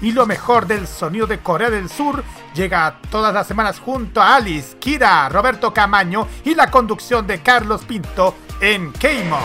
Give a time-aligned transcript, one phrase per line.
[0.00, 2.22] y lo mejor del sonido de Corea del Sur
[2.54, 7.84] llega todas las semanas junto a Alice, Kira, Roberto Camaño y la conducción de Carlos
[7.84, 9.38] Pinto en Keimo.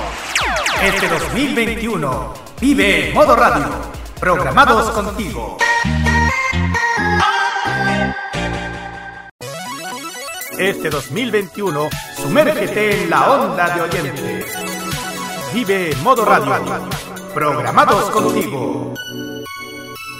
[0.81, 3.67] Este 2021 vive Modo Radio,
[4.19, 5.57] programados contigo.
[10.57, 14.45] Este 2021 sumérgete en la onda de oyentes.
[15.53, 16.87] Vive Modo Radio,
[17.33, 18.93] programados contigo.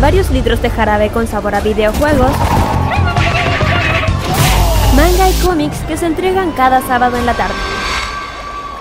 [0.00, 2.30] varios litros de jarabe con sabor a videojuegos,
[4.96, 7.54] manga y cómics que se entregan cada sábado en la tarde.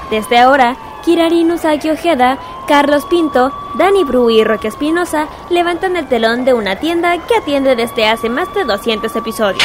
[0.09, 6.45] Desde ahora, Kirari Usagi Ojeda, Carlos Pinto, Dani Bru y Roque Espinosa levantan el telón
[6.45, 9.63] de una tienda que atiende desde hace más de 200 episodios.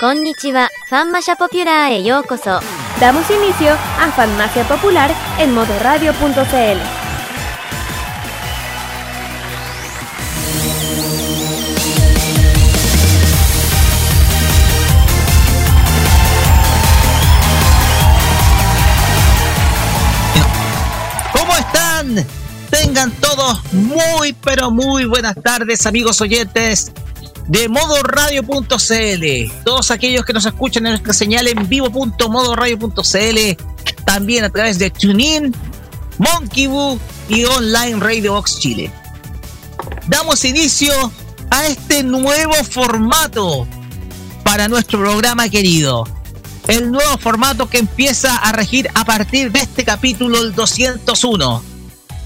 [0.00, 0.68] Konnichiwa,
[1.38, 2.60] Popular e yokoso.
[3.00, 7.03] Damos inicio a Fanmacia Popular en modoradio.cl.
[22.70, 26.92] Tengan todos muy, pero muy buenas tardes, amigos oyentes
[27.46, 29.52] de modoradio.cl.
[29.64, 34.02] Todos aquellos que nos escuchan en nuestra señal en vivo.modoradio.cl.
[34.04, 35.54] También a través de TuneIn,
[36.18, 36.68] Monkey
[37.28, 38.90] y Online Radio Box Chile.
[40.06, 40.92] Damos inicio
[41.50, 43.66] a este nuevo formato
[44.42, 46.04] para nuestro programa querido.
[46.66, 51.73] El nuevo formato que empieza a regir a partir de este capítulo, el 201.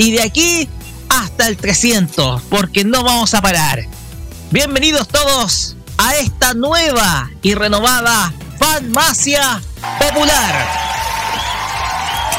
[0.00, 0.68] Y de aquí
[1.08, 3.84] hasta el 300, porque no vamos a parar.
[4.52, 9.60] Bienvenidos todos a esta nueva y renovada Fanmacia
[9.98, 10.68] Popular.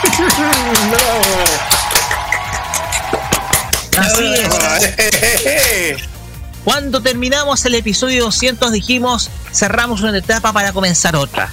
[3.97, 4.49] Así es.
[6.63, 11.51] Cuando terminamos el episodio 200 dijimos cerramos una etapa para comenzar otra.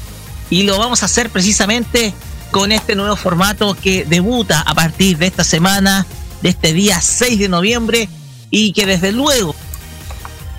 [0.51, 2.15] Y lo vamos a hacer precisamente
[2.51, 6.07] con este nuevo formato que debuta a partir de esta semana,
[6.43, 8.09] de este día 6 de noviembre,
[8.51, 9.55] y que desde luego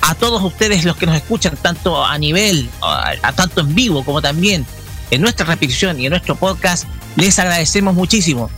[0.02, 4.22] a todos ustedes los que nos escuchan, tanto a nivel, a, tanto en vivo como
[4.22, 4.66] también
[5.12, 8.50] en nuestra repetición y en nuestro podcast, les agradecemos muchísimo,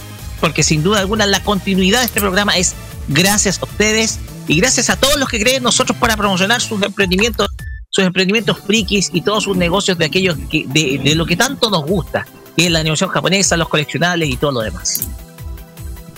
[0.42, 2.76] porque sin duda alguna la continuidad de este programa es
[3.08, 6.82] gracias a ustedes y gracias a todos los que creen en nosotros para promocionar sus
[6.82, 7.48] emprendimientos,
[7.90, 11.86] sus emprendimientos frikis y todos sus negocios de aquellos que, de lo que tanto nos
[11.86, 12.26] gusta,
[12.60, 15.08] que es la animación japonesa, los coleccionables y todo lo demás.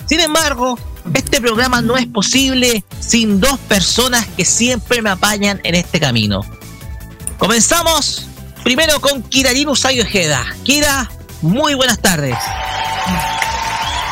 [0.06, 0.76] Sin embargo,
[1.14, 6.44] este programa no es posible sin dos personas que siempre me apañan en este camino.
[7.38, 8.26] Comenzamos
[8.64, 10.44] primero con Kirarino Sayo Ojeda.
[10.64, 11.08] Kira,
[11.42, 12.36] muy buenas tardes.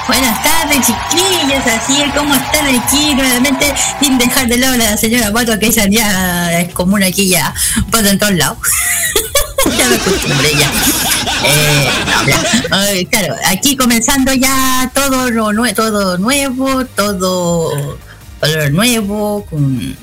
[0.07, 4.97] Buenas tardes, chiquillos, así es como están aquí nuevamente, sin dejar de lado a la
[4.97, 7.53] señora Pato, que ella ya es común aquí ya,
[7.91, 8.59] Pato en todos lados.
[11.43, 17.99] Eh, claro, aquí comenzando ya todo lo nue todo nuevo, todo
[18.41, 19.97] color nuevo, con...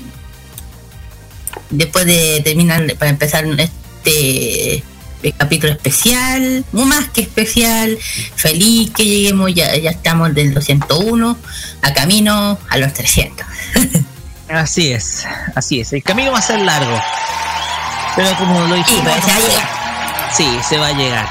[1.70, 4.82] después de terminar, para empezar este
[5.36, 7.98] capítulo especial, más que especial,
[8.36, 11.36] feliz que lleguemos, ya, ya estamos del 201
[11.82, 13.46] a camino a los 300.
[14.48, 15.24] así es,
[15.54, 16.96] así es, el camino va a ser largo,
[18.16, 20.32] pero como lo dijimos, sí, se va a llegar.
[20.32, 21.28] Sí, se va a llegar.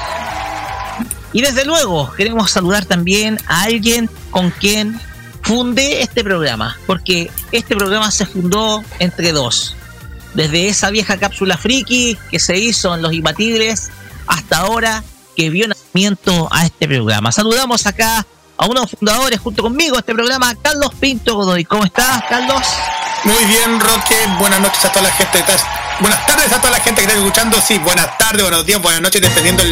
[1.32, 5.00] Y desde luego queremos saludar también a alguien con quien
[5.42, 9.76] fundé este programa, porque este programa se fundó entre dos
[10.34, 13.90] desde esa vieja cápsula friki que se hizo en Los Imbatibles
[14.26, 15.02] hasta ahora
[15.36, 17.32] que vio nacimiento a este programa.
[17.32, 18.26] Saludamos acá
[18.56, 21.64] a uno de los fundadores junto conmigo de este programa, Carlos Pinto Godoy.
[21.64, 22.62] ¿Cómo estás, Carlos?
[23.24, 24.16] Muy bien, Roque.
[24.38, 25.44] Buenas noches a toda la gente.
[26.00, 27.60] Buenas tardes a toda la gente que está escuchando.
[27.60, 29.64] Sí, buenas tardes, buenos días, buenas noches, dependiendo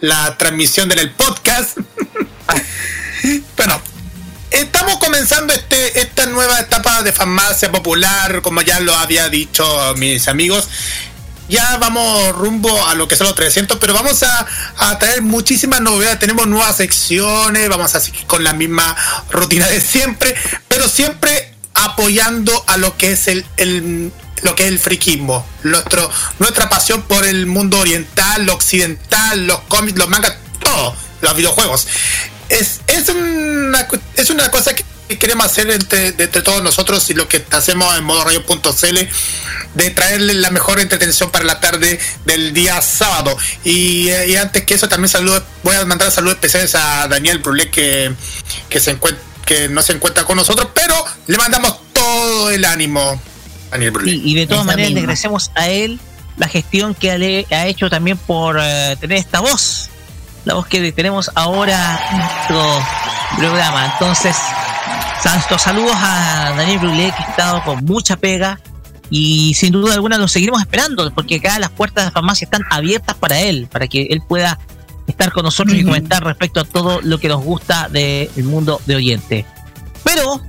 [0.00, 1.78] la transmisión del podcast.
[3.56, 3.80] bueno,
[4.50, 10.26] estamos comenzando este, esta nueva etapa de farmacia popular, como ya lo había dicho mis
[10.26, 10.68] amigos.
[11.48, 14.46] Ya vamos rumbo a lo que son los 300, pero vamos a,
[14.78, 16.18] a traer muchísimas novedades.
[16.18, 18.96] Tenemos nuevas secciones, vamos a seguir con la misma
[19.30, 20.34] rutina de siempre,
[20.66, 24.10] pero siempre apoyando a lo que es el, el
[24.42, 29.60] lo que es el friquismo, nuestro, nuestra pasión por el mundo oriental, lo occidental, los
[29.68, 31.86] cómics, los mangas, todo, los videojuegos.
[32.48, 33.86] Es, es, una,
[34.16, 34.84] es una cosa que
[35.18, 36.12] queremos hacer entre,
[36.42, 38.98] todos nosotros y lo que hacemos en modo radio.cl
[39.74, 43.36] de traerle la mejor entretención para la tarde del día sábado.
[43.64, 48.12] Y, antes que eso también saludo, voy a mandar saludos especiales a Daniel Brulé que,
[48.68, 50.94] que se encuentra que no se encuentra con nosotros, pero
[51.26, 53.18] le mandamos todo el ánimo.
[53.70, 56.00] Daniel y, y, de todas maneras le agradecemos a él
[56.38, 59.90] la gestión que ha hecho también por eh, tener esta voz,
[60.44, 62.82] la voz que tenemos ahora en nuestro
[63.36, 63.92] programa.
[63.92, 64.36] Entonces,
[65.22, 68.60] santos saludos a Daniel Brulé, que ha estado con mucha pega
[69.10, 72.62] y sin duda alguna lo seguiremos esperando, porque acá las puertas de la farmacia están
[72.70, 74.58] abiertas para él, para que él pueda
[75.06, 78.94] estar con nosotros y comentar respecto a todo lo que nos gusta del mundo de
[78.94, 79.46] Oriente.
[80.04, 80.40] Pero,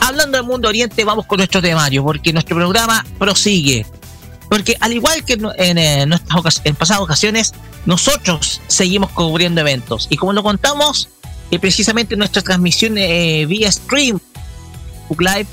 [0.00, 3.86] hablando del mundo Oriente, vamos con nuestro temario, porque nuestro programa prosigue.
[4.48, 7.52] Porque al igual que en, eh, nuestras en pasadas ocasiones,
[7.86, 10.06] nosotros seguimos cubriendo eventos.
[10.10, 11.08] Y como lo contamos,
[11.50, 14.18] eh, precisamente en nuestra transmisión eh, vía stream,
[15.18, 15.46] Live,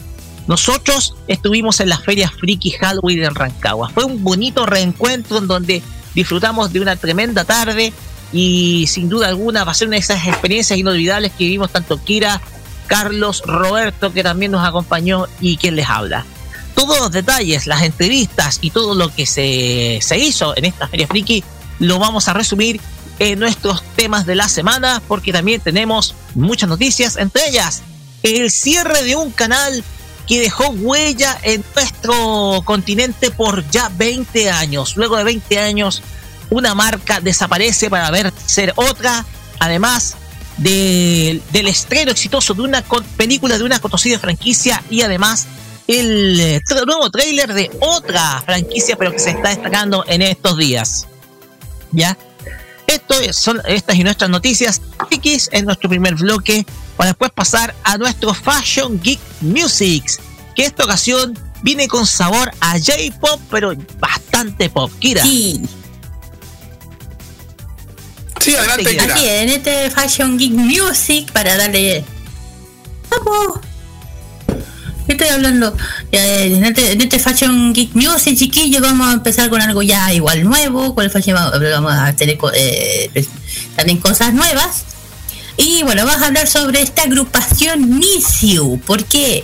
[0.47, 3.89] nosotros estuvimos en la Feria Friki Halloween en Rancagua.
[3.89, 5.81] Fue un bonito reencuentro en donde
[6.13, 7.91] disfrutamos de una tremenda tarde
[8.31, 12.01] y sin duda alguna va a ser una de esas experiencias inolvidables que vivimos tanto
[12.03, 12.41] Kira,
[12.87, 16.25] Carlos, Roberto, que también nos acompañó y quien les habla.
[16.73, 21.07] Todos los detalles, las entrevistas y todo lo que se, se hizo en esta Feria
[21.07, 21.43] Friki
[21.79, 22.79] lo vamos a resumir
[23.19, 27.81] en nuestros temas de la semana porque también tenemos muchas noticias, entre ellas
[28.23, 29.83] el cierre de un canal
[30.27, 34.97] que dejó huella en nuestro continente por ya 20 años.
[34.97, 36.03] Luego de 20 años,
[36.49, 39.25] una marca desaparece para ver ser otra.
[39.59, 40.15] Además
[40.57, 42.83] del estreno exitoso de una
[43.15, 45.47] película de una conocida franquicia y además
[45.87, 51.07] el eh, nuevo tráiler de otra franquicia, pero que se está destacando en estos días.
[51.91, 52.17] ¿Ya?
[52.87, 54.81] Esto son estas y nuestras noticias
[55.11, 56.65] X en nuestro primer bloque
[56.95, 60.19] para después pasar a nuestro Fashion Geek Musics,
[60.55, 64.91] que esta ocasión viene con sabor a J-pop, pero bastante pop.
[64.99, 65.21] Kira.
[65.23, 65.61] Sí.
[68.47, 69.13] Sí, adelante, Kira.
[69.13, 72.05] Así en este Fashion Geek Music, para darle.
[73.09, 73.59] ¡Vamos!
[75.05, 75.75] ¿Qué estoy hablando?
[76.13, 80.45] En este, en este, Fashion Geek Music, chiquillos, vamos a empezar con algo ya igual
[80.45, 80.95] nuevo.
[80.95, 83.27] Con el fashion vamos a tener eh, pues,
[83.75, 84.85] también cosas nuevas.
[85.57, 88.79] Y bueno, vamos a hablar sobre esta agrupación Nisiu.
[88.79, 89.43] ¿Por qué?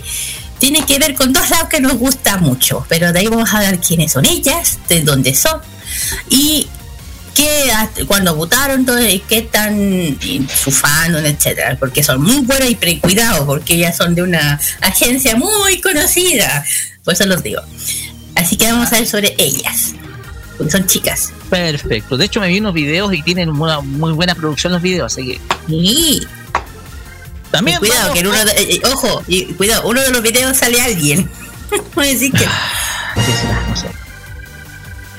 [0.58, 3.60] Tiene que ver con dos lados que nos gusta mucho, pero de ahí vamos a
[3.60, 5.60] ver quiénes son ellas, de dónde son
[6.30, 6.68] y
[7.34, 7.70] qué
[8.06, 8.86] cuando votaron,
[9.28, 14.22] qué están sufando, etcétera, porque son muy buenas y pre cuidado, porque ellas son de
[14.22, 16.64] una agencia muy conocida,
[17.02, 17.60] por eso los digo.
[18.36, 19.94] Así que vamos a ver sobre ellas,
[20.56, 21.32] porque son chicas.
[21.50, 25.12] Perfecto, de hecho me vi unos videos y tienen una muy buena producción los videos,
[25.12, 25.40] así que...
[25.68, 26.26] Sí.
[27.50, 30.56] También cuidado, que en uno de, eh, eh, ojo, y cuidado, uno de los videos
[30.56, 31.30] sale alguien.
[31.94, 32.44] Voy decir que.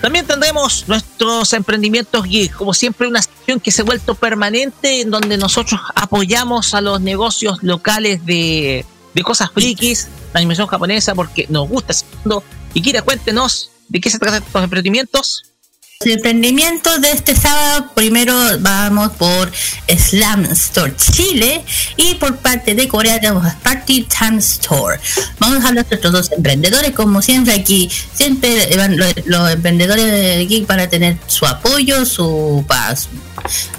[0.05, 5.09] También tendremos nuestros emprendimientos geek, como siempre una sección que se ha vuelto permanente en
[5.09, 8.85] donde nosotros apoyamos a los negocios locales de,
[9.15, 12.43] de cosas frikis, la animación japonesa, porque nos gusta ese mundo.
[12.75, 15.54] Y quiera cuéntenos de qué se tratan estos emprendimientos.
[16.01, 19.49] El emprendimiento de este sábado, primero vamos por
[19.87, 21.63] Slam Store Chile
[21.95, 24.99] y por parte de Corea tenemos Party Time Store.
[25.39, 30.43] Vamos a hablar de estos dos emprendedores, como siempre aquí, siempre van los, emprendedores de
[30.43, 33.07] aquí para tener su apoyo, su paz.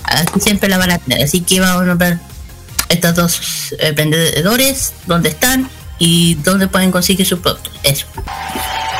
[0.05, 1.23] Aquí siempre la van a tener.
[1.23, 2.19] Así que vamos a ver
[2.89, 5.69] estos dos emprendedores, dónde están
[5.99, 7.71] y dónde pueden conseguir su producto.
[7.83, 8.07] Eso.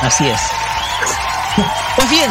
[0.03, 0.41] Así es.
[1.97, 2.31] Pues bien,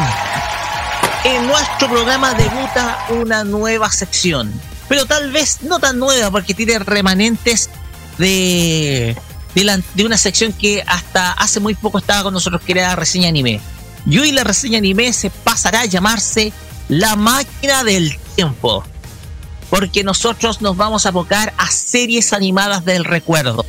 [1.25, 4.53] en nuestro programa debuta una nueva sección,
[4.87, 7.71] pero tal vez no tan nueva porque tiene remanentes
[8.19, 9.17] de,
[9.55, 13.59] de, una sección que hasta hace muy poco estaba con nosotros, que era reseña anime.
[14.05, 16.53] Y hoy la reseña anime se pasará a llamarse
[16.89, 18.83] La máquina del tiempo.
[19.71, 23.65] porque nosotros nos vamos a abocar a series animadas del recuerdo,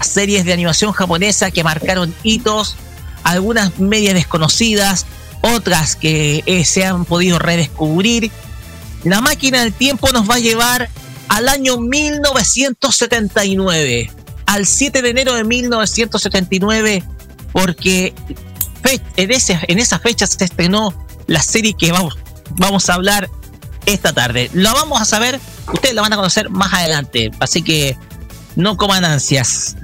[0.00, 2.74] a series de animación japonesa que marcaron hitos,
[3.22, 5.06] algunas medias desconocidas,
[5.40, 8.30] otras que eh, se han podido redescubrir.
[9.04, 10.88] La máquina del tiempo nos va a llevar
[11.28, 14.10] al año 1979,
[14.46, 17.04] al 7 de enero de 1979,
[17.52, 18.14] porque
[19.16, 20.94] en, ese, en esa fecha se estrenó
[21.26, 22.16] la serie que vamos,
[22.88, 23.28] a hablar
[23.86, 24.50] esta tarde.
[24.52, 25.38] Lo vamos a saber,
[25.72, 27.96] ustedes lo van a conocer más adelante, así que
[28.56, 29.76] no coman ansias.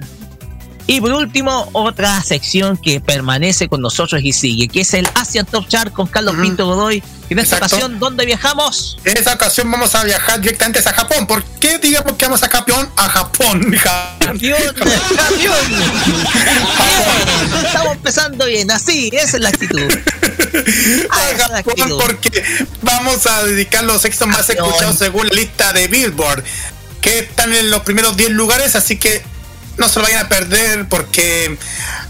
[0.87, 5.47] Y por último, otra sección que permanece con nosotros y sigue, que es el Asian
[5.47, 7.03] Top Chart con Carlos Pinto Godoy.
[7.31, 8.99] En esta ocasión, ¿dónde viajamos?
[9.05, 11.27] En esta ocasión vamos a viajar directamente a Japón.
[11.27, 12.91] ¿Por qué digamos que vamos a Japón?
[12.97, 13.75] A Japón.
[13.75, 14.41] Japón.
[17.65, 19.91] Estamos empezando bien, así, esa es la actitud.
[21.11, 22.45] a Japón porque
[22.83, 26.45] vamos a dedicar los éxitos más escuchados según la lista de Billboard,
[27.01, 29.23] que están en los primeros 10 lugares, así que
[29.79, 31.59] no se lo vayan a perder porque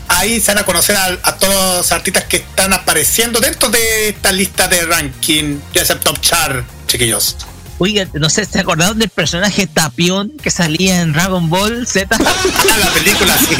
[0.08, 4.32] ahí se van a conocer a, todos los artistas que están apareciendo dentro de esta
[4.32, 7.36] lista de ranking, de ese top chart, chiquillos.
[7.78, 12.16] Oiga, no sé, ¿se acordaron del personaje Tapión que salía en Dragon Ball Z?
[12.24, 13.56] ah, la película, sí.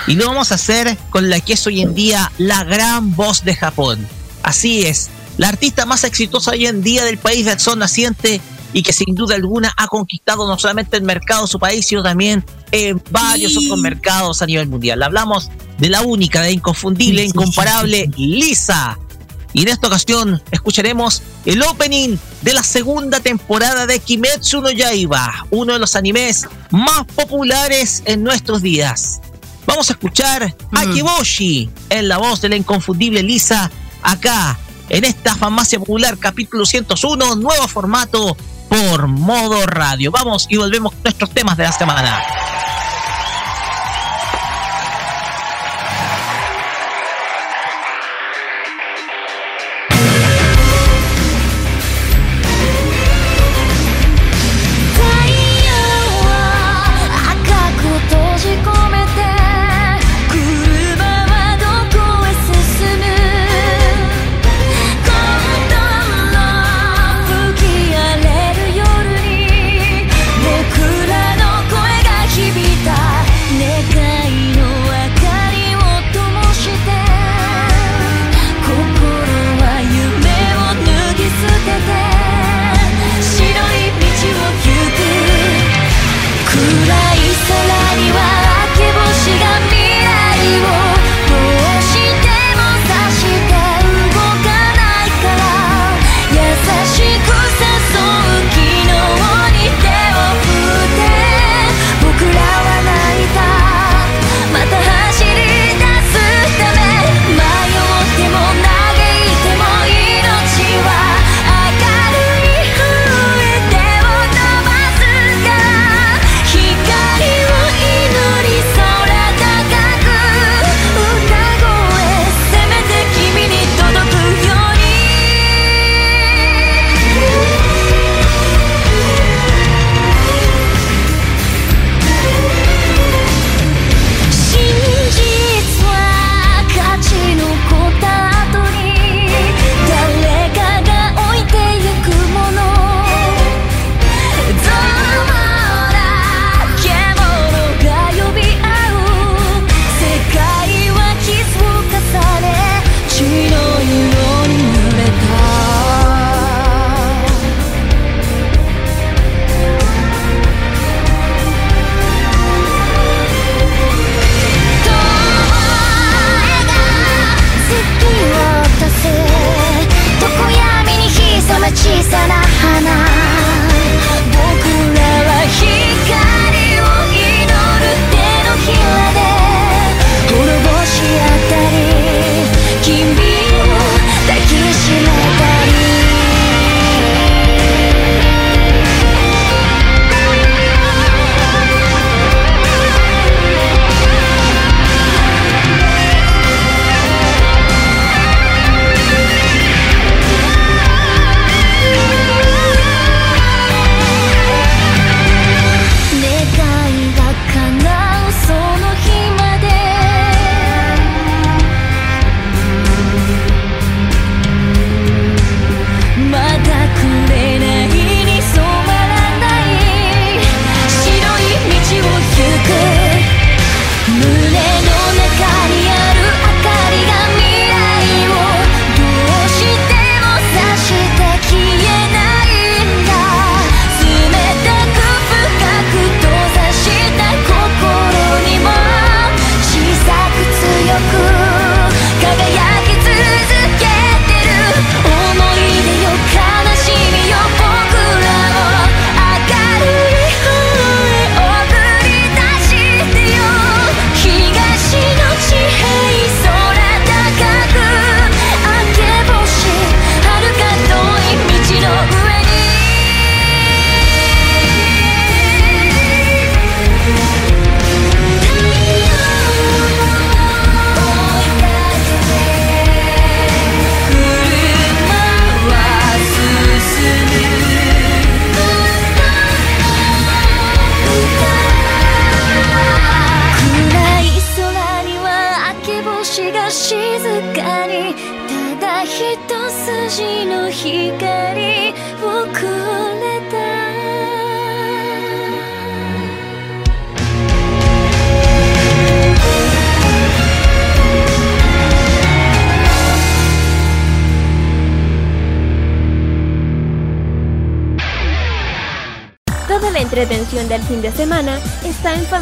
[0.07, 3.45] y lo vamos a hacer con la que es hoy en día la gran voz
[3.45, 4.07] de Japón.
[4.43, 8.41] Así es, la artista más exitosa hoy en día del país del sol naciente
[8.73, 12.03] y que sin duda alguna ha conquistado no solamente el mercado de su país, sino
[12.03, 15.03] también en varios otros mercados a nivel mundial.
[15.03, 18.99] Hablamos de la única, de inconfundible, incomparable Lisa.
[19.53, 25.47] Y en esta ocasión escucharemos el opening de la segunda temporada de Kimetsu no Yaiba,
[25.51, 29.23] uno de los animes más populares en nuestros días.
[29.67, 30.93] Vamos a escuchar a mm.
[30.93, 33.71] Kiboshi en la voz de la inconfundible Lisa
[34.03, 34.59] acá
[34.89, 38.37] en esta farmacia popular capítulo 101, nuevo formato
[38.69, 40.11] por modo radio.
[40.11, 42.56] Vamos y volvemos con nuestros temas de la semana.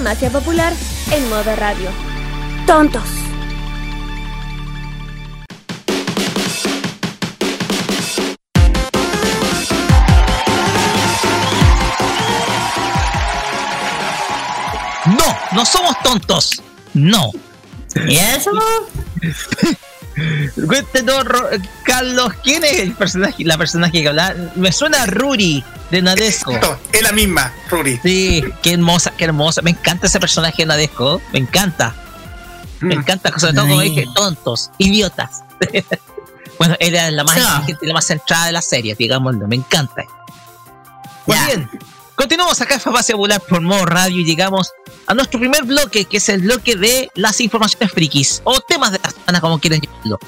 [0.04, 0.70] Farmacia Popular
[1.12, 1.88] en modo radio.
[2.66, 3.02] Tontos.
[15.06, 16.62] No, no somos tontos.
[16.92, 17.30] No.
[18.06, 18.50] ¿Y eso?
[20.66, 21.24] Cuéntenos,
[21.82, 24.36] Carlos, ¿quién es el personaje, la personaje que habla?
[24.54, 26.52] Me suena a Ruri de Nadesco.
[26.52, 28.00] Exacto, Es la misma, Ruri.
[28.02, 29.62] Sí, qué hermosa, qué hermosa.
[29.62, 31.20] Me encanta ese personaje de Nadesco.
[31.32, 31.94] Me encanta.
[32.80, 32.98] Me Mm.
[33.00, 35.42] encanta, sobre todo como dije, tontos, idiotas.
[36.58, 39.46] bueno, era la más inteligente y la más centrada de la serie, digámoslo.
[39.48, 40.02] Me encanta.
[41.26, 41.46] Ya.
[41.46, 41.70] bien,
[42.16, 44.72] continuamos acá en Farmacia Popular por modo radio y llegamos
[45.06, 49.00] a nuestro primer bloque, que es el bloque de las informaciones frikis o temas de
[49.02, 50.18] la semana, como quieran llamarlo.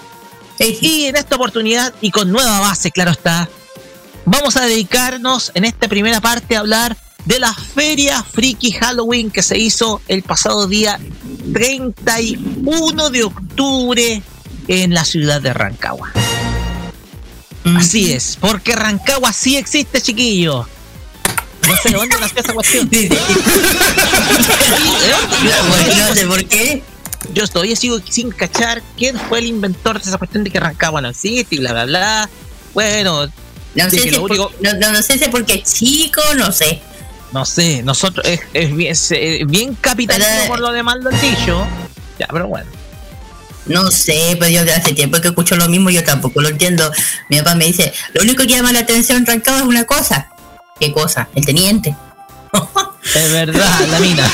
[0.58, 3.46] Y en esta oportunidad, y con nueva base, claro está,
[4.26, 9.42] vamos a dedicarnos en esta primera parte a hablar de la Feria Friki Halloween que
[9.42, 11.00] se hizo el pasado día
[11.52, 14.22] 31 de octubre
[14.68, 16.12] en la ciudad de Rancagua.
[17.64, 17.76] Mm.
[17.78, 20.68] Así es, porque Rancagua sí existe, chiquillo.
[21.66, 22.90] No sé de dónde nació esa cuestión.
[26.08, 26.82] No sé por qué.
[27.34, 31.00] Yo todavía sigo sin cachar quién fue el inventor de esa cuestión de que Rancagua
[31.00, 32.30] no existe y bla, bla, bla.
[32.72, 33.28] Bueno,
[33.84, 36.50] No sé, si por- único- no, no, no sé si es porque es chico, no
[36.52, 36.80] sé.
[37.32, 40.96] No sé, nosotros es, es bien, es, eh, bien capitalino Pero, eh, por lo demás
[41.00, 41.66] lo dicho.
[42.18, 42.70] Ya, pero bueno.
[43.66, 46.90] No sé, pero yo de hace tiempo que escucho lo mismo, yo tampoco lo entiendo.
[47.28, 50.28] Mi papá me dice, lo único que llama la atención en Rancagua es una cosa.
[50.78, 51.28] ¿Qué cosa?
[51.34, 51.94] El teniente.
[53.14, 54.30] Es verdad, la mina.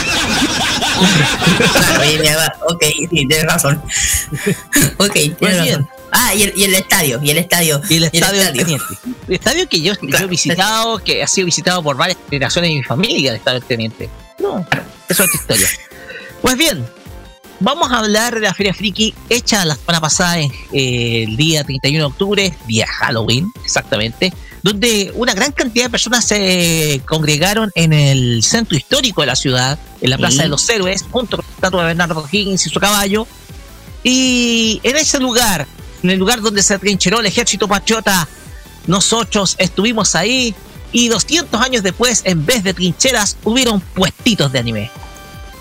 [1.72, 3.82] Claro, y mi papá, ok, sí, tienes razón.
[4.98, 5.88] ok, tienes Pues razón.
[6.12, 7.80] Ah, y el, y el estadio, y el estadio.
[7.88, 8.62] Y el estadio estadio.
[8.64, 8.84] teniente.
[9.28, 12.76] El estadio que yo, yo he visitado, que ha sido visitado por varias generaciones de
[12.76, 14.10] mi familia, el estadio del teniente.
[14.38, 14.58] No,
[15.08, 15.68] eso es otra historia.
[16.42, 16.84] Pues bien,
[17.60, 21.98] vamos a hablar de la Feria Friki hecha la semana pasada, eh, el día 31
[21.98, 28.42] de octubre, día Halloween, exactamente, donde una gran cantidad de personas se congregaron en el
[28.42, 30.42] centro histórico de la ciudad, en la Plaza Sí.
[30.42, 33.26] de los Héroes, junto con la estatua de Bernardo Higgins y su caballo.
[34.04, 35.66] Y en ese lugar,
[36.02, 38.26] en el lugar donde se trincheró el ejército patriota,
[38.86, 40.54] nosotros estuvimos ahí
[40.92, 44.90] y 200 años después, en vez de trincheras, hubieron puestitos de anime.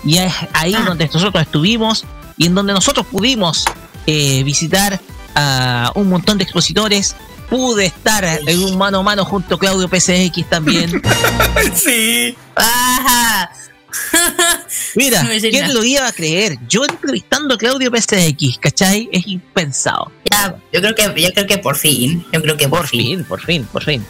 [0.04, 0.84] Y es ahí Ah.
[0.86, 2.04] donde nosotros estuvimos
[2.36, 3.64] y en donde nosotros pudimos
[4.06, 5.00] eh, visitar
[5.34, 7.14] a un montón de expositores.
[7.48, 11.00] Pude estar en un mano a mano junto a Claudio PCX también.
[11.74, 12.34] Sí.
[12.56, 13.52] Ajá.
[14.96, 16.58] Mira, ¿quién lo iba a creer?
[16.68, 19.08] Yo entrevistando a Claudio PCX, ¿cachai?
[19.12, 20.10] Es impensado.
[20.48, 23.24] Ya, yo creo que, yo creo que por fin, yo creo que por, Por fin,
[23.24, 24.04] por fin, por fin.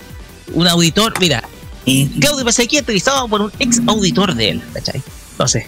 [0.54, 1.42] Un auditor, mira,
[1.84, 2.08] fin.
[2.20, 5.02] Claudio PCX entrevistado por un ex auditor de él, ¿cachai?
[5.32, 5.64] Entonces.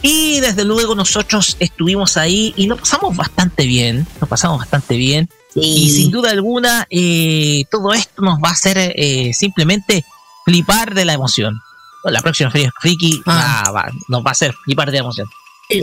[0.00, 5.28] Y desde luego nosotros estuvimos ahí y lo pasamos bastante bien, lo pasamos bastante bien.
[5.56, 10.04] Y sin duda alguna, eh, todo esto nos va a hacer eh, simplemente
[10.44, 11.60] flipar de la emoción.
[12.04, 13.64] La próxima Feria Friki Ah.
[13.66, 15.26] va- va- nos va a hacer flipar de la emoción.
[15.68, 15.82] Sí,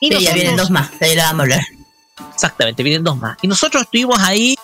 [0.00, 1.60] Y sí, ya vienen dos más, ahí la vamos a hablar.
[2.34, 3.36] Exactamente, vienen dos más.
[3.42, 4.56] Y nosotros estuvimos ahí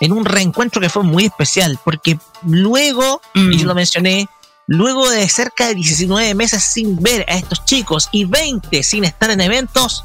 [0.00, 3.52] en un reencuentro que fue muy especial, porque luego, Mm.
[3.52, 4.28] y yo lo mencioné,
[4.66, 9.30] luego de cerca de 19 meses sin ver a estos chicos y 20 sin estar
[9.30, 10.04] en eventos,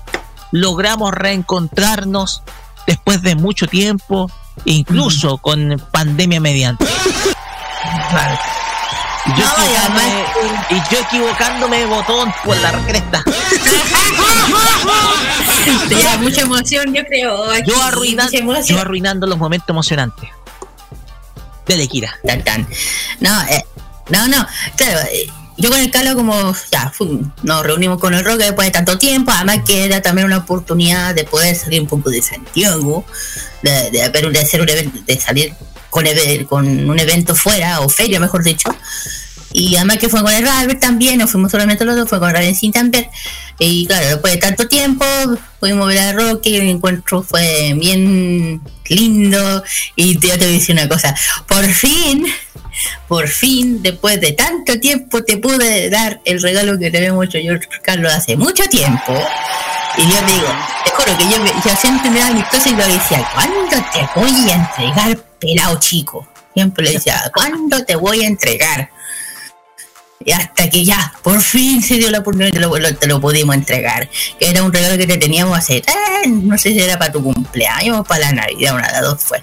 [0.52, 2.44] logramos reencontrarnos
[2.88, 4.30] después de mucho tiempo,
[4.66, 6.86] incluso con pandemia mediante.
[7.82, 8.59] Y
[9.38, 10.26] yo, y equivocándome,
[10.70, 13.24] y yo equivocándome botón por la cresta.
[15.90, 17.54] Te mucha emoción, yo creo.
[17.64, 17.82] Yo,
[18.80, 20.30] arruinando los momentos emocionantes.
[21.66, 22.14] Dele, Kira.
[22.26, 22.68] Tan, tan.
[23.20, 23.64] No, eh,
[24.10, 28.24] no, no, claro, eh, yo con el Calo como, ya, fu- nos reunimos con el
[28.26, 31.88] Roque después de tanto tiempo, además que era también una oportunidad de poder salir un
[31.88, 33.06] poco de Santiago,
[33.62, 35.54] de, de, de hacer un evento, de salir
[35.90, 36.06] con,
[36.48, 38.70] con un evento fuera, o feria mejor dicho,
[39.52, 42.34] y además que fue con el Robert también, no fuimos solamente los dos, fue con
[42.56, 43.08] sin también,
[43.58, 45.06] y claro, después de tanto tiempo,
[45.60, 49.64] pudimos ver a Roque, el encuentro fue bien lindo,
[49.96, 51.16] y te, yo te voy a decir una cosa,
[51.48, 52.26] por fin,
[53.08, 57.40] por fin, después de tanto tiempo, te pude dar el regalo que te habíamos hecho
[57.40, 59.14] yo, Carlos, hace mucho tiempo.
[59.98, 60.48] Y yo digo,
[60.86, 64.50] te juro, que yo, yo siempre me daba amistoso y lo decía, ¿cuándo te voy
[64.52, 66.28] a entregar, pelado chico?
[66.54, 68.90] Siempre le decía, ¿cuándo te voy a entregar?
[70.24, 73.22] Y hasta que ya, por fin se dio la oportunidad y te lo, te lo
[73.22, 74.10] pudimos entregar.
[74.40, 78.00] Era un regalo que te teníamos hace, eh, no sé si era para tu cumpleaños
[78.00, 79.42] o para la Navidad, una de dos fue.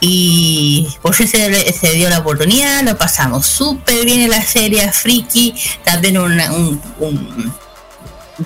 [0.00, 4.90] Y por fin se, se dio la oportunidad, lo pasamos súper bien en la serie
[4.90, 7.54] Friki, también un, un, un,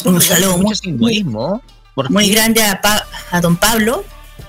[0.05, 1.63] un saludo muy, simbolismo,
[2.11, 4.05] muy grande a, pa, a don Pablo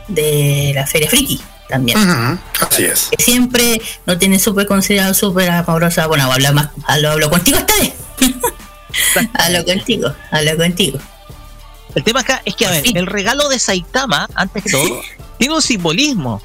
[0.09, 1.97] de la Feria Friki también.
[1.97, 2.39] Uh -huh.
[2.69, 3.09] Así es.
[3.15, 6.07] Que siempre no tiene súper considerado, súper amorosa.
[6.07, 7.93] Bueno, habla más, hablo, hablo contigo esta vez.
[9.33, 10.99] hablo contigo, hablo contigo.
[11.95, 15.01] El tema acá es que, a ver, el regalo de Saitama, antes que todo,
[15.37, 16.41] tiene un simbolismo.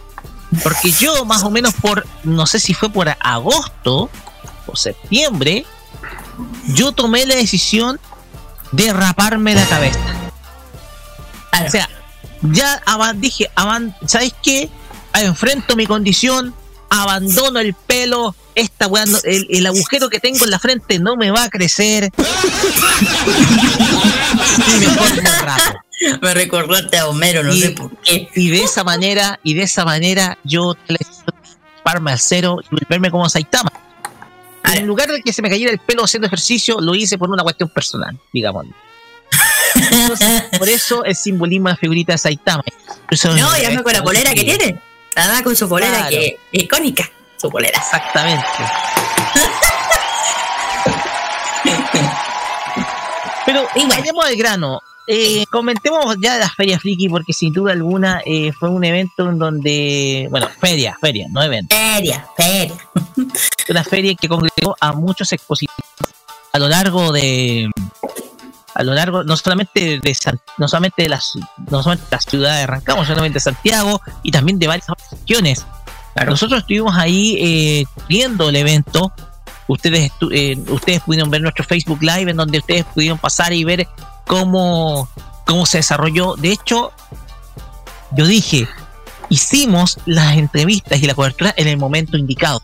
[0.62, 4.10] Porque yo, más o menos por, no sé si fue por agosto
[4.66, 5.64] o septiembre,
[6.68, 8.00] yo tomé la decisión
[8.72, 9.98] de raparme la cabeza.
[11.66, 11.88] O sea,
[12.42, 12.80] ya
[13.14, 13.50] dije,
[14.06, 14.70] ¿sabes qué?
[15.26, 16.54] Enfrento mi condición,
[16.88, 21.16] abandono el pelo, esta weá, no, el, el, agujero que tengo en la frente no
[21.16, 22.10] me va a crecer.
[24.66, 24.86] y me
[25.42, 25.80] rapo.
[26.22, 28.28] Me recordaste a Homero, no y, sé por qué.
[28.34, 30.74] Y de esa manera, y de esa manera, yo
[31.82, 33.70] parme al cero y volverme como Saitama.
[34.64, 37.42] En lugar de que se me cayera el pelo haciendo ejercicio, lo hice por una
[37.42, 38.66] cuestión personal, digamos.
[39.74, 42.64] Entonces, por eso el simbolismo de la figurita de Saitama.
[43.10, 44.80] Eso no, y hazme con la polera que tiene.
[45.16, 46.10] Nada con su polera claro.
[46.10, 47.78] que es icónica, su polera.
[47.78, 48.44] Exactamente.
[53.46, 54.80] Pero vayamos al grano.
[55.06, 59.28] Eh, comentemos ya de las ferias friki porque sin duda alguna eh, fue un evento
[59.28, 61.74] en donde, bueno, feria, feria, no evento.
[61.74, 62.76] Feria, feria.
[63.68, 65.84] Una feria que congregó a muchos expositores
[66.52, 67.70] a lo largo de
[68.74, 70.16] a lo largo no solamente de
[70.58, 71.32] no solamente de las
[71.70, 75.10] no solamente de la ciudad de Rancagua, solamente de Santiago y también de varias otras
[75.12, 75.66] regiones.
[76.14, 76.30] Claro.
[76.32, 79.12] Nosotros estuvimos ahí eh, viendo el evento.
[79.68, 83.88] Ustedes eh, ustedes pudieron ver nuestro Facebook Live en donde ustedes pudieron pasar y ver
[84.26, 85.08] cómo
[85.46, 86.34] cómo se desarrolló.
[86.36, 86.92] De hecho,
[88.12, 88.68] yo dije,
[89.28, 92.62] hicimos las entrevistas y la cobertura en el momento indicado,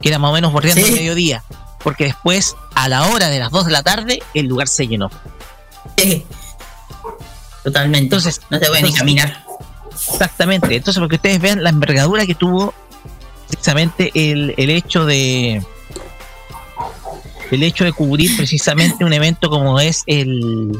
[0.00, 0.92] que era más o menos bordeando sí.
[0.92, 1.42] el mediodía
[1.84, 5.10] porque después, a la hora de las 2 de la tarde, el lugar se llenó.
[5.96, 6.24] Sí.
[7.62, 8.04] Totalmente.
[8.04, 9.44] Entonces, no se puede ni caminar.
[9.92, 10.76] Exactamente.
[10.76, 12.74] Entonces, porque ustedes vean la envergadura que tuvo
[13.48, 15.62] precisamente el, el hecho de
[17.50, 20.72] el hecho de cubrir precisamente un evento como es el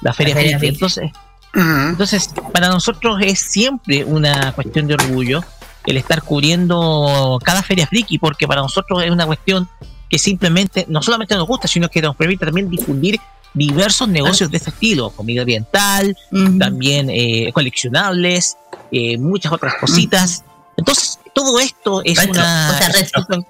[0.00, 0.58] la Feria, la feria.
[0.62, 1.10] Entonces,
[1.54, 1.88] uh -huh.
[1.90, 5.42] entonces, para nosotros es siempre una cuestión de orgullo
[5.86, 9.68] el estar cubriendo cada feria friki, porque para nosotros es una cuestión
[10.08, 13.20] que simplemente no solamente nos gusta, sino que nos permite también difundir
[13.56, 16.58] diversos negocios de este estilo, comida ambiental, uh -huh.
[16.58, 18.58] también eh, coleccionables,
[18.92, 20.44] eh, muchas otras cositas.
[20.76, 22.68] Entonces, todo esto es retro, una...
[22.68, 23.46] Cosa retro.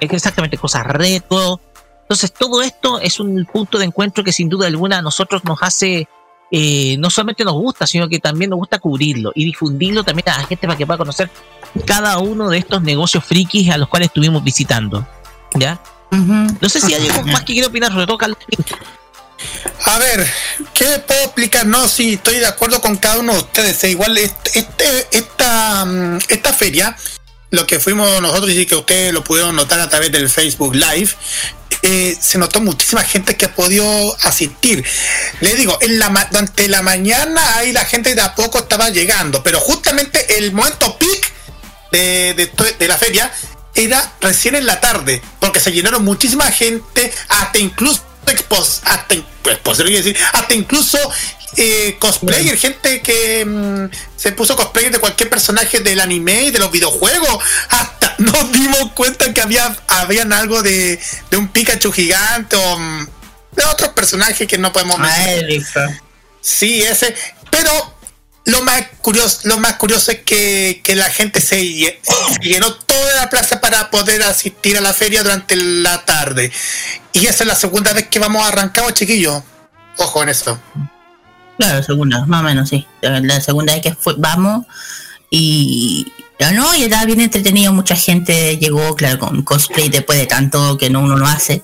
[0.00, 1.60] Exactamente, cosas retro.
[2.02, 5.62] Entonces, todo esto es un punto de encuentro que sin duda alguna a nosotros nos
[5.62, 6.08] hace,
[6.50, 10.38] eh, no solamente nos gusta, sino que también nos gusta cubrirlo y difundirlo también a
[10.38, 11.30] la gente para que pueda conocer
[11.86, 15.06] cada uno de estos negocios frikis a los cuales estuvimos visitando.
[15.54, 15.78] ¿Ya?
[16.12, 16.58] Uh -huh.
[16.60, 18.38] No sé si hay algo más que quiero opinar sobre todo, Carlos.
[19.84, 20.26] A ver,
[20.74, 21.66] ¿qué puedo explicar?
[21.66, 23.82] No, sí, estoy de acuerdo con cada uno de ustedes.
[23.84, 25.86] Igual este, esta,
[26.28, 26.96] esta feria,
[27.50, 31.10] lo que fuimos nosotros y que ustedes lo pudieron notar a través del Facebook Live,
[31.82, 34.84] eh, se notó muchísima gente que ha podido asistir.
[35.40, 39.42] Les digo, en la, durante la mañana ahí la gente de a poco estaba llegando,
[39.42, 41.32] pero justamente el momento peak
[41.90, 43.32] de, de, de la feria
[43.74, 49.78] era recién en la tarde, porque se llenaron muchísima gente, hasta incluso expos, hasta, pues,
[49.78, 50.98] decir, hasta incluso
[51.56, 52.60] eh, cosplayer, bueno.
[52.60, 57.42] gente que mmm, se puso cosplayer de cualquier personaje del anime y de los videojuegos.
[57.68, 63.06] Hasta nos dimos cuenta que había habían algo de, de un Pikachu gigante o um,
[63.52, 66.00] de otros personajes que no podemos mencionar.
[66.40, 67.14] Sí, ese.
[67.50, 67.94] Pero
[68.50, 72.00] lo más curioso, lo más curioso es que, que la gente se, se,
[72.42, 76.52] llenó toda la plaza para poder asistir a la feria durante la tarde.
[77.12, 79.42] Y esa es la segunda vez que vamos a arrancar, chiquillos.
[79.98, 80.58] Ojo en esto.
[81.58, 82.86] Claro, segunda, más o menos, sí.
[83.02, 84.64] La segunda vez que fue, vamos
[85.30, 86.12] y
[86.54, 90.88] no, y estaba bien entretenido, mucha gente llegó, claro, con cosplay después de tanto que
[90.88, 91.62] no uno lo hace.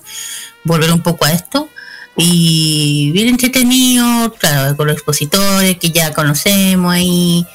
[0.63, 1.69] Volver un poco a esto
[2.17, 7.45] y bien entretenido, claro, con los expositores que ya conocemos ahí,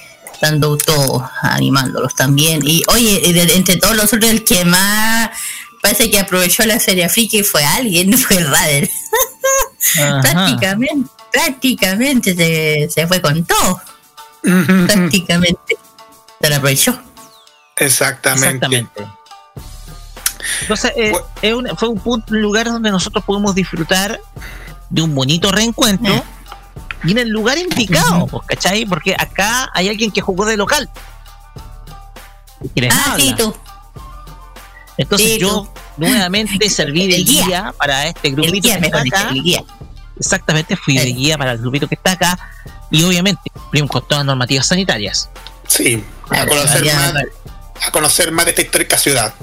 [0.41, 2.61] dando todo, animándolos también.
[2.65, 5.31] Y oye, de, entre todos los otros, el que más
[5.83, 8.89] parece que aprovechó la serie friki fue alguien, fue Rader.
[10.23, 11.11] Prácticamente.
[11.33, 13.81] prácticamente se, se fue con todo.
[14.87, 15.77] prácticamente.
[16.41, 16.97] Se la aprovechó.
[17.77, 18.67] Exactamente.
[18.67, 19.22] Exactamente.
[20.63, 21.13] Entonces, eh,
[21.77, 24.19] fue un, punto, un lugar donde nosotros pudimos disfrutar
[24.89, 26.23] de un bonito reencuentro eh.
[27.05, 28.87] y en el lugar indicado, pues, ¿cachai?
[28.87, 30.89] Porque acá hay alguien que jugó de local.
[32.91, 33.55] Ah, sí, tú.
[34.97, 37.75] Entonces yo nuevamente serví de guía.
[37.77, 39.33] para este grupito que está acá.
[40.19, 42.39] Exactamente, fui de guía para el grupito que está acá
[42.91, 45.31] y obviamente cumplimos con todas las normativas sanitarias.
[45.67, 47.15] Sí, a conocer, más,
[47.87, 49.35] a conocer más de esta histórica ciudad.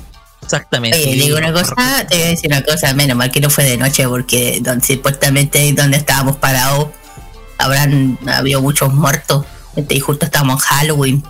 [0.50, 0.98] Exactamente.
[0.98, 1.76] Oye, digo una cosa,
[2.08, 4.84] te voy a decir una cosa, menos mal que no fue de noche porque donde,
[4.84, 6.88] supuestamente donde estábamos parados
[7.60, 11.24] habrán habido muchos muertos y justo estábamos en Halloween.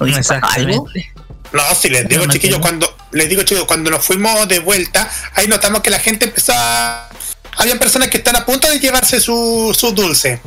[0.00, 1.12] Exactamente.
[1.52, 5.46] No, si les digo, chiquillos, cuando les digo, chicos, cuando nos fuimos de vuelta, ahí
[5.46, 7.08] notamos que la gente empezó a...
[7.58, 10.40] Habían personas que están a punto de llevarse su, su dulce.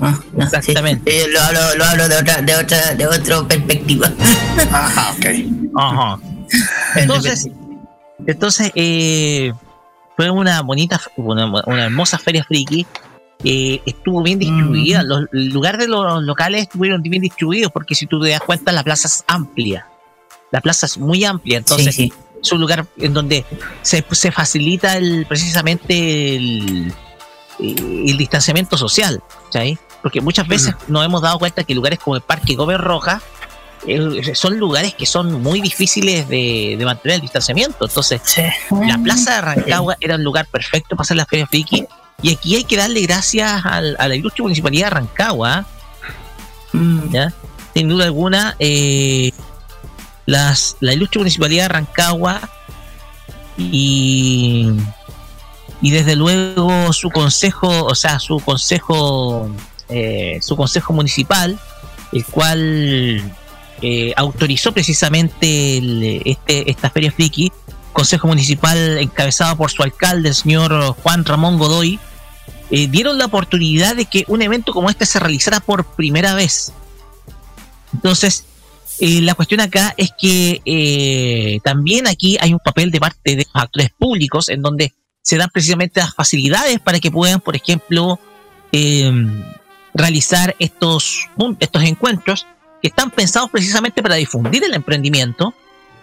[0.00, 1.28] Ah, Exactamente.
[1.28, 4.10] lo hablo, lo hablo de otra, de otra, de otra perspectiva.
[4.72, 5.26] Ajá, ok.
[5.76, 6.18] Ajá.
[6.96, 7.50] Entonces,
[8.26, 9.52] entonces eh,
[10.16, 12.86] fue una bonita, una, hermosa feria friki.
[13.44, 15.04] Eh, estuvo bien distribuida.
[15.04, 18.82] Los lugares de los locales estuvieron bien distribuidos porque si tú te das cuenta la
[18.82, 19.86] plaza es amplia.
[20.50, 23.44] La plaza es muy amplia, entonces es un lugar en donde
[23.82, 26.92] se, se facilita el, precisamente el,
[27.60, 29.22] el distanciamiento social,
[30.02, 33.37] Porque muchas veces nos hemos dado cuenta que lugares como el Parque Gómez Roja eh,
[34.34, 37.86] son lugares que son muy difíciles de, mantener el distanciamiento.
[37.86, 38.20] Entonces,
[38.70, 41.86] la plaza de Rancagua era un lugar perfecto para hacer la feria friki.
[42.20, 45.66] Y aquí hay que darle gracias a la ilustre municipalidad de Rancagua.
[46.72, 47.14] Mm.
[47.74, 49.30] Sin duda alguna, eh,
[50.26, 52.40] las, la ilustre municipalidad de Rancagua
[53.56, 54.72] y,
[55.80, 59.50] y desde luego su consejo, o sea, su consejo,
[59.88, 61.58] eh, su consejo municipal,
[62.12, 63.22] el cual
[63.80, 65.78] eh, autorizó precisamente
[66.28, 67.52] este, esta feria friki,
[67.92, 71.98] consejo municipal encabezado por su alcalde, el señor Juan Ramón Godoy,
[72.70, 76.72] eh, dieron la oportunidad de que un evento como este se realizara por primera vez.
[77.94, 78.44] Entonces,
[78.98, 83.62] eh, la cuestión acá es que también aquí hay un papel de parte de los
[83.62, 88.18] actores públicos en donde se dan precisamente las facilidades para que puedan, por ejemplo,
[89.94, 91.28] realizar estos,
[91.60, 92.46] estos encuentros
[92.80, 95.54] que están pensados precisamente para difundir el emprendimiento,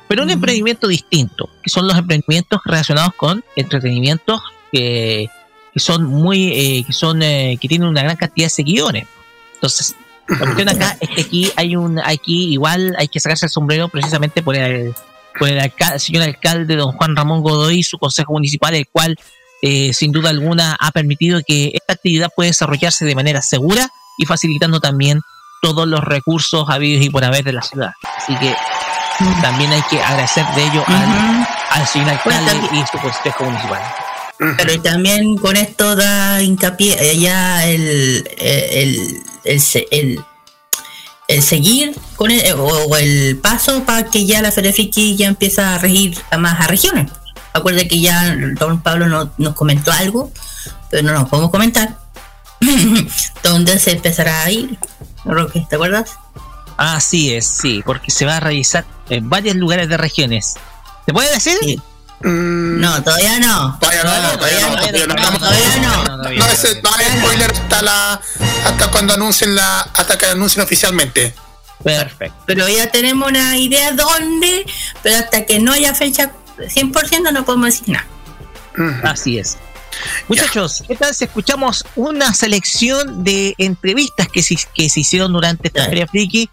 [0.08, 5.30] pero un emprendimiento distinto, que son los emprendimientos relacionados con entretenimientos que,
[5.76, 9.08] son muy, eh, que son, eh, que tienen una gran cantidad de seguidores.
[9.56, 9.96] Entonces,
[10.28, 13.90] la cuestión acá es que aquí hay un, aquí igual hay que sacarse el sombrero
[13.90, 14.94] precisamente por el,
[15.38, 19.16] por el, señor alcalde don Juan Ramón Godoy y su consejo municipal, el cual
[19.62, 24.26] eh, sin duda alguna ha permitido que esta actividad pueda desarrollarse de manera segura y
[24.26, 25.22] facilitando también
[25.62, 27.91] todos los recursos habidos y por haber de la ciudad.
[28.18, 28.56] Así que
[29.41, 33.82] también hay que agradecer de ello al, señor alcalde y su consejo municipal.
[34.58, 40.26] Pero también con esto da hincapié eh, ya el, el, el,
[41.28, 45.78] el, seguir con el, o, el paso para que ya la Ferefiki ya empieza a
[45.78, 47.12] regir a más a regiones.
[47.54, 50.30] Acuerde que ya don Pablo no, nos comentó algo,
[50.89, 51.98] pero no nos podemos comentar.
[53.44, 54.78] ¿Dónde se empezará a ir?
[55.26, 56.18] Roque, ¿te acuerdas?
[56.78, 60.56] Así es, sí, porque se va a realizar en varios lugares de regiones.
[61.06, 61.58] ¿Te puede decir?
[62.22, 62.80] Mm.
[62.80, 63.78] No, todavía no.
[63.80, 64.76] Todavía no, todavía no.
[64.76, 65.38] Todavía no.
[65.38, 66.18] Todavía no.
[66.18, 68.22] No, ese, no hay spoiler hasta la
[68.66, 71.36] hasta cuando anuncien la hasta que anuncien oficialmente.
[71.84, 72.36] Perfecto.
[72.46, 74.66] Pero ya tenemos una idea dónde,
[75.04, 78.08] pero hasta que no haya fecha 100% no podemos decir nada.
[79.04, 79.58] Así es.
[80.28, 85.68] Muchachos, ¿qué tal si escuchamos una selección de entrevistas que se, que se hicieron durante
[85.68, 86.50] esta Feria Friki?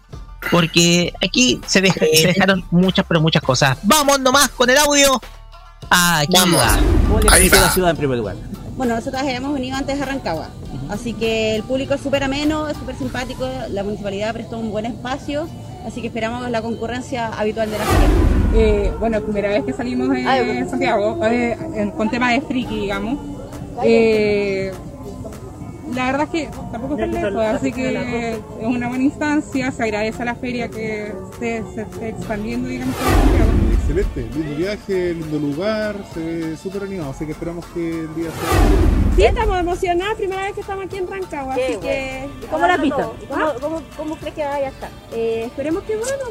[0.51, 3.77] Porque aquí se, dejaron muchas, pero muchas cosas.
[3.83, 5.21] Vamos nomás con el audio.
[5.89, 6.61] Aquí Vamos.
[7.31, 7.61] Ahí va.
[7.61, 8.35] la ciudad en primer lugar?
[8.75, 10.49] Bueno, nosotros hemos venido antes de Arrancagua,
[10.89, 14.87] así que el público es súper ameno, es súper simpático, la municipalidad prestó un buen
[14.87, 15.47] espacio,
[15.85, 18.07] así que esperamos la concurrencia habitual de la feria.
[18.55, 23.19] Eh, bueno, primera vez que salimos en Santiago, eh, con temas de friki, digamos.
[23.83, 24.71] Eh,
[25.93, 30.21] la verdad es que tampoco es lejos, así que es una buena instancia, se agradece
[30.21, 32.95] a la feria que se, esté expandiendo, digamos,
[33.73, 38.29] Excelente, lindo viaje, lindo lugar, se ve súper animado, así que esperamos que el día
[38.31, 39.15] sea...
[39.15, 42.29] Sí, estamos emocionados, primera vez que estamos aquí en Rancagua, así que...
[42.49, 43.15] ¿Cómo la has visto?
[43.59, 44.89] ¿Cómo, cómo, crees que vaya a estar?
[45.11, 46.23] Eh, esperemos que bueno,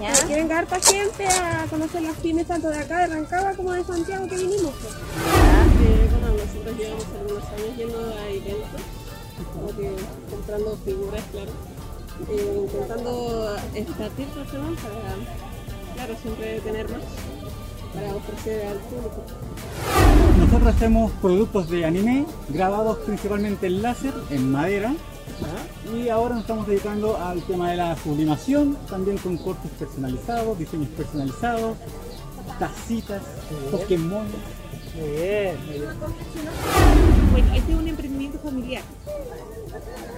[0.00, 0.26] ya.
[0.26, 3.84] que venga harta gente a conocer las pymes tanto de acá, de Rancagua, como de
[3.84, 4.72] Santiago que vinimos.
[4.80, 4.94] Pues.
[6.10, 8.80] bueno, nosotros llevamos algunos años yendo a eventos
[9.54, 9.90] como que
[10.30, 11.50] comprando figuras, claro.
[12.28, 17.02] Eh, intentando expandir personas para, claro, siempre tener más
[17.94, 19.22] para ofrecer al público.
[20.38, 24.94] Nosotros hacemos productos de anime grabados principalmente en láser, en madera.
[25.94, 30.88] Y ahora nos estamos dedicando al tema de la sublimación, también con cortes personalizados, diseños
[30.90, 31.76] personalizados,
[32.58, 33.22] tacitas,
[33.70, 34.26] Pokémon.
[34.98, 35.56] Muy bien.
[37.32, 38.82] Bueno, este es un emprendimiento familiar.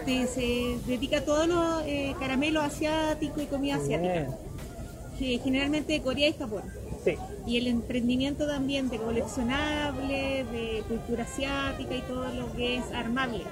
[0.04, 4.28] Se, se dedica a todos los eh, caramelos asiáticos y comida asiática.
[5.18, 6.62] Que generalmente de Corea y Japón.
[7.04, 7.16] Sí.
[7.46, 13.42] Y el emprendimiento también de coleccionables, de cultura asiática y todo lo que es armable.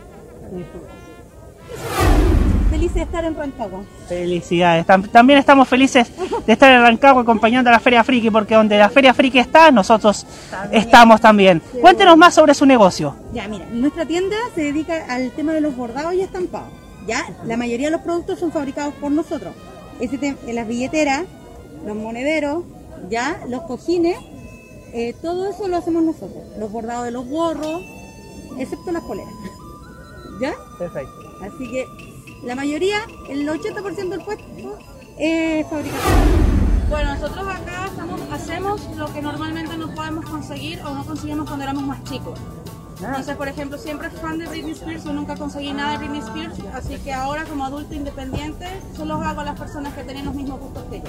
[2.71, 3.81] Feliz de estar en Rancagua.
[4.09, 4.87] Felicidades.
[4.87, 6.09] Tam- También estamos felices
[6.47, 9.71] de estar en Rancagua acompañando a la Feria Friki, porque donde la Feria Friki está,
[9.73, 10.25] nosotros
[10.71, 11.61] estamos también.
[11.81, 13.17] Cuéntenos más sobre su negocio.
[13.33, 16.69] Ya, mira, nuestra tienda se dedica al tema de los bordados y estampados.
[17.07, 19.53] Ya, la mayoría de los productos son fabricados por nosotros.
[20.47, 21.25] Las billeteras,
[21.85, 22.63] los monederos,
[23.11, 24.17] ya, los cojines,
[24.93, 26.45] eh, todo eso lo hacemos nosotros.
[26.59, 27.83] Los bordados de los gorros,
[28.59, 29.33] excepto las poleras.
[30.41, 30.53] ¿Ya?
[30.79, 31.13] Perfecto.
[31.43, 31.85] Así que
[32.43, 32.99] la mayoría,
[33.29, 34.45] el 80% del puesto
[35.19, 36.01] es fabricado.
[36.89, 41.65] Bueno, nosotros acá estamos- hacemos lo que normalmente no podemos conseguir o no conseguimos cuando
[41.65, 42.39] éramos más chicos.
[43.03, 46.55] Entonces, por ejemplo, siempre fan de Britney Spears o nunca conseguí nada de Britney Spears,
[46.75, 50.61] así que ahora como adulto independiente solo hago a las personas que tienen los mismos
[50.61, 51.05] gustos que yo.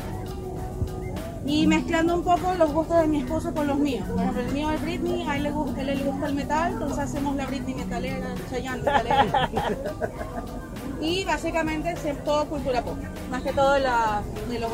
[1.45, 4.07] Y mezclando un poco los gustos de mi esposo con los míos.
[4.07, 6.33] Por ejemplo, el mío es Britney, a él le gusta, a él le gusta el
[6.35, 9.49] metal, entonces hacemos la Britney metalera, Chayanne metalera.
[11.01, 12.95] Y básicamente es todo cultura pop,
[13.31, 14.69] más que todo la, de los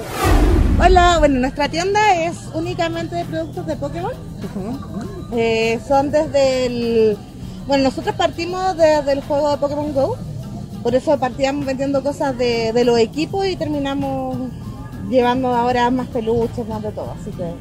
[0.80, 4.11] Hola, bueno, nuestra tienda es únicamente de productos de Pokémon.
[5.32, 7.17] Eh, son desde el...
[7.65, 10.17] Bueno, nosotros partimos desde el juego de Pokémon Go.
[10.84, 14.38] Por eso partíamos vendiendo cosas de, de los equipos y terminamos
[15.09, 17.15] llevando ahora más peluches, más de todo.
[17.19, 17.53] Así que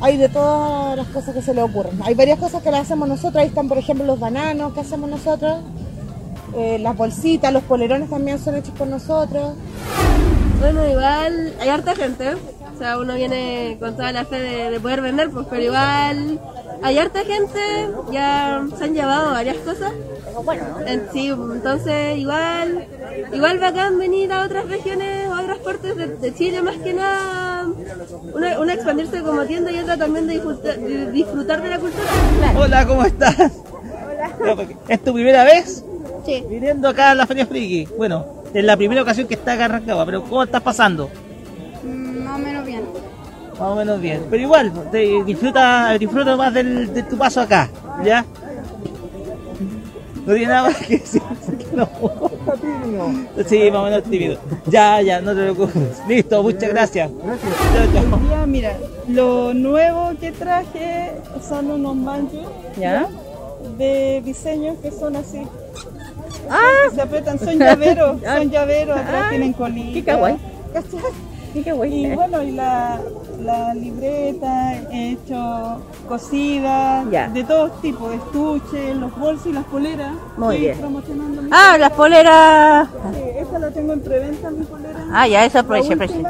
[0.00, 2.00] hay de todas las cosas que se le ocurren.
[2.04, 3.42] Hay varias cosas que las hacemos nosotros.
[3.42, 5.58] Ahí están, por ejemplo, los bananos que hacemos nosotros.
[6.54, 9.54] Eh, las bolsitas, los polerones también son hechos por nosotros.
[10.60, 12.34] Bueno, igual hay harta gente.
[12.34, 16.40] O sea, uno viene con toda la fe de, de poder vender, pues, pero igual
[16.82, 17.58] hay harta gente.
[18.10, 19.92] Ya se han llevado varias cosas.
[20.86, 22.86] En- sí, entonces igual,
[23.32, 26.92] igual bacán venir a otras regiones o a otras partes de, de Chile, más que
[26.94, 27.66] nada.
[28.34, 32.04] Una, una expandirse como tienda y otra también de disfrutar de, disfrutar de la cultura.
[32.56, 33.36] Hola, ¿cómo estás?
[34.40, 34.66] Hola.
[34.88, 35.84] ¿Es tu primera vez?
[36.24, 36.44] Sí.
[36.48, 37.88] Viniendo acá a la Feria Friki.
[37.96, 41.10] Bueno, es la primera ocasión que está acá en Rancagua, pero ¿cómo estás pasando?
[41.84, 42.82] Más o menos bien.
[43.52, 44.22] Más o menos bien.
[44.30, 47.68] Pero igual, te- disfruta, disfruta más del- de tu paso acá,
[48.04, 48.24] ¿ya?
[50.24, 51.22] No tiene nada más que decir.
[51.72, 51.88] No.
[53.46, 54.36] Sí, más o menos tímido.
[54.66, 56.02] Ya, ya, no te preocupes.
[56.06, 57.10] Listo, muchas gracias.
[57.10, 58.14] Chao, chao.
[58.20, 58.76] Hoy día, mira,
[59.08, 61.12] lo nuevo que traje
[61.48, 62.46] son unos manchos
[62.78, 63.08] ¿Ya?
[63.78, 65.40] de diseños que son así.
[66.50, 66.88] Ah.
[66.94, 69.92] Se apretan, son llaveros, son llaveros, atrás tienen colita.
[69.94, 70.36] qué kawaii.
[70.72, 71.00] ¿cachai?
[71.54, 72.98] Y bueno, y la,
[73.44, 77.28] la libreta he hecho cosida, Ya.
[77.28, 80.12] de todos tipos, de estuches, los bolsos y las poleras.
[80.38, 80.78] Muy bien.
[80.78, 82.88] promocionando Ah, las poleras.
[83.14, 84.98] Sí, esta la tengo en preventa, mi polera.
[85.12, 86.22] Ah, ya, esa última, sí,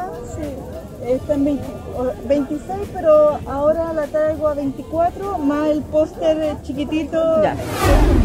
[1.06, 1.81] está en 20 o-
[2.28, 7.20] 26, pero ahora la traigo a 24, más el póster chiquitito.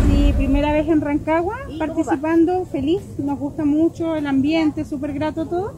[0.07, 5.74] Sí, primera vez en Rancagua, participando, feliz, nos gusta mucho el ambiente, súper grato todo.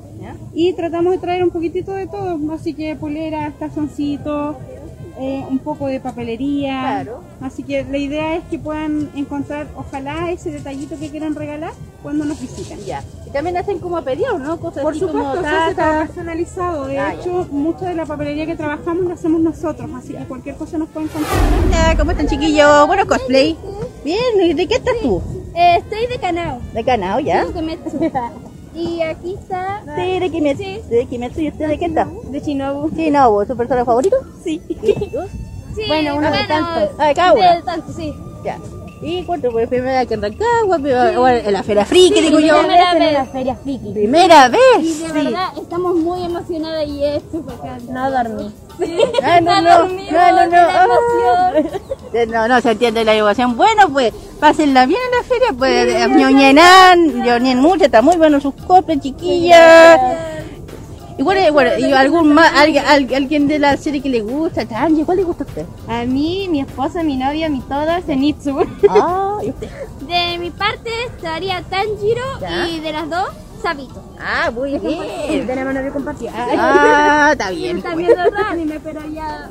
[0.54, 4.56] Y tratamos de traer un poquitito de todo, así que poleras, calzoncitos,
[5.20, 7.06] eh, un poco de papelería.
[7.42, 12.26] Así que la idea es que puedan encontrar, ojalá, ese detallito que quieran regalar cuando
[12.26, 12.80] nos visiten.
[12.86, 13.04] Ya.
[13.28, 14.58] Y también hacen como a pedido, ¿no?
[14.60, 16.86] Cosas Por así como supuesto, se hace personalizado.
[16.88, 17.20] De Ah, ya.
[17.22, 20.90] hecho, mucha de la papelería que trabajamos la hacemos nosotros, así que cualquier cosa nos
[20.90, 21.40] pueden contactar.
[21.68, 22.88] Hola, ¿cómo están chiquillos?
[22.88, 23.58] Bueno, cosplay.
[24.04, 25.22] Bien, ¿y ¿de qué estás tú?
[25.56, 26.60] estoy de Canao.
[26.74, 27.46] De Canao, ¿ya?
[28.80, 29.84] Y aquí está.
[29.96, 30.90] Sí, de Kimetsu.
[30.90, 32.06] De Kimetsu, ¿y usted de qué está?
[32.06, 32.90] De Shinobu.
[32.96, 34.16] Shinobu, ¿su personaje favorito?
[34.44, 34.62] Sí.
[35.76, 36.90] Sí, bueno, uno de tantos.
[36.98, 37.42] Ah, de cada uno.
[37.44, 38.12] De tantos, sí.
[38.44, 38.58] Ya.
[39.02, 40.78] ¿Y cuánto fue primera vez que en Rancagua?
[41.40, 42.60] en la Feria Friki, digo yo.
[42.60, 43.94] Primera vez en la Feria Friki.
[43.94, 44.60] Primera vez.
[44.82, 45.12] Y de Sí.
[45.14, 47.56] verdad estamos muy emocionadas y es súper.
[47.90, 48.52] No dormí.
[49.24, 52.26] Ah, no, no, dormimos no, no, no.
[52.28, 53.56] No, no se entiende la emoción.
[53.56, 58.54] Bueno, pues, pásenla bien en la feria, pues, ñoñenan, ñoñen mucho, está muy bueno sus
[58.56, 60.00] coplas, chiquillas.
[61.20, 64.66] ¿Y es, bueno, y algún más, alguien, al- alguien de la serie que le gusta?
[64.66, 65.66] Tanji, ¿cuál le gusta a usted?
[65.88, 68.58] A mí, mi esposa, mi novia, mi toda, Zenitsu.
[68.90, 69.68] Ah, ¿y usted?
[70.08, 72.68] De mi parte estaría Tanjiro Ya.
[72.70, 73.28] y de las dos,
[73.62, 74.02] Sabito.
[74.20, 75.48] Ah, muy bien.
[75.48, 76.32] De la mano de compartida.
[76.36, 77.82] Ah, está bien.
[77.82, 79.50] También de otro anime, pero ya...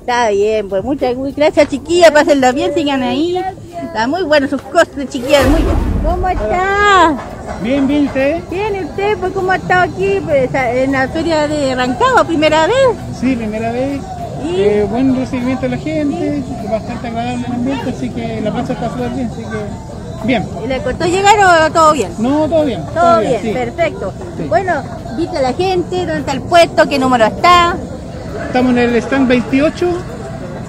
[0.00, 3.36] Está bien, pues muchas muy gracias chiquillas, pásenlo bien, sigan ahí.
[3.82, 5.76] Está muy bueno sus cosas, chiquillas, muy bien.
[6.04, 7.16] ¿Cómo está?
[7.62, 8.40] Bien, bien, usted.
[8.50, 12.66] Bien, ¿y usted, pues cómo ha estado aquí pues, en la feria de Rancagua, primera
[12.66, 12.96] vez?
[13.20, 14.00] Sí, primera vez.
[14.44, 14.60] ¿Y?
[14.60, 18.88] Eh, buen recibimiento de la gente, bastante agradable el ambiente, así que la plaza está
[18.90, 20.46] súper bien, así que bien.
[20.64, 22.12] ¿Y le costó llegar o todo bien?
[22.18, 22.82] No, todo bien.
[22.94, 23.52] Todo bien, sí.
[23.52, 24.12] perfecto.
[24.36, 24.44] Sí.
[24.44, 24.82] Bueno,
[25.16, 26.88] dice a la gente, ¿dónde está el puesto?
[26.88, 27.76] ¿Qué número está?
[28.46, 29.88] Estamos en el stand 28,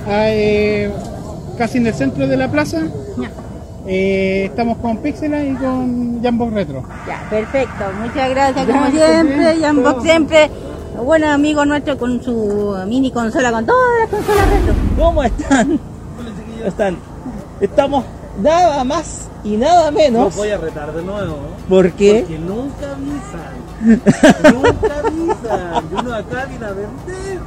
[0.08, 0.92] ah, eh,
[1.58, 2.80] casi en el centro de la plaza.
[3.88, 6.84] Eh, estamos con Pixela y con Jambox Retro.
[7.08, 7.84] Ya, perfecto.
[8.00, 9.58] Muchas gracias, Ya, como siempre.
[9.60, 10.52] Jambox siempre.
[11.04, 14.74] Buen amigo nuestro con su mini consola, con todas las consolas retro.
[14.98, 15.68] ¿Cómo están?
[15.78, 16.98] ¿Cómo están?
[17.60, 18.06] Estamos
[18.40, 20.26] nada más y nada menos.
[20.26, 21.38] Los voy a retar de nuevo.
[21.68, 22.26] ¿Por qué?
[22.28, 24.54] Porque nunca avisan.
[24.54, 25.86] nunca avisan.
[25.92, 27.40] Y uno acá viene a vender.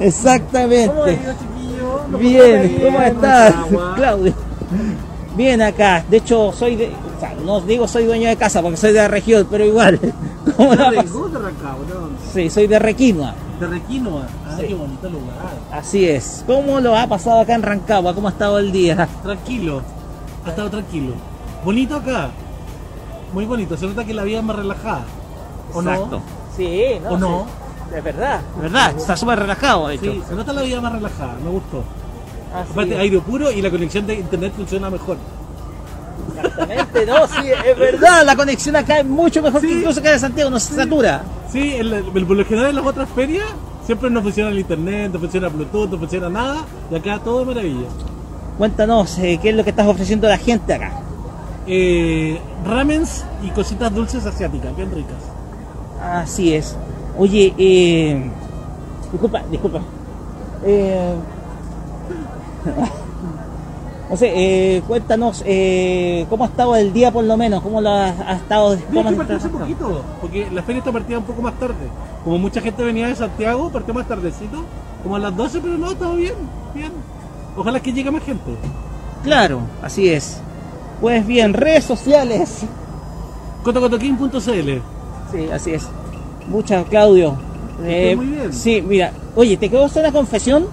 [0.00, 0.88] Exactamente.
[0.88, 2.00] ¿Cómo ha ido, chiquillo?
[2.10, 3.54] ¿Lo Bien, ¿cómo estás.
[3.96, 4.34] Claudio?
[5.36, 6.04] Bien acá.
[6.08, 6.92] De hecho, soy de.
[7.16, 9.98] O sea, no digo soy dueño de casa porque soy de la región, pero igual.
[10.56, 11.04] ¿Cómo la ¿De.
[12.32, 13.34] Sí, soy de Requinoa.
[13.60, 14.26] De Requinoa.
[14.46, 14.66] Ah, Sí.
[14.68, 15.36] qué bonito lugar.
[15.70, 16.44] Así es.
[16.46, 18.14] ¿Cómo lo ha pasado acá en Rancagua?
[18.14, 19.08] ¿Cómo ha estado el día?
[19.22, 19.82] Tranquilo.
[20.44, 21.14] Ha estado tranquilo.
[21.64, 22.30] Bonito acá.
[23.32, 23.76] Muy bonito.
[23.76, 25.04] Se nota que la vida es más relajada.
[25.72, 26.06] ¿O Exacto.
[26.18, 26.22] no?
[26.56, 27.10] Sí, no.
[27.10, 27.46] ¿O no?
[27.46, 27.96] sí.
[27.96, 28.40] Es verdad.
[28.56, 28.94] Es verdad.
[28.96, 30.12] Está súper relajado, de hecho.
[30.12, 31.34] Sí, se nota la vida más relajada.
[31.44, 31.84] Me gustó.
[32.54, 33.00] Así Aparte, es.
[33.00, 35.16] aire puro y la conexión de internet funciona mejor.
[36.34, 38.24] Exactamente, no, sí, es verdad.
[38.24, 41.22] La conexión acá es mucho mejor que incluso acá de Santiago, no se satura.
[41.50, 43.46] Sí, el, el- por lo general en las otras ferias
[43.86, 46.64] siempre no funciona el internet, no funciona Bluetooth, no funciona nada.
[46.90, 47.86] Y acá todo de maravilla.
[48.62, 50.92] Cuéntanos, eh, ¿qué es lo que estás ofreciendo a la gente acá?
[51.66, 55.16] Eh, ramens y cositas dulces asiáticas, bien ricas.
[56.00, 56.76] Así es.
[57.18, 58.30] Oye, eh,
[59.10, 59.80] disculpa, disculpa.
[60.64, 61.12] Eh,
[64.10, 67.64] no sé, eh, cuéntanos, eh, ¿cómo ha estado el día por lo menos?
[67.64, 68.76] ¿Cómo lo ha, ha estado?
[68.76, 71.58] No, ¿Cómo es que partió hace poquito, porque la feria está partida un poco más
[71.58, 71.88] tarde.
[72.22, 74.62] Como mucha gente venía de Santiago, partió más tardecito,
[75.02, 76.34] como a las 12, pero no, todo bien,
[76.76, 76.92] bien.
[77.56, 78.52] Ojalá que llegue más gente.
[79.22, 80.38] Claro, así es.
[81.00, 82.64] Pues bien, redes sociales.
[83.62, 84.38] Cotocotoquín.cl
[85.30, 85.88] Sí, así es.
[86.48, 87.36] Muchas, Claudio.
[87.84, 88.52] Eh, muy bien.
[88.52, 89.12] Sí, mira.
[89.34, 90.66] Oye, ¿te quiero hacer una confesión?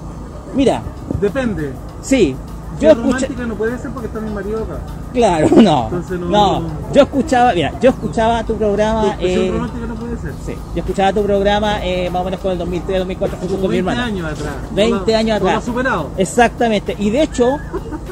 [0.55, 0.81] Mira,
[1.21, 1.73] Depende.
[2.01, 2.35] sí.
[2.79, 4.79] Yo romántica no puede ser porque está mi marido acá.
[5.13, 5.83] Claro, no.
[5.85, 6.63] Entonces no- No,
[6.93, 9.15] yo escuchaba, mira, yo escuchaba tu programa.
[9.19, 10.33] Eh, romántica no puede ser.
[10.45, 13.61] sí, yo escuchaba tu programa eh, más o menos con el 2003, 2004, junto con
[13.63, 14.05] mi 20 hermana.
[14.07, 14.53] años atrás.
[14.71, 15.63] 20 No lo- años lo atrás.
[15.63, 16.09] ha superado.
[16.17, 16.95] Exactamente.
[16.99, 17.57] Y de hecho,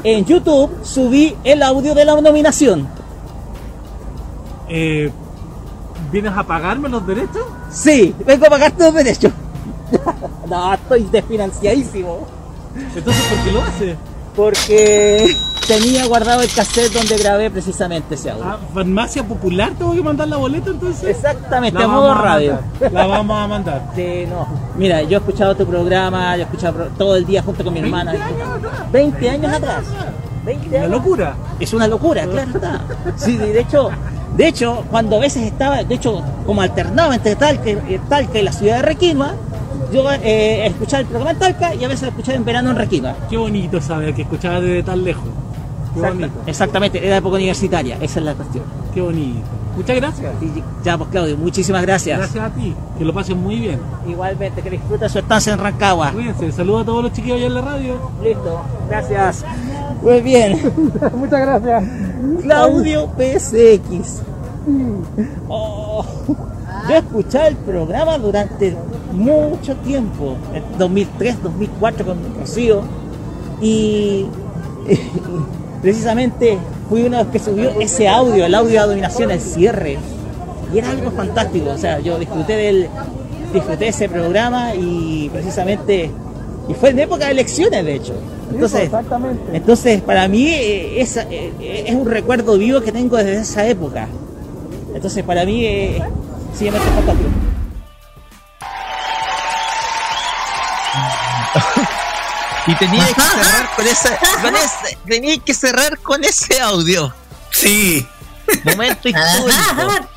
[0.04, 2.86] en YouTube subí el audio de la nominación.
[4.68, 5.10] Eh,
[6.12, 7.44] ¿Vienes a pagarme los derechos?
[7.70, 9.32] Sí, vengo a pagar tus derechos.
[10.48, 12.26] no, estoy desfinanciadísimo.
[12.94, 13.96] Entonces, ¿por qué lo hace?
[14.38, 15.34] Porque
[15.66, 18.44] tenía guardado el cassette donde grabé precisamente ese audio.
[18.46, 21.08] Ah, farmacia popular, tengo que mandar la boleta entonces.
[21.16, 22.58] Exactamente, La a modo vamos a radio.
[22.92, 23.82] La vamos a mandar.
[23.96, 24.46] Sí, no.
[24.76, 27.80] Mira, yo he escuchado tu programa, yo he escuchado todo el día junto con mi
[27.80, 28.14] hermana.
[28.92, 29.84] 20 años atrás.
[30.44, 30.90] 20 Una años.
[30.92, 31.34] locura.
[31.58, 32.80] Es una locura, claro está.
[33.16, 33.90] Sí, de hecho,
[34.36, 38.42] de hecho, cuando a veces estaba, de hecho, como alternaba entre Talca, y- Talca y
[38.42, 39.34] la ciudad de Requinoa,
[39.92, 42.76] yo eh, escuchaba el programa en Talca y a veces lo escuchaba en verano en
[42.76, 43.14] Requinoa.
[43.30, 45.24] Qué bonito saber que escuchaba desde tan lejos.
[45.94, 46.40] Qué Exacta- bonito.
[46.46, 48.64] exactamente, era época universitaria, esa es la cuestión.
[48.94, 49.40] Qué bonito.
[49.76, 50.32] Muchas gracias.
[50.42, 52.18] Y ya, pues Claudio, muchísimas gracias.
[52.18, 52.74] Gracias a ti.
[52.98, 53.78] Que lo pasen muy bien.
[54.08, 56.10] Igualmente, que disfrute su estancia en Rancagua.
[56.10, 56.50] Cuídense.
[56.50, 57.94] Saludos a todos los chiquillos allá en la radio.
[58.22, 59.44] Listo, gracias.
[60.02, 60.58] Muy bien.
[61.14, 61.84] Muchas gracias.
[62.42, 64.22] Claudio PSX.
[65.48, 66.04] Oh,
[66.88, 68.76] yo escuchaba el programa durante
[69.12, 72.82] mucho tiempo, en 2003, 2004 con Rocío,
[73.60, 74.26] y
[75.82, 76.58] precisamente
[76.88, 79.98] fui uno de los que subió ese audio, el audio de dominación, el cierre,
[80.72, 82.88] y era algo fantástico, o sea, yo disfruté del
[83.52, 86.10] disfruté de ese programa y precisamente
[86.68, 88.12] y fue en época de elecciones de hecho.
[88.52, 89.56] Entonces, exactamente.
[89.56, 94.08] entonces para mí eh, es, eh, es un recuerdo vivo que tengo desde esa época.
[94.94, 96.02] Entonces para mí eh,
[102.66, 107.14] Y tenía que cerrar con ese, con ese, tenía que cerrar con ese audio.
[107.50, 108.06] Sí.
[108.64, 110.08] Momento histórico.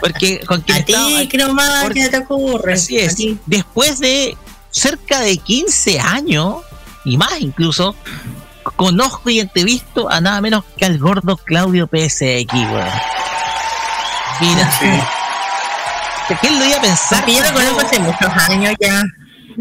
[0.00, 2.74] Porque con quien A ti, ¿qué nomás porque- que te ocurre?
[2.74, 3.16] Así es.
[3.46, 4.36] Después de
[4.70, 6.56] cerca de 15 años,
[7.06, 7.94] y más incluso,
[8.76, 12.88] conozco y entrevisto a nada menos que al gordo Claudio PSX, weón.
[14.40, 15.10] Mira.
[16.40, 17.18] ¿Quién lo iba a pensar?
[17.20, 19.02] Porque yo lo conozco hace muchos años ya.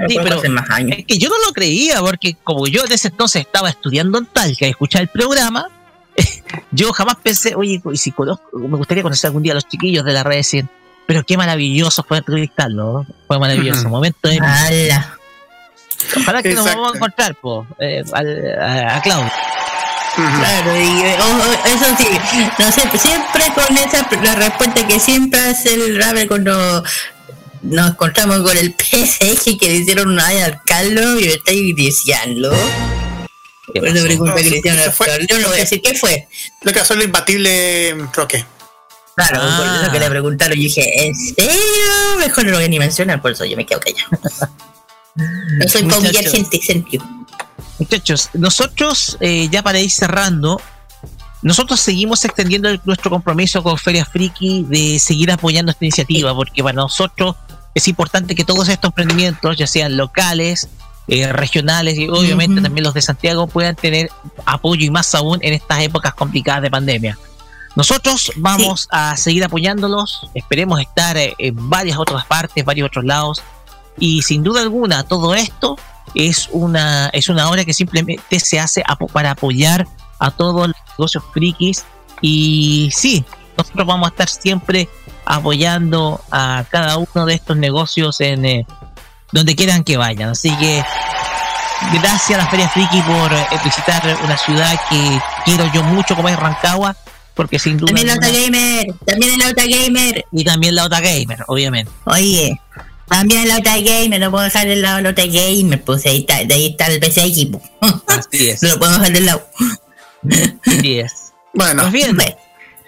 [0.07, 0.97] Sí, pero hace más años.
[0.97, 4.25] es que yo no lo creía, porque como yo en ese entonces estaba estudiando en
[4.25, 5.67] Talca y escuchaba el programa,
[6.71, 10.03] yo jamás pensé, oye, y si conozco, me gustaría conocer algún día a los chiquillos
[10.03, 10.69] de la red 100.
[11.05, 13.05] Pero qué maravilloso fue entrevistarlo.
[13.27, 13.89] Fue maravilloso.
[13.89, 14.39] Momento de.
[14.39, 15.17] ¡Hala!
[16.17, 19.31] Ojalá que nos vamos a encontrar, po, eh, al- a, a Claudio.
[20.15, 22.07] Claro, y eh, ojo, eso sí,
[22.59, 26.83] no sé, siempre con esa la respuesta que siempre hace el Ravel cuando
[27.63, 32.51] nos encontramos con el PSX que le hicieron una al Carlos y me estáis diciendo.
[33.73, 36.27] Por esa pregunta que le al yo no voy a decir qué fue.
[36.61, 38.45] Lo que pasó el imbatible Roque.
[39.15, 39.79] Claro, por Ah.
[39.83, 41.51] eso que le preguntaron y dije, ¿en serio?
[42.19, 44.09] Mejor no lo voy a ni mencionar, por eso yo me quedo callado.
[45.15, 47.05] No soy para humillar gente, sentido.
[47.79, 50.59] Muchachos, nosotros, eh, ya para ir cerrando,
[51.41, 56.63] nosotros seguimos extendiendo el- nuestro compromiso con Feria Friki de seguir apoyando esta iniciativa, porque
[56.63, 57.35] para nosotros
[57.73, 60.69] es importante que todos estos emprendimientos, ya sean locales,
[61.07, 62.63] eh, regionales y obviamente Ujú.
[62.63, 64.09] también los de Santiago, puedan tener
[64.45, 67.17] apoyo y más aún en estas épocas complicadas de pandemia.
[67.75, 73.41] Nosotros vamos a seguir apoyándolos, esperemos estar eh, en varias otras partes, varios otros lados,
[73.99, 75.75] y sin duda alguna todo esto
[76.15, 79.87] es una es una obra que simplemente se hace para apoyar
[80.19, 81.85] a todos los negocios frikis.
[82.21, 83.25] Y sí
[83.57, 84.89] nosotros vamos a estar siempre
[85.25, 88.65] apoyando a cada uno de estos negocios en eh,
[89.31, 90.29] donde quieran que vayan.
[90.29, 90.83] Así que
[91.93, 96.29] gracias a la Feria Friki por eh, visitar una ciudad que quiero yo mucho como
[96.29, 96.95] es Rancagua
[97.33, 100.25] porque sin duda También la Gamer, también Auta Gamer.
[100.31, 101.91] y también la gamer obviamente.
[102.05, 102.59] Oye,
[103.13, 106.43] también el Auta Gamer, no puedo dejar de lado el Auta Gamer, pues ahí está,
[106.43, 107.61] de ahí está el PC equipo.
[108.07, 108.61] Así es.
[108.63, 109.47] No lo podemos dejar de lado.
[110.65, 111.11] Así es.
[111.53, 112.17] Bueno, Pues bien.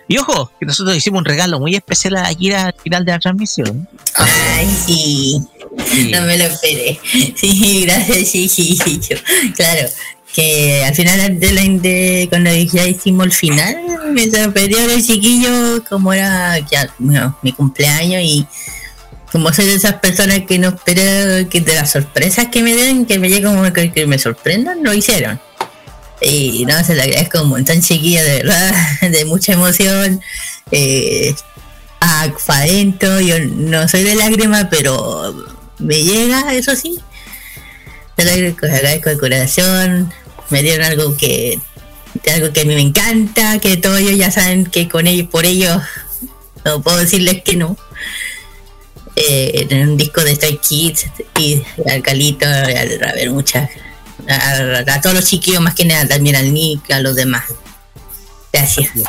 [0.07, 3.19] Y ojo, que nosotros hicimos un regalo muy especial a Akira al final de la
[3.19, 3.87] transmisión.
[4.15, 5.41] Ay, sí.
[6.11, 6.99] No me lo esperé.
[7.35, 8.99] Sí, gracias, sí, sí, sí.
[9.09, 9.17] yo-
[9.55, 9.89] claro,
[10.33, 13.77] que al final de la de, cuando ya hicimos el final,
[14.11, 18.45] me sorprendió el chiquillo como era ya bueno, mi cumpleaños y
[19.35, 23.05] como soy de esas personas que no espero que de las sorpresas que me den,
[23.05, 25.41] que me lleguen como que, que me sorprendan, lo hicieron.
[26.21, 30.21] Y no, se lo agradezco un montón, chiquillo, de verdad, de mucha emoción.
[30.71, 31.35] Eh,
[33.25, 35.35] yo no soy de lágrimas, pero
[35.79, 36.97] me llega, eso sí.
[38.15, 40.13] Te lo agradezco, de corazón.
[40.49, 41.59] Me dieron algo que
[42.33, 45.45] algo que a mí me encanta, que todos ellos ya saben que con ellos, por
[45.45, 45.81] ellos,
[46.63, 47.77] no puedo decirles que no.
[49.15, 51.05] Eh, en un disco de Stray Kids
[51.39, 53.69] y al Calito, al Raver, muchas.
[54.27, 57.45] A, a todos los chiquillos, más que nada, también al Nick, a los demás.
[58.51, 58.89] Gracias.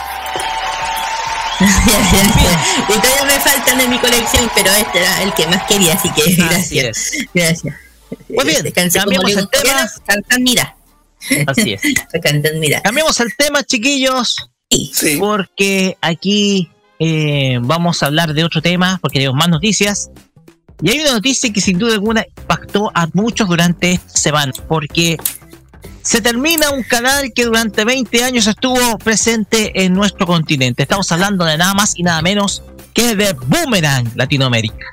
[1.58, 6.10] y todavía me faltan de mi colección, pero este era el que más quería, así
[6.10, 7.12] que gracias.
[7.32, 7.74] Gracias.
[8.34, 9.90] Pues bien, Descansé cambiamos el tema.
[10.04, 10.76] Cantan, mira.
[11.46, 11.80] Así es.
[12.22, 12.82] Cantan, mira.
[12.82, 14.36] Cambiamos el tema, chiquillos.
[15.18, 20.10] Porque aquí eh, vamos a hablar de otro tema, porque tenemos más noticias.
[20.82, 25.16] Y hay una noticia que sin duda alguna impactó a muchos durante esta semana, porque
[26.02, 30.82] se termina un canal que durante 20 años estuvo presente en nuestro continente.
[30.82, 32.62] Estamos hablando de nada más y nada menos
[32.94, 34.86] que de Boomerang Latinoamérica.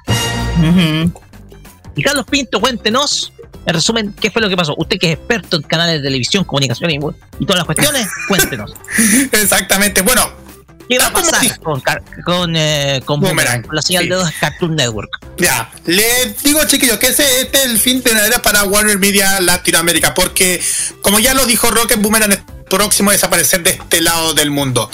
[1.96, 3.32] Y Carlos Pinto, cuéntenos,
[3.66, 4.74] en resumen, qué fue lo que pasó.
[4.78, 8.74] Usted que es experto en canales de televisión, comunicación y, y todas las cuestiones, cuéntenos.
[9.32, 10.02] Exactamente.
[10.02, 10.43] Bueno,
[10.90, 14.10] ¿Qué va a pasar con, Car- con, eh, con Boomerang, con la señal sí.
[14.10, 15.10] de Cartoon Network?
[15.38, 19.00] Ya, les digo chiquillos que ese este es el fin de una era para Warner
[19.00, 20.62] Media Latinoamérica, porque
[21.02, 24.90] como ya lo dijo Rocket Boomerang es próximo a desaparecer de este lado del mundo.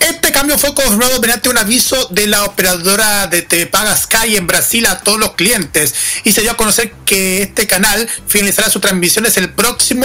[0.00, 4.46] Este cambio fue confirmado mediante un aviso de la operadora de TV Paga Sky en
[4.46, 5.94] Brasil a todos los clientes
[6.24, 10.04] y se dio a conocer que este canal finalizará sus transmisiones el próximo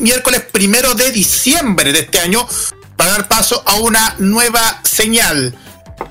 [0.00, 2.46] miércoles primero de diciembre de este año
[2.96, 5.54] para dar paso a una nueva señal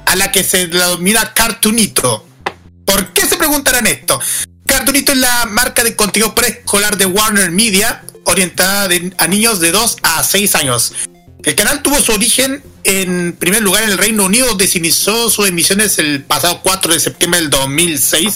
[0.06, 2.28] a la que se denomina Cartoonito.
[2.86, 4.20] ¿Por qué se preguntarán esto?
[4.66, 9.98] Cartoonito es la marca de contenido preescolar de Warner Media, orientada a niños de 2
[10.04, 10.94] a 6 años.
[11.44, 15.30] El canal tuvo su origen en primer lugar en el Reino Unido, donde se inició
[15.30, 18.36] sus emisiones el pasado 4 de septiembre del 2006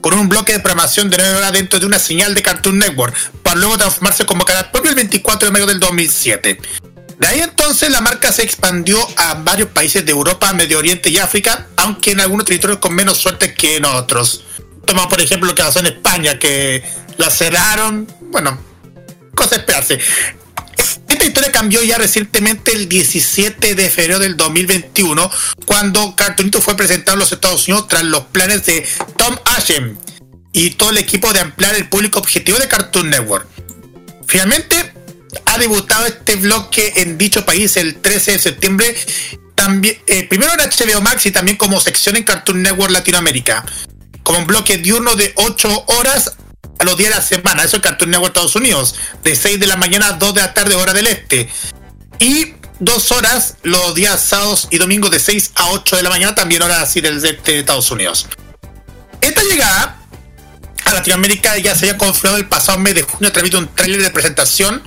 [0.00, 3.14] con un bloque de programación de 9 horas dentro de una señal de Cartoon Network,
[3.42, 6.58] para luego transformarse como canal propio el 24 de mayo del 2007.
[7.18, 11.18] De ahí entonces la marca se expandió a varios países de Europa, Medio Oriente y
[11.18, 14.44] África, aunque en algunos territorios con menos suerte que en otros.
[14.86, 16.82] Toma por ejemplo lo que pasó en España, que
[17.16, 18.58] la cerraron, bueno,
[19.34, 19.98] cosa esperarse.
[21.08, 25.30] Esta historia cambió ya recientemente el 17 de febrero del 2021,
[25.64, 29.98] cuando Cartoonito fue presentado en los Estados Unidos tras los planes de Tom Ashen
[30.52, 33.48] y todo el equipo de ampliar el público objetivo de Cartoon Network.
[34.26, 34.87] Finalmente,
[35.44, 38.96] ha debutado este bloque en dicho país el 13 de septiembre,
[39.54, 43.64] también, eh, primero en HBO Max y también como sección en Cartoon Network Latinoamérica,
[44.22, 46.36] como un bloque diurno de 8 horas
[46.78, 49.66] a los días de la semana, eso es Cartoon Network Estados Unidos, de 6 de
[49.66, 51.48] la mañana a 2 de la tarde hora del este,
[52.20, 56.34] y dos horas los días sábados y domingos de 6 a 8 de la mañana,
[56.34, 58.26] también hora así del este de Estados Unidos.
[59.20, 59.97] Esta llegada
[60.88, 63.68] a Latinoamérica ya se había confirmado el pasado mes de junio a través de un
[63.74, 64.82] tráiler de presentación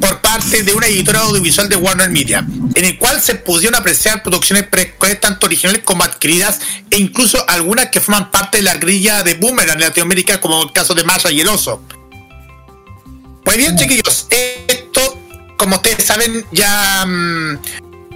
[0.00, 2.44] por parte de una editora audiovisual de Warner Media,
[2.74, 7.90] en el cual se pudieron apreciar producciones precuelas tanto originales como adquiridas e incluso algunas
[7.90, 11.30] que forman parte de la grilla de Boomerang en Latinoamérica, como el caso de Masha
[11.30, 11.82] y el oso.
[13.44, 15.18] Pues bien, chiquillos, esto,
[15.56, 17.58] como ustedes saben, ya, mm,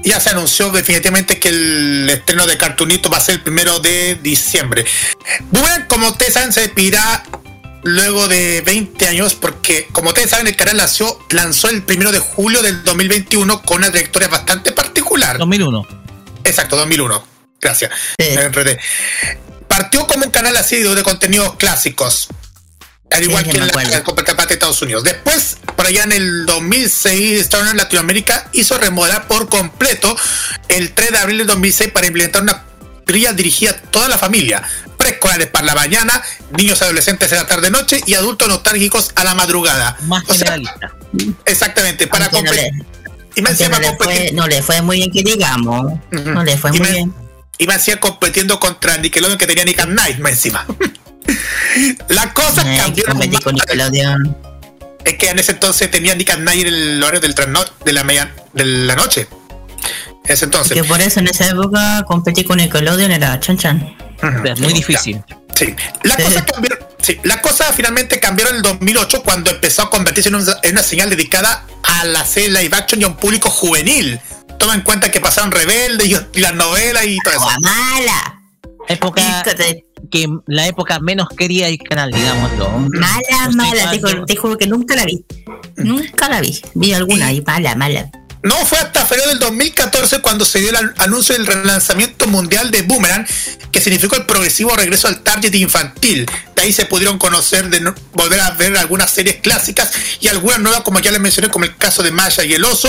[0.05, 4.17] ya se anunció definitivamente que el estreno de Cartoonito va a ser el primero de
[4.17, 4.85] diciembre.
[5.51, 7.25] Boomerang, como ustedes saben, se despedirá
[7.83, 12.19] luego de 20 años, porque como ustedes saben, el canal nació, lanzó el primero de
[12.19, 15.39] julio del 2021 con una trayectoria bastante particular.
[15.39, 15.87] 2001.
[16.45, 17.27] Exacto, 2001.
[17.61, 17.91] Gracias.
[18.19, 18.79] Enredé.
[19.69, 22.29] Partió como un canal así de contenidos clásicos.
[23.15, 25.05] Al igual Sí, que en la contraparte de Estados Unidos.
[25.05, 30.17] Después, por allá en el 2006, Star en Latinoamérica hizo remodelar por completo
[30.69, 32.65] el 3 de abril del 2006 para implementar una
[33.07, 34.63] grilla dirigida a toda la familia.
[34.97, 36.23] Preescolares para la mañana,
[36.57, 39.97] niños y adolescentes en la tarde-noche y adultos nostálgicos a la madrugada.
[40.03, 40.93] Más O sea, generalista.
[41.45, 42.73] exactamente, para no competir.
[42.73, 42.85] le-
[43.37, 44.35] Y me aunque encima no le fue- competir.
[44.35, 45.93] no le fue muy bien que digamos.
[46.11, 47.15] No le fue Y muy me- bien.
[47.59, 50.67] Y me hacía compitiendo contra Nickelodeon que tenía Nick at Night más encima.
[52.09, 53.19] Las cosas Ay, cambiaron.
[53.19, 54.37] Nickelodeon.
[55.05, 58.05] Es que en ese entonces tenía Nick at Night en el horario del de la
[58.05, 59.29] media, de la noche.
[60.25, 60.73] En ese entonces.
[60.73, 63.97] Que por eso en esa época competí con Nickelodeon era chan chan.
[64.45, 65.23] Es muy difícil.
[65.55, 65.75] Sí.
[66.03, 66.79] Las cosas cambiaron.
[67.03, 70.73] Sí, las cosas finalmente cambiaron en el 2008 cuando empezó a convertirse en una, en
[70.73, 74.19] una señal dedicada a la serie live action y a un público juvenil.
[74.59, 77.47] Toma en cuenta que pasaron rebeldes y, y las novelas y todo eso.
[77.61, 78.41] mala!
[78.89, 79.23] Época
[80.11, 82.69] que la época menos quería el canal, digámoslo.
[82.91, 85.25] Mala, mala, te, juro- te juro que nunca la vi.
[85.77, 86.61] Nunca la vi.
[86.75, 88.11] Vi alguna y mala, mala.
[88.45, 92.71] No, fue hasta febrero del 2014 cuando se dio el an- anuncio del relanzamiento mundial
[92.71, 93.27] de Boomerang,
[93.73, 96.27] que significó el progresivo regreso al target infantil.
[96.55, 99.91] De ahí se pudieron conocer, de no- volver a ver algunas series clásicas
[100.21, 102.89] y algunas nuevas, como ya les mencioné, como el caso de Masha y el oso,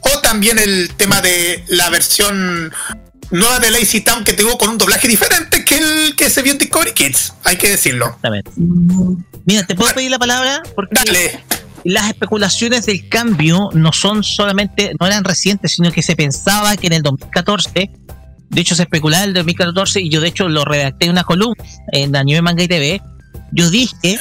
[0.00, 2.72] o también el tema de la versión
[3.30, 6.52] nueva de Lazy Town que tuvo con un doblaje diferente que el que se vio
[6.52, 8.18] en Discovery Kids, hay que decirlo.
[9.44, 10.62] Mira, ¿te puedo pedir la palabra?
[10.74, 10.94] Porque
[11.84, 16.86] las especulaciones del cambio no son solamente, no eran recientes, sino que se pensaba que
[16.86, 17.90] en el 2014,
[18.48, 21.24] de hecho se especulaba en el 2014, y yo de hecho lo redacté en una
[21.24, 21.62] columna
[21.92, 23.02] en Anime Manga y TV,
[23.52, 24.18] yo dije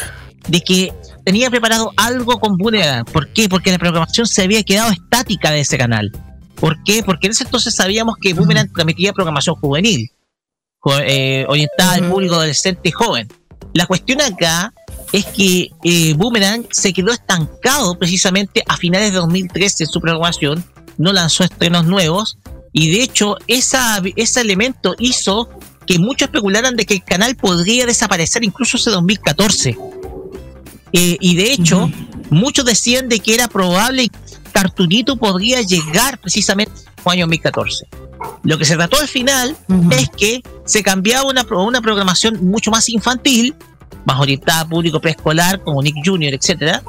[0.47, 0.93] de que
[1.23, 3.05] tenía preparado algo con Boomerang.
[3.05, 3.47] ¿Por qué?
[3.47, 6.11] Porque la programación se había quedado estática de ese canal.
[6.55, 7.01] ¿Por qué?
[7.03, 10.11] Porque en ese entonces sabíamos que Boomerang transmitía programación juvenil,
[11.05, 13.27] eh, orientada al público adolescente y joven.
[13.73, 14.73] La cuestión acá
[15.13, 20.65] es que eh, Boomerang se quedó estancado precisamente a finales de 2013 en su programación,
[20.97, 22.37] no lanzó estrenos nuevos
[22.73, 25.49] y de hecho esa, ese elemento hizo
[25.85, 29.77] que muchos especularan de que el canal podría desaparecer incluso ese 2014.
[30.93, 31.91] Eh, y de hecho,
[32.29, 37.85] muchos decían de que era probable que Cartoonito podría llegar precisamente en el año 2014.
[38.43, 39.55] Lo que se trató al final
[39.91, 43.55] es que se cambiaba una, una programación mucho más infantil,
[44.05, 46.83] más orientada a público preescolar, como Nick Jr., etcétera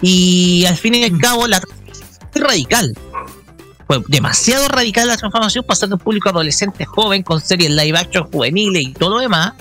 [0.00, 2.94] Y al fin y al cabo, la transformación fue radical.
[3.86, 8.24] Fue demasiado radical la transformación, pasando de un público adolescente joven con series live action
[8.30, 9.52] juveniles y todo lo demás,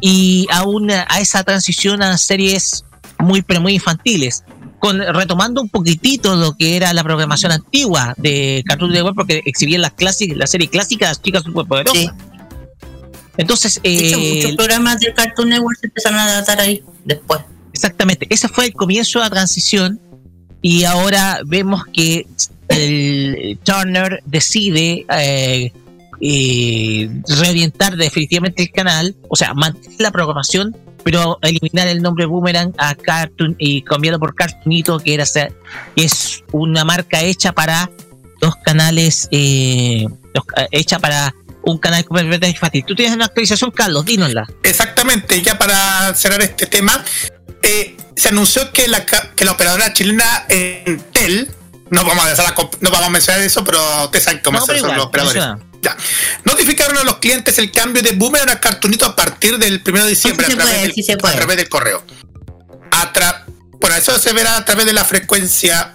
[0.00, 2.84] y a, una, a esa transición a series
[3.18, 4.44] muy, pero muy infantiles.
[4.78, 9.82] Con, retomando un poquitito lo que era la programación antigua de Cartoon Network, porque exhibían
[9.82, 12.14] las clásicas, la serie clásica, las chicas superpoderosas.
[13.40, 17.40] Entonces, De hecho, eh, muchos programas del Cartoon Network se empezaron a adaptar ahí después.
[17.72, 20.00] Exactamente, ese fue el comienzo de la transición
[20.62, 22.26] y ahora vemos que
[22.68, 25.72] el Turner decide eh,
[26.20, 32.74] eh, reorientar definitivamente el canal, o sea, mantener la programación pero eliminar el nombre Boomerang
[32.76, 37.90] a Cartoon y cambiarlo por Cartoonito, que era que es una marca hecha para
[38.42, 42.84] los canales, eh, los- eh, hecha para un canal completamente infantil.
[42.86, 44.46] Tú tienes una actualización, Carlos, dínosla.
[44.62, 47.04] Exactamente, ya para cerrar este tema,
[47.62, 51.50] eh, se anunció que la, que la operadora chilena Entel,
[51.90, 54.76] no vamos a, la no vamos a mencionar eso, pero ustedes saben cómo No, son
[54.76, 55.42] igual, los operadores.
[55.82, 55.96] Ya.
[56.44, 60.10] Notificaron a los clientes el cambio de Boomerang a Cartoonito a partir del 1 de
[60.10, 62.04] diciembre Sí a, través puede, del, sí a través del correo.
[62.90, 63.12] A
[63.80, 65.94] bueno, eso se verá a través de la frecuencia.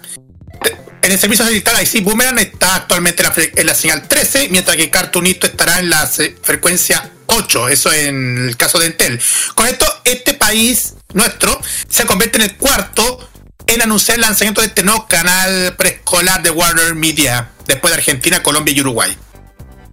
[1.06, 4.08] En el servicio satelital, ahí sí, Boomerang está actualmente en la, fre- en la señal
[4.08, 6.04] 13, mientras que Cartoonito estará en la
[6.42, 9.20] frecuencia 8, eso en el caso de Entel.
[9.54, 13.30] Con esto, este país nuestro se convierte en el cuarto
[13.68, 18.42] en anunciar el lanzamiento de este nuevo canal preescolar de Warner Media, después de Argentina,
[18.42, 19.16] Colombia y Uruguay.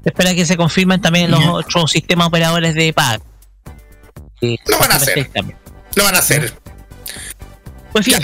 [0.03, 3.23] Espera que se confirmen también los otros sistemas operadores de pago.
[4.65, 5.29] Lo van a hacer.
[5.95, 6.53] Lo van a hacer.
[7.91, 8.19] Pues bien,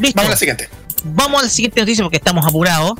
[0.00, 0.16] listo.
[0.16, 0.68] Vamos a la siguiente.
[1.04, 2.94] Vamos a la siguiente noticia porque estamos apurados.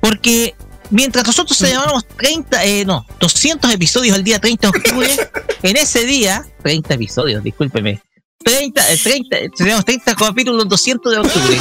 [0.00, 0.54] Porque
[0.90, 5.08] mientras nosotros celebramos 30, eh, no, 200 episodios el día 30 de octubre,
[5.62, 8.00] en ese día, 30 episodios, discúlpeme.
[8.44, 11.60] 30, eh, 30, eh, tenemos 30 capítulos 200 de octubre.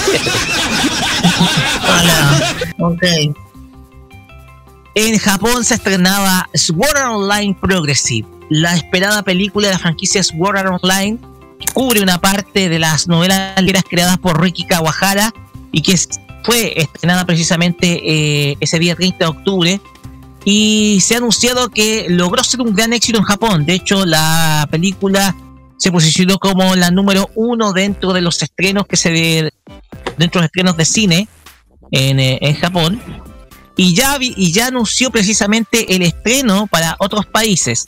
[2.80, 3.04] ok.
[4.96, 10.58] En Japón se estrenaba Sword Art Online Progressive, la esperada película de la franquicia Sword
[10.58, 11.18] Art Online,
[11.60, 15.32] que cubre una parte de las novelas ligeras creadas por Riki Kawahara
[15.72, 16.00] y que
[16.44, 19.82] fue estrenada precisamente eh, ese día 30 de octubre.
[20.44, 23.66] Y se ha anunciado que logró ser un gran éxito en Japón.
[23.66, 25.36] De hecho, la película
[25.78, 29.54] se posicionó como la número uno dentro de los estrenos que se de,
[30.18, 31.28] dentro de los estrenos de cine
[31.92, 33.02] en, eh, en Japón
[33.78, 37.86] y ya, y ya anunció precisamente el estreno para otros países.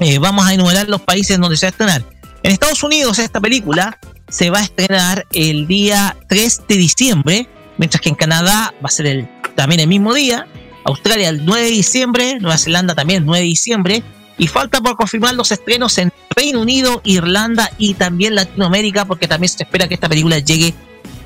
[0.00, 2.04] Eh, vamos a enumerar los países donde se va a estrenar.
[2.42, 3.98] En Estados Unidos esta película
[4.34, 8.90] se va a estrenar el día 3 de diciembre, mientras que en Canadá va a
[8.90, 10.48] ser el, también el mismo día,
[10.84, 14.02] Australia el 9 de diciembre, Nueva Zelanda también el 9 de diciembre,
[14.36, 19.50] y falta por confirmar los estrenos en Reino Unido, Irlanda y también Latinoamérica, porque también
[19.50, 20.74] se espera que esta película llegue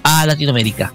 [0.03, 0.93] a Latinoamérica.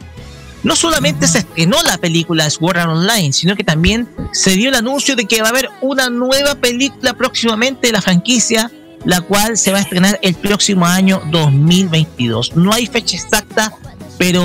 [0.62, 4.76] No solamente se estrenó la película Sword Art Online, sino que también se dio el
[4.76, 8.70] anuncio de que va a haber una nueva película próximamente de la franquicia,
[9.06, 12.56] la cual se va a estrenar el próximo año 2022.
[12.56, 13.74] No hay fecha exacta,
[14.18, 14.44] pero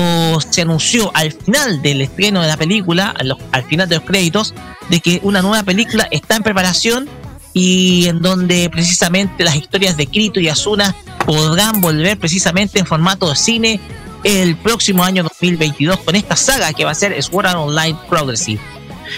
[0.49, 3.13] se anunció al final del estreno de la película,
[3.51, 4.53] al final de los créditos,
[4.89, 7.09] de que una nueva película está en preparación
[7.53, 10.95] y en donde precisamente las historias de Kirito y Asuna
[11.25, 13.79] podrán volver precisamente en formato de cine
[14.23, 18.61] el próximo año 2022 con esta saga que va a ser Sword Online Progressive.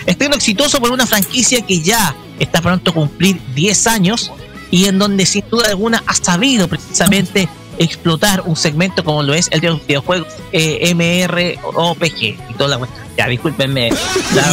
[0.05, 4.31] Estreno exitoso por una franquicia que ya está pronto a cumplir 10 años
[4.71, 7.47] y en donde sin duda alguna ha sabido precisamente
[7.77, 12.77] explotar un segmento como lo es el de los videojuegos eh, MROPG y toda la
[12.77, 13.03] cuestión.
[13.17, 13.89] Ya, discúlpenme.
[14.33, 14.43] la.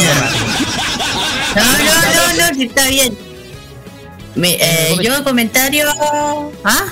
[1.55, 3.17] No, no, no, no, sí está bien.
[4.35, 5.85] Me- eh, yo comentario.
[6.63, 6.85] ¿Ah?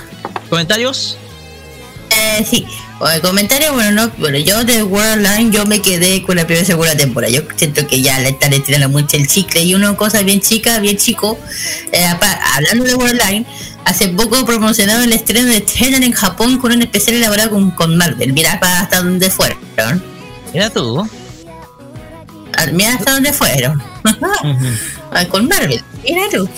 [0.48, 1.16] ¿Comentarios?
[2.10, 2.66] Eh, sí.
[2.98, 6.64] Bueno, comentario, bueno, no, bueno, yo de World Online yo me quedé con la primera
[6.64, 7.32] y segunda temporada.
[7.32, 10.80] Yo siento que ya le están estirando mucho el chicle y una cosa bien chica,
[10.80, 11.38] bien chico.
[11.92, 12.04] eh,
[12.56, 13.46] hablando de World Online,
[13.84, 17.96] hace poco promocionaron el estreno de Tenet en Japón con un especial elaborado con, con
[17.96, 18.32] Marvel.
[18.32, 19.58] Mira para hasta dónde fueron.
[20.52, 21.08] Mira tú.
[22.54, 23.80] Ah, Mira hasta dónde fueron.
[25.10, 25.82] Ah, con Marvel.
[26.04, 26.48] Mira tú.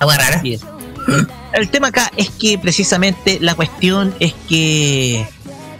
[0.00, 0.42] Agua rara.
[1.52, 5.26] El tema acá es que precisamente la cuestión es que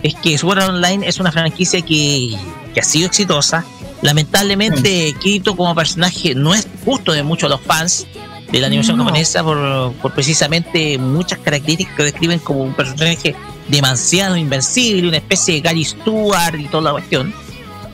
[0.02, 2.36] es que Sword Art Online es una franquicia que,
[2.74, 3.64] que ha sido exitosa.
[4.02, 8.06] Lamentablemente, Kirito como personaje no es justo de muchos de los fans
[8.50, 9.04] de la animación No.
[9.04, 13.34] japonesa por, por precisamente muchas características que describen como un personaje
[13.68, 17.34] demasiado invencible, una especie de Gary Stewart y toda la cuestión.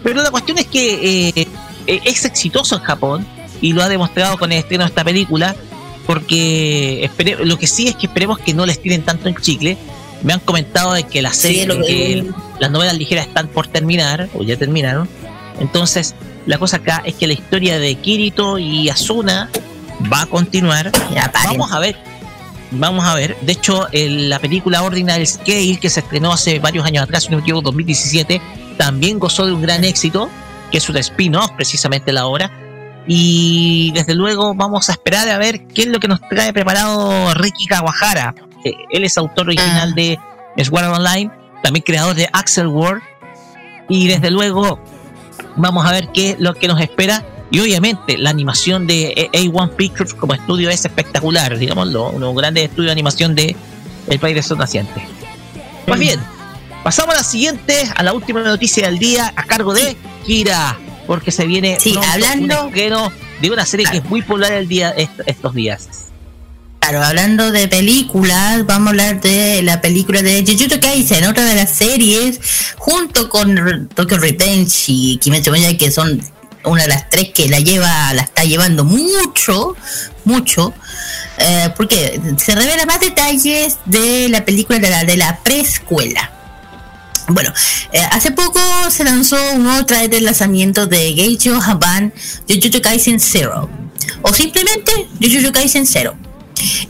[0.03, 1.49] Pero la cuestión es que eh,
[1.87, 3.27] eh, es exitoso en Japón
[3.61, 5.57] y lo ha demostrado con el estreno de esta película
[6.07, 9.77] porque espere- lo que sí es que esperemos que no les tiren tanto el chicle.
[10.25, 12.25] Me han comentado de que la serie, Sí, lo que-
[12.59, 15.09] las novelas ligeras están por terminar o ya terminaron.
[15.61, 16.15] Entonces,
[16.47, 19.51] la cosa acá es que la historia de Kirito y Asuna
[20.13, 20.91] va a continuar.
[21.53, 21.97] Vamos a ver.
[22.73, 23.37] Vamos a ver.
[23.43, 27.31] De hecho, el- la película Ordinary Scale, que se estrenó hace varios años atrás, si
[27.31, 28.41] no me equivoco, 2017,
[28.77, 30.29] también gozó de un gran éxito,
[30.73, 32.51] que es un spin-off precisamente la obra.
[33.07, 37.35] Y desde luego vamos a esperar a ver qué es lo que nos trae preparado
[37.35, 38.35] Ricky Kawahara.
[38.65, 40.19] Eh, Él es autor original de
[40.65, 41.31] Sword Online,
[41.63, 43.03] también creador de Axel World.
[43.89, 44.79] Y desde luego
[45.57, 47.25] vamos a ver qué es lo que nos espera.
[47.51, 52.87] Y obviamente la animación de A1 Pictures como estudio es espectacular, digámoslo, uno grande estudio
[52.87, 53.55] de animación de,
[54.09, 55.07] el país de son naciente.
[55.87, 56.19] Pues bien,
[56.83, 59.97] pasamos a la siguiente, a la última noticia del día, a cargo de
[60.27, 62.73] Kira, porque se viene Sí, hablando- un
[63.41, 65.89] de una serie que es muy popular el día est- estos días.
[66.87, 71.55] Claro, hablando de películas, vamos a hablar de la película de Jujutsu Kaisen, otra de
[71.55, 72.39] las series,
[72.77, 76.23] junto con Tokyo Revenge y Kimetsu no que son
[76.63, 79.75] una de las tres que la lleva, la está llevando mucho,
[80.27, 80.75] mucho,
[81.39, 86.33] eh, porque se revelan más detalles de la película de la, de la preescuela.
[87.29, 87.51] Bueno,
[87.93, 88.61] eh, hace poco
[88.91, 92.13] se lanzó un nuevo trailer de lanzamiento de Geijo Haban
[92.47, 93.71] Jujutsu Kaisen Zero,
[94.21, 96.15] o simplemente Jujutsu Kaisen Zero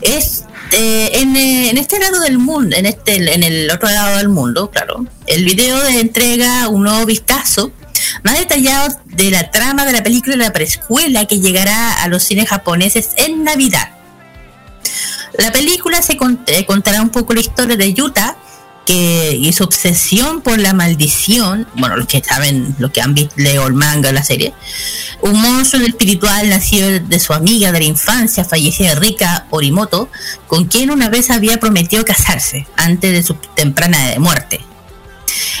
[0.01, 4.17] es eh, en, eh, en este lado del mundo, en este, en el otro lado
[4.17, 5.05] del mundo, claro.
[5.27, 7.71] El video de entrega un nuevo vistazo
[8.23, 12.23] más detallado de la trama de la película de la preescuela que llegará a los
[12.23, 13.89] cines japoneses en Navidad.
[15.37, 18.37] La película se cont- contará un poco la historia de Yuta
[18.85, 23.33] que y su obsesión por la maldición, bueno, los que saben, los que han visto
[23.37, 24.53] el manga, la serie,
[25.21, 30.09] un monstruo espiritual nacido de su amiga de la infancia, fallecida Rika Orimoto,
[30.47, 34.61] con quien una vez había prometido casarse antes de su temprana muerte.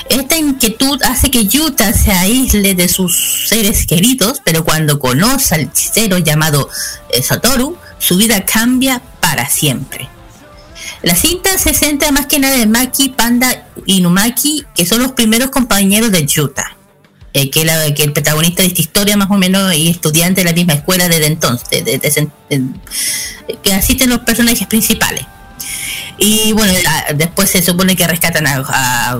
[0.09, 5.61] Esta inquietud hace que Yuta se aísle de sus seres queridos, pero cuando conoce al
[5.61, 6.69] hechicero llamado
[7.09, 10.14] eh, Satoru, su vida cambia para siempre.
[11.05, 15.11] La cinta se centra más que nada en Maki, Panda y Numaki, que son los
[15.11, 16.71] primeros compañeros de Yuta.
[17.37, 17.61] eh, que,
[18.03, 21.25] el protagonista de esta historia más o menos y estudiante de la misma escuela desde
[21.27, 21.99] entonces, de-
[23.61, 25.25] que asisten los personajes principales.
[26.17, 29.11] Y bueno, la- después se supone que rescatan a, a,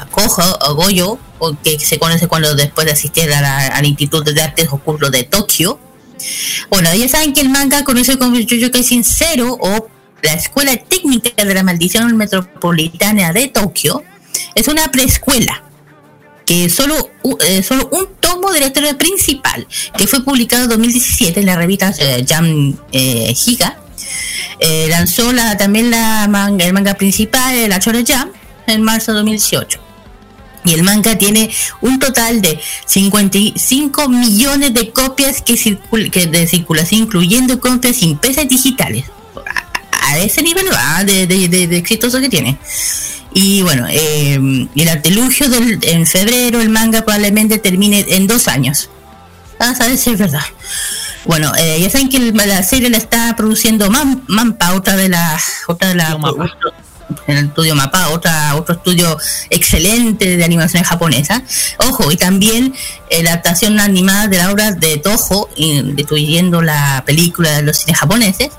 [0.00, 1.18] a Kojo o Goyo,
[1.64, 5.78] que se conoce cuando después de asistir a al Instituto de Artes Ocultos de Tokio.
[6.70, 9.88] Bueno, ya saben que el manga conoce como Jujutsu Kaisen Zero o
[10.22, 14.02] la Escuela Técnica de la Maldición Metropolitana de Tokio
[14.54, 15.62] es una preescuela
[16.44, 17.10] que solo,
[17.40, 21.56] eh, solo un tomo de la historia principal que fue publicado en 2017 en la
[21.56, 23.80] revista eh, Jam eh, Giga
[24.58, 28.30] eh, lanzó la, también la manga, el manga principal, eh, la Chora Jam,
[28.66, 29.80] en marzo de 2018.
[30.64, 31.50] Y el manga tiene
[31.80, 38.48] un total de 55 millones de copias que, circul que de circulación, incluyendo copias impresas
[38.48, 39.04] digitales.
[40.06, 42.58] A, ese nivel va de, de, de- de exitoso que tiene.
[43.34, 44.38] Y bueno, eh,
[44.74, 48.88] el artilugio del, en febrero, el manga probablemente termine en dos años.
[49.58, 50.44] Ah, sabes si es verdad.
[51.24, 55.08] Bueno, eh, ya saben que el- la serie la está produciendo Man- Manpa, otra de
[55.08, 56.14] las, otra de las,
[57.28, 59.16] en el estudio Mapa, otra, otro estudio
[59.50, 61.42] excelente de animación japonesa.
[61.78, 62.74] Ojo, y también
[63.10, 67.98] eh, la adaptación animada de la obra de Toho, incluyendo la película de los cines
[67.98, 68.50] japoneses.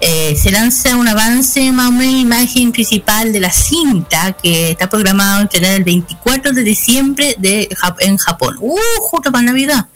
[0.00, 4.88] Eh, se lanza un avance más o menos imagen principal de la cinta que está
[4.90, 8.56] programado a el 24 de diciembre de, Jap- en Japón.
[8.60, 8.76] ¡Uh!
[9.00, 9.86] Justo para Navidad.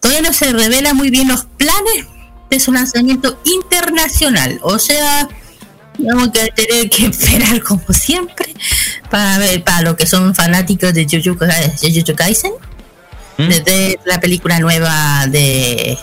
[0.00, 2.06] Todavía no se revela muy bien los planes
[2.48, 4.60] de su lanzamiento internacional.
[4.62, 5.28] O sea,
[5.98, 8.54] vamos a tener que esperar como siempre
[9.10, 12.52] para ver para los que son fanáticos de Jujutsu Ka- Jujutsu Kaisen.
[13.38, 15.98] Desde la película nueva de,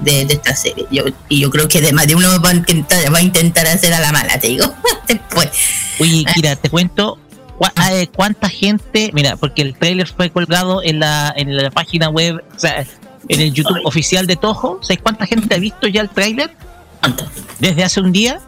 [0.00, 0.86] de, de esta serie.
[0.90, 3.66] Yo, y yo creo que de más de uno va a intentar, va a intentar
[3.66, 4.72] hacer a la mala, te digo.
[5.08, 5.48] Después.
[6.00, 7.18] Oye, Kira, te cuento
[7.58, 12.08] cua- eh, cuánta gente, mira, porque el trailer fue colgado en la, en la página
[12.08, 12.86] web, o sea,
[13.28, 14.78] en el YouTube oficial de Toho.
[14.82, 16.50] ¿Sabes cuánta gente ha visto ya el trailer?
[17.00, 17.26] ¿Cuánto?
[17.58, 18.40] Desde hace un día,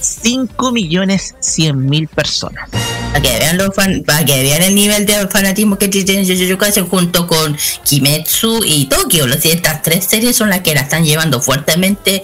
[0.00, 2.68] 5 millones 100 mil personas.
[2.70, 6.58] Para que vean los fan, para que vean el nivel de fanatismo que tiene Jujutsu
[6.58, 9.26] Kaisen junto con Kimetsu y Tokyo.
[9.26, 12.22] Las- Estas tres series son las que la están llevando fuertemente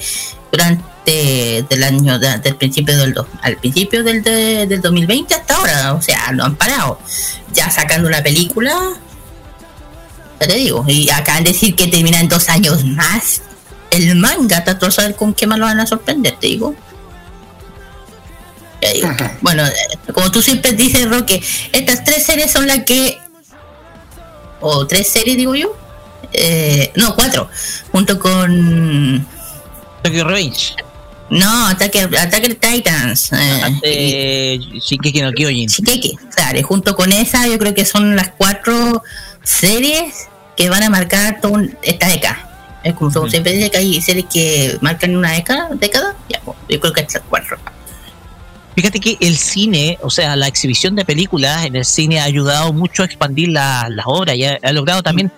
[0.53, 5.93] durante del año de- del principio del al principio del, de- del 2020 hasta ahora,
[5.95, 6.99] o sea, no han parado.
[7.53, 8.75] Ya sacando una película,
[10.41, 13.43] ya te digo, y acaban de decir que terminan dos años más.
[13.91, 16.75] El manga, de saber con qué más lo van a sorprender, te digo.
[18.85, 19.09] Ya digo.
[19.41, 19.65] Bueno,
[20.13, 23.19] como tú siempre dices, Roque, estas tres series son las que.
[24.61, 25.77] O tres series, digo yo.
[26.33, 27.49] Eh, no, cuatro.
[27.93, 29.27] Junto con.
[30.03, 30.75] Tokyo Revenge.
[31.31, 33.33] No, Ataque, Ataque Titans.
[33.33, 35.69] Eh, Eh, Shingeki no Kyojin.
[35.69, 39.03] Shingeki, claro, y junto con esa, yo creo que son las cuatro
[39.43, 42.51] series que van a marcar toda un- esta década.
[42.85, 46.15] Es como como siempre dice que hay series que marcan una década, década.
[46.29, 47.57] Ya, pues, yo creo que estas cuatro.
[48.75, 52.73] Fíjate que el cine, o sea, la exhibición de películas en el cine ha ayudado
[52.73, 55.31] mucho a expandir la- las obras y ha, ha logrado también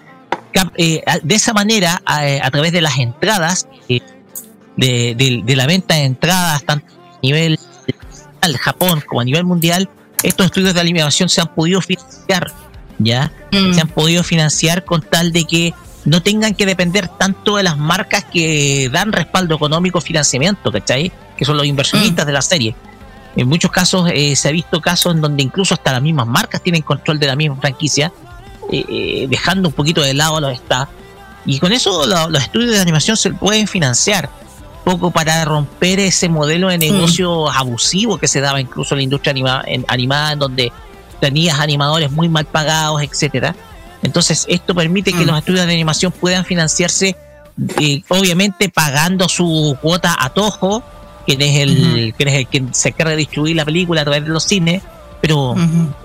[0.79, 4.01] eh, a- de esa manera, a, a través de las entradas, eh,
[4.77, 6.83] de, de- de la venta de entradas, tan-
[7.23, 7.59] nivel
[8.41, 9.89] al Japón como a nivel mundial,
[10.23, 12.51] estos estudios de animación se han podido financiar,
[12.99, 13.31] ¿ya?
[13.75, 15.75] Se han podido financiar con tal de que
[16.07, 21.13] no tengan que depender tanto de las marcas que dan respaldo económico, financiamiento, ¿cachai?
[21.37, 22.75] Que son los inversionistas de la serie.
[23.37, 26.63] En muchos casos eh, se ha visto casos en donde incluso hasta las mismas marcas
[26.63, 28.11] tienen control de la misma franquicia,
[28.73, 30.89] eh, eh, dejando un poquito de lado a los staff.
[31.45, 34.29] Y con eso lo- los estudios de animación se pueden financiar
[34.85, 39.33] poco para romper ese modelo de negocio abusivo que se daba incluso en la industria
[39.33, 40.73] anima- en- animada, en donde
[41.21, 43.55] tenías animadores muy mal pagados, etcétera.
[44.03, 47.17] Entonces, esto permite que los estudios de animación puedan financiarse,
[47.81, 50.83] eh, obviamente pagando su cuota a Toho,
[51.27, 54.25] quien es el, quien es el que se encarga de distribuir la película a través
[54.25, 54.83] de los cines,
[55.21, 55.55] pero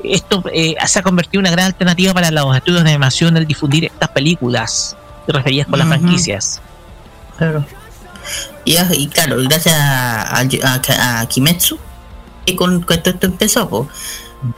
[0.03, 3.45] esto eh, se ha convertido en una gran alternativa para los estudios de animación el
[3.45, 4.97] difundir estas películas
[5.27, 6.61] referidas con las franquicias.
[7.37, 7.63] Claro.
[8.65, 11.77] Y, y claro, gracias a, a, a Kimetsu,
[12.45, 13.87] y con que todo esto empezó, po.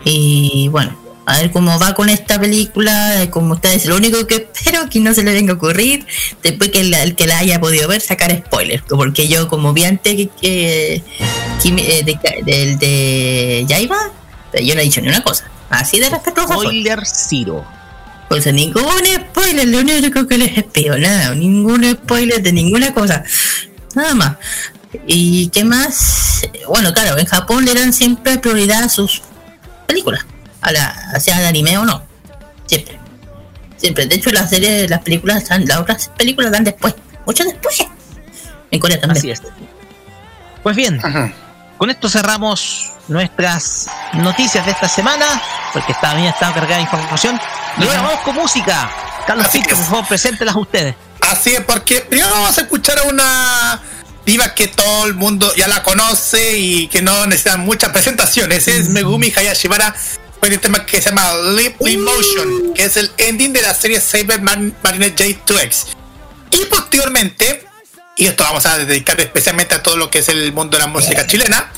[0.06, 0.96] Y bueno,
[1.26, 5.00] a ver cómo va con esta película, eh, como ustedes, lo único que espero que
[5.00, 6.06] no se le venga a ocurrir,
[6.42, 9.86] después que la- el que la haya podido ver, sacar spoilers, porque yo como vi
[9.86, 11.04] antes que, que-
[11.66, 13.98] eh, de, del de Yaiba,
[14.62, 16.54] yo no he dicho ni una cosa, así de respetuoso.
[16.62, 17.66] Spoiler Zero.
[18.30, 18.84] Pues ningún
[19.32, 23.24] spoiler, lo único que les pido, nada, ningún spoiler de ninguna cosa,
[23.96, 24.38] nada más.
[25.08, 26.42] ¿Y qué más?
[26.68, 29.22] Bueno, claro, en Japón le dan siempre prioridad a sus
[29.88, 30.26] películas,
[30.64, 32.04] a la, sea de anime o no,
[32.66, 33.00] siempre.
[33.78, 36.96] Siempre, de hecho las series, las películas, están- las otras películas dan después,
[37.26, 37.84] mucho después.
[38.72, 39.18] En Corea también.
[39.18, 39.42] Así es.
[40.64, 41.02] Pues bien,
[41.78, 45.26] con esto cerramos nuestras noticias de esta semana,
[45.74, 47.40] porque también estaba cargada de información.
[47.78, 48.90] Y ahora vamos con música.
[49.28, 50.96] Carlos Pinto, por favor, preséntelas a ustedes.
[51.22, 53.82] Así es, porque primero vamos a escuchar a una
[54.26, 58.68] diva que todo el mundo ya la conoce y que no necesita muchas presentaciones.
[58.70, 59.94] Es Megumi Hayashibara
[60.44, 64.02] con el tema que se llama Live Emotion, que es el ending de la serie
[64.02, 65.86] Saber Man- Marine J2X.
[66.52, 67.64] Y posteriormente,
[68.18, 70.88] y esto vamos a dedicar especialmente a todo lo que es el mundo de la
[70.90, 71.72] música chilena,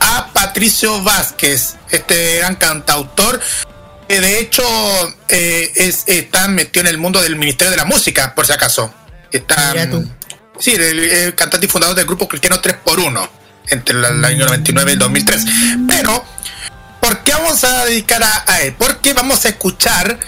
[0.00, 3.40] a Patricio Vázquez, este gran cantautor
[4.06, 4.62] que de hecho
[5.30, 8.92] eh, es, está metido en el mundo del Ministerio de la Música, por si acaso.
[9.32, 10.10] Está, mm,
[10.60, 13.30] sí, el, el cantante y fundador del grupo cristiano 3x1
[13.68, 15.44] entre el, el año 99 y el 2003.
[15.88, 16.22] Pero,
[17.04, 18.74] ¿por qué vamos a dedicar a, a él?
[18.78, 20.18] Porque vamos a escuchar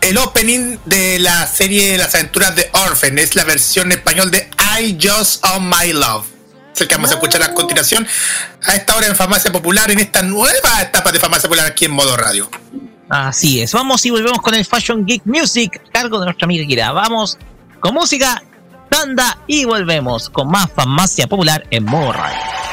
[0.00, 3.16] el opening de la serie Las aventuras de Orphan.
[3.18, 6.26] Es la versión español de I Just On My Love.
[6.74, 8.06] Es el que vamos a escuchar a continuación
[8.64, 11.92] a esta hora en Farmacia Popular, en esta nueva etapa de Farmacia Popular aquí en
[11.92, 12.50] modo radio.
[13.08, 13.72] Así es.
[13.72, 16.90] Vamos y volvemos con el Fashion Geek Music, cargo de nuestra amiga Kira.
[16.90, 17.38] Vamos
[17.78, 18.42] con música,
[18.90, 22.65] tanda y volvemos con más farmacia popular en modo radio.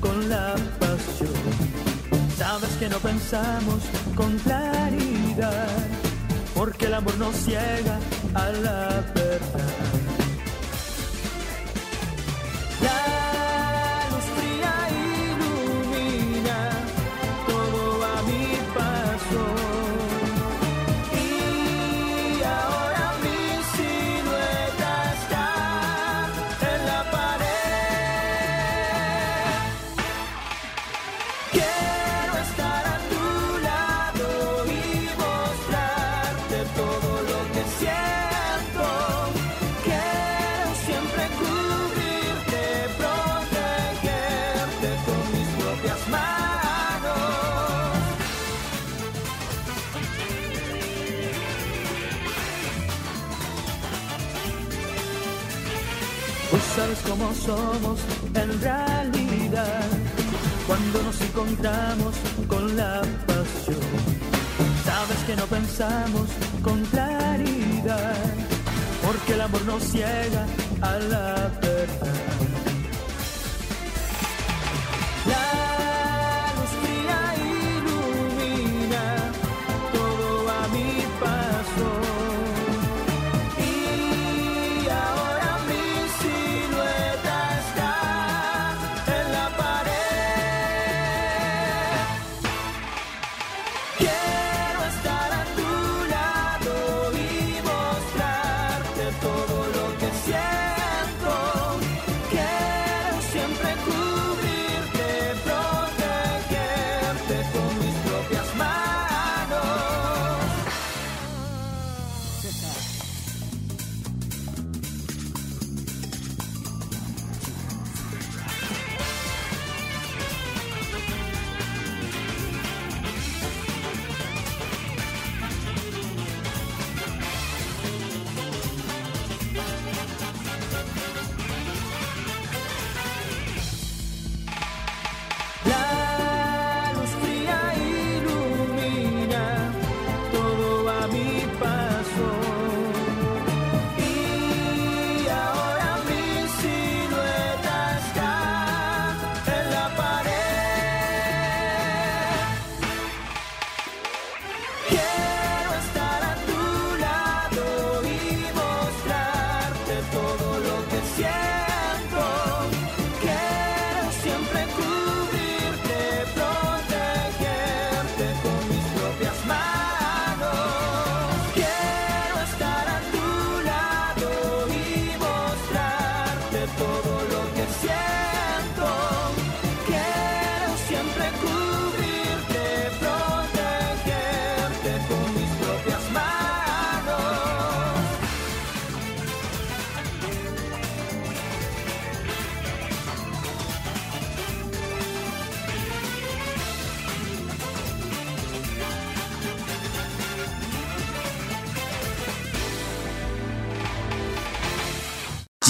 [0.00, 1.30] Con la pasión.
[2.36, 3.80] Sabes que no pensamos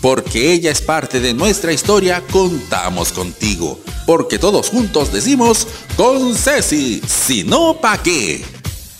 [0.00, 3.80] porque ella es parte de nuestra historia, contamos contigo.
[4.06, 5.66] Porque todos juntos decimos,
[5.96, 8.44] con Ceci, si no, ¿pa' qué?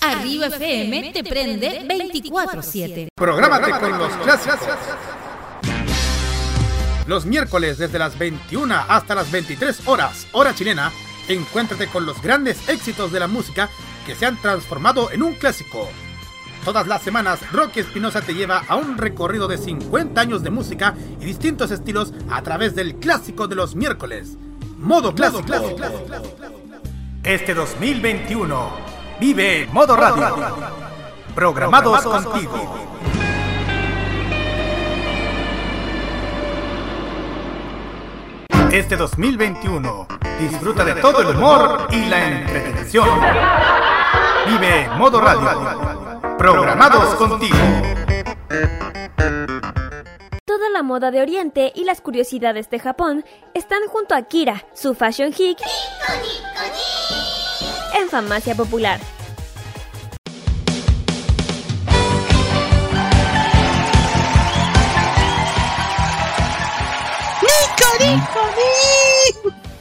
[0.00, 3.08] Arriba FM te prende 24-7.
[3.14, 4.58] Prográmate con los clásicos.
[7.06, 10.92] Los miércoles desde las 21 hasta las 23 horas, hora chilena,
[11.28, 13.70] encuéntrate con los grandes éxitos de la música
[14.06, 15.88] que se han transformado en un clásico.
[16.66, 20.96] Todas las semanas, Rocky Espinosa te lleva a un recorrido de 50 años de música
[21.20, 24.36] y distintos estilos a través del clásico de los miércoles.
[24.76, 25.44] Modo clásico.
[27.22, 28.70] Este 2021,
[29.20, 30.34] vive Modo Radio.
[31.36, 32.88] Programados contigo.
[38.72, 40.08] Este 2021,
[40.40, 43.08] disfruta de todo el humor y la entretención.
[44.48, 46.05] Vive Modo Radio.
[46.38, 47.56] Programados contigo.
[50.44, 54.94] Toda la moda de Oriente y las curiosidades de Japón están junto a Kira, su
[54.94, 55.58] fashion geek,
[57.98, 59.00] en Farmacia Popular.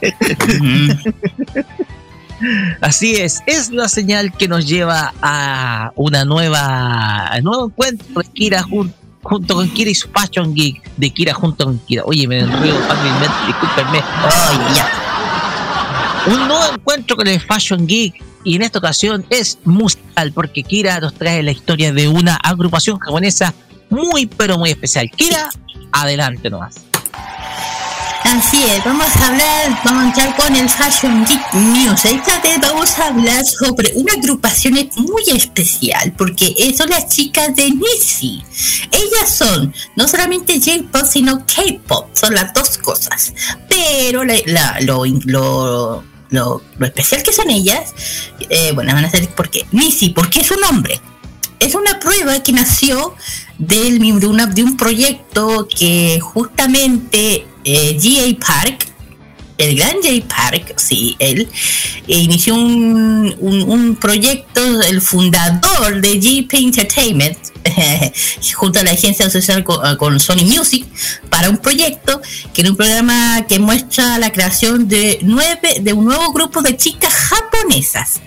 [2.80, 8.22] Así es, es la señal que nos lleva a una nueva, a un nuevo encuentro
[8.22, 12.02] de Kira junto con Kira y su Fashion Geek de Kira junto con Kira.
[12.04, 14.02] Oye, me enredo fácilmente, discúlpenme.
[16.26, 21.00] Un nuevo encuentro con el Fashion Geek y en esta ocasión es musical porque Kira
[21.00, 23.54] nos trae la historia de una agrupación japonesa
[23.90, 25.10] muy pero muy especial.
[25.10, 25.48] Kira,
[25.92, 26.85] adelante nomás.
[28.26, 32.04] Así es, vamos a hablar, vamos a entrar con el Fashion Geek News.
[32.06, 37.70] Esta vez vamos a hablar sobre una agrupación muy especial, porque son las chicas de
[37.70, 38.42] Nisi.
[38.90, 43.32] Ellas son no solamente J-pop, sino K-pop, son las dos cosas.
[43.68, 46.02] Pero lo,
[46.80, 47.94] especial que son ellas,
[48.50, 51.00] eh, bueno, van a ser porque Nisi, porque es un nombre.
[51.60, 53.14] Es una prueba que nació
[53.56, 58.38] del, de, de un proyecto que justamente eh, G.A.
[58.38, 58.86] Park,
[59.58, 60.24] el gran J.
[60.28, 61.48] Park, sí, él
[62.06, 67.38] eh, inició un, un, proyecto, el fundador de GP Entertainment,
[68.54, 70.86] junto a la agencia social con, con, Sony Music,
[71.28, 72.20] para un proyecto
[72.54, 76.76] que era un programa que muestra la creación de nueve, de un nuevo grupo de
[76.76, 78.20] chicas japonesas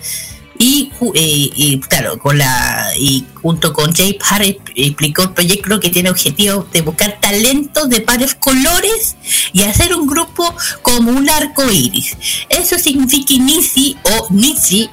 [0.62, 4.44] y, eh, y, claro, con la y junto con Jay Parr
[4.76, 9.16] explicó el proyecto que tiene objetivo de buscar talentos de varios colores
[9.54, 12.18] y hacer un grupo como un arco iris.
[12.50, 14.90] Eso significa Nisi o Nishi,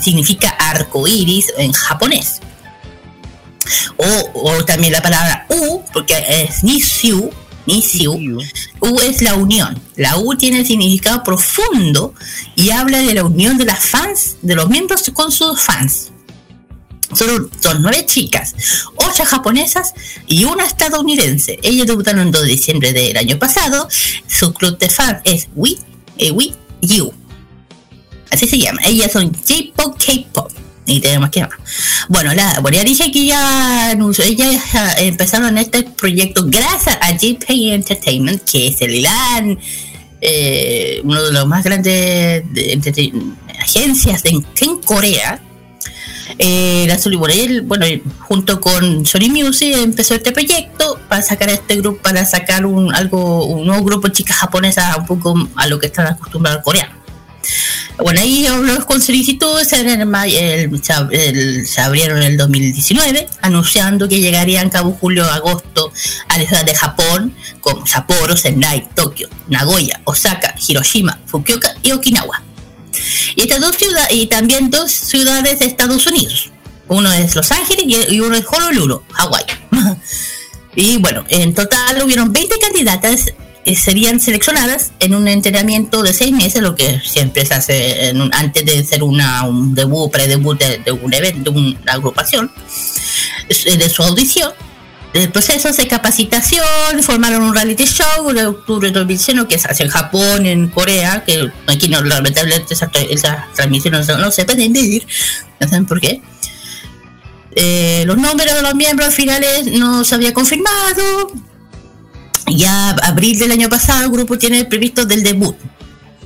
[0.00, 2.40] significa arco iris en japonés.
[3.96, 7.32] O, o también la palabra U, porque es Nishu,
[7.68, 8.14] Nisiu.
[8.80, 9.78] U es la unión.
[9.96, 12.14] La U tiene significado profundo
[12.56, 16.10] y habla de la unión de las fans, de los miembros con sus fans.
[17.14, 18.54] Son, son nueve chicas,
[18.96, 19.92] ocho japonesas
[20.26, 21.58] y una estadounidense.
[21.62, 23.88] Ellas debutaron el 2 de diciembre del año pasado.
[24.26, 25.76] Su club de fans es We,
[26.18, 27.12] eh, We You.
[28.30, 28.80] Así se llama.
[28.84, 30.57] Ellas son J-Pop, K-Pop
[30.88, 31.46] y tenemos que
[32.08, 34.62] bueno la bueno ya dije que ya ellas
[34.98, 39.58] empezaron este proyecto gracias a JP Entertainment que es el gran
[40.20, 42.42] eh, uno de los más grandes
[43.60, 44.42] agencias en,
[44.84, 45.40] Corea
[46.38, 47.86] eh, la bueno,
[48.20, 53.46] junto con Sony Music empezó este proyecto para sacar este grupo, para sacar un algo,
[53.46, 56.97] un nuevo grupo de chicas japonesas un poco a lo que están acostumbrados coreanos.
[57.98, 59.80] Bueno, ahí los con solicitudes se
[61.80, 65.92] abrieron en el 2019, anunciando que llegarían cabo julio agosto
[66.28, 72.42] a la ciudad de Japón, como Sapporo, Sendai, Tokio, Nagoya, Osaka, Hiroshima, Fukuoka y Okinawa.
[73.34, 76.50] Y estas dos ciudades, y también dos ciudades de Estados Unidos.
[76.88, 79.44] Uno es Los Ángeles y uno es Honolulu, Hawái.
[80.76, 83.26] y bueno, en total hubieron 20 candidatas
[83.76, 88.78] serían seleccionadas en un entrenamiento de seis meses, lo que siempre se hace antes de
[88.78, 92.50] hacer una, un debut, pre-debut de, un evento, de una agrupación,
[93.48, 94.52] de su audición.
[95.14, 99.82] el proceso de capacitación, formaron un reality show de octubre de 2021 que se hace
[99.84, 104.72] en Japón, en Corea, que aquí no, lamentablemente esas esa transmisiones no, no se pueden
[104.72, 105.06] medir,
[105.60, 106.22] no saben por qué.
[107.60, 111.32] Eh, los números de los miembros finales no se había confirmado.
[112.54, 115.56] Ya abril del año pasado el grupo tiene previsto del debut,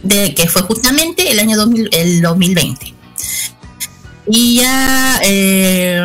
[0.03, 2.95] de que fue justamente el año 2000, el 2020.
[4.29, 6.01] Y ya eh,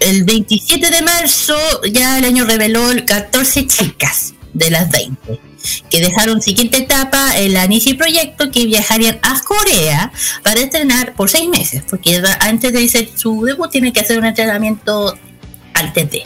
[0.00, 1.56] el 27 de marzo
[1.90, 5.40] ya el año reveló 14 chicas de las 20
[5.90, 10.12] que dejaron siguiente etapa el Anisi Proyecto que viajarían a Corea
[10.42, 14.26] para estrenar por seis meses porque antes de hacer su debut tiene que hacer un
[14.26, 15.18] entrenamiento
[15.76, 16.22] antes de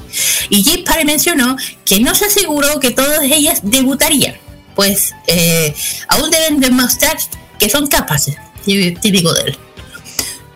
[0.48, 4.36] y J Parry mencionó que no se aseguró que todas ellas debutarían
[4.74, 5.74] pues eh,
[6.08, 7.16] aún deben demostrar
[7.58, 9.58] que son capaces típico de él.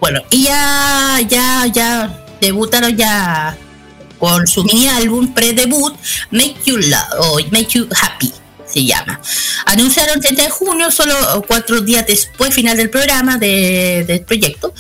[0.01, 3.57] Bueno y ya ya ya debutaron ya
[4.19, 5.95] con su mini álbum pre-debut
[6.31, 8.33] Make You Love o Make You Happy
[8.75, 9.21] se llama.
[9.67, 11.15] Anunciaron 30 de junio, solo
[11.47, 14.75] cuatro días después final del programa de, del proyecto.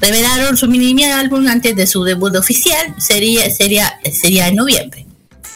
[0.00, 5.06] Revelaron su mini álbum antes de su debut oficial, sería, sería, sería en noviembre.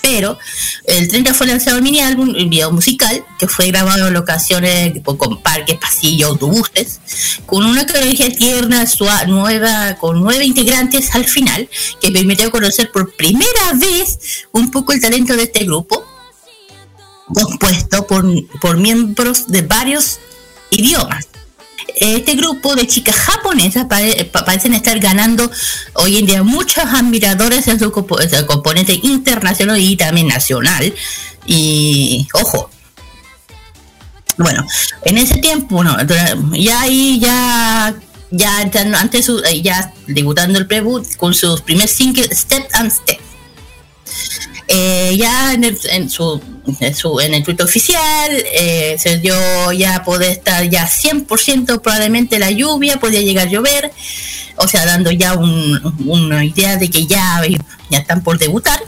[0.03, 0.39] Pero
[0.85, 4.93] el 30 fue lanzado el mini álbum, un video musical, que fue grabado en locaciones
[5.05, 7.01] con parques, pasillos, autobuses,
[7.47, 11.69] con una coreografía tierna, suave, nueva, con nueve integrantes al final,
[12.01, 16.08] que permitió conocer por primera vez un poco el talento de este grupo,
[17.35, 18.25] compuesto por,
[18.61, 20.19] por miembros de varios
[20.71, 21.27] idiomas
[22.01, 25.51] este grupo de chicas japonesas pare- pa- parecen estar ganando
[25.95, 30.95] hoy en día muchos admiradores en su compo- en su componente internacional y también nacional.
[31.47, 32.71] Y ojo.
[34.37, 34.65] Bueno,
[35.05, 35.83] en ese tiempo,
[36.53, 37.95] ya ahí ya
[38.31, 39.27] ya antes
[39.63, 43.19] ya debutando el debut con sus primer single Step and Step.
[44.69, 46.41] Eh, ya en, el, en su,
[47.21, 49.35] en el Twitter oficial eh, se dio
[49.73, 53.91] ya poder estar ya 100% probablemente la lluvia podía llegar a llover.
[54.57, 57.41] O sea dando ya un- una idea de que ya,
[57.91, 58.81] ya están por debutar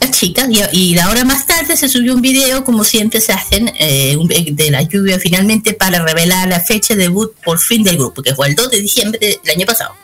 [0.00, 0.48] las chicas.
[0.50, 4.16] Y, y la hora más tarde se subió un video como siempre se hacen eh,
[4.52, 8.34] de la lluvia finalmente para revelar la fecha de debut por fin del grupo que
[8.34, 9.94] fue el 2 de diciembre del año pasado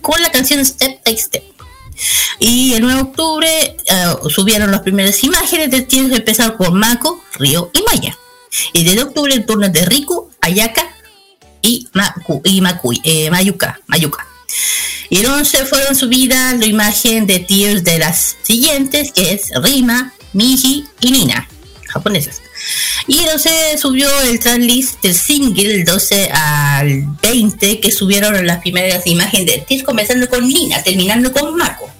[0.00, 1.42] con la canción Step by Step
[2.38, 7.22] y el 9 de octubre eh, subieron las primeras imágenes del tiempo empezaron por Mako,
[7.34, 8.18] Río y Maya.
[8.72, 10.94] Y desde octubre el turno de Riku, Ayaka
[11.62, 12.60] y, Maku, y
[13.04, 14.26] eh, Mayuka, Mayuka.
[15.08, 20.12] Y el 11 fueron subidas la imagen de tiers de las siguientes, que es Rima,
[20.32, 21.48] Miji y Nina,
[21.86, 22.42] japonesas.
[23.06, 28.58] Y el 12 subió el tracklist del single, el 12 al 20, que subieron las
[28.58, 31.90] primeras imágenes de tiers, comenzando con Nina, terminando con Mako.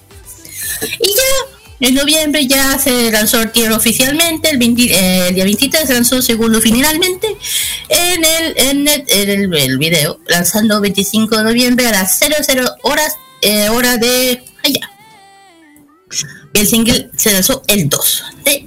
[0.99, 5.87] Y ya, en noviembre ya se lanzó el oficialmente, el, 20 eh, el día 23
[5.87, 7.27] se lanzó segundo finalmente
[7.89, 13.15] en el, en el, en el video, lanzando 25 de noviembre a las 00 horas,
[13.41, 14.89] eh, hora de allá.
[16.53, 18.65] El single se lanzó el 2 de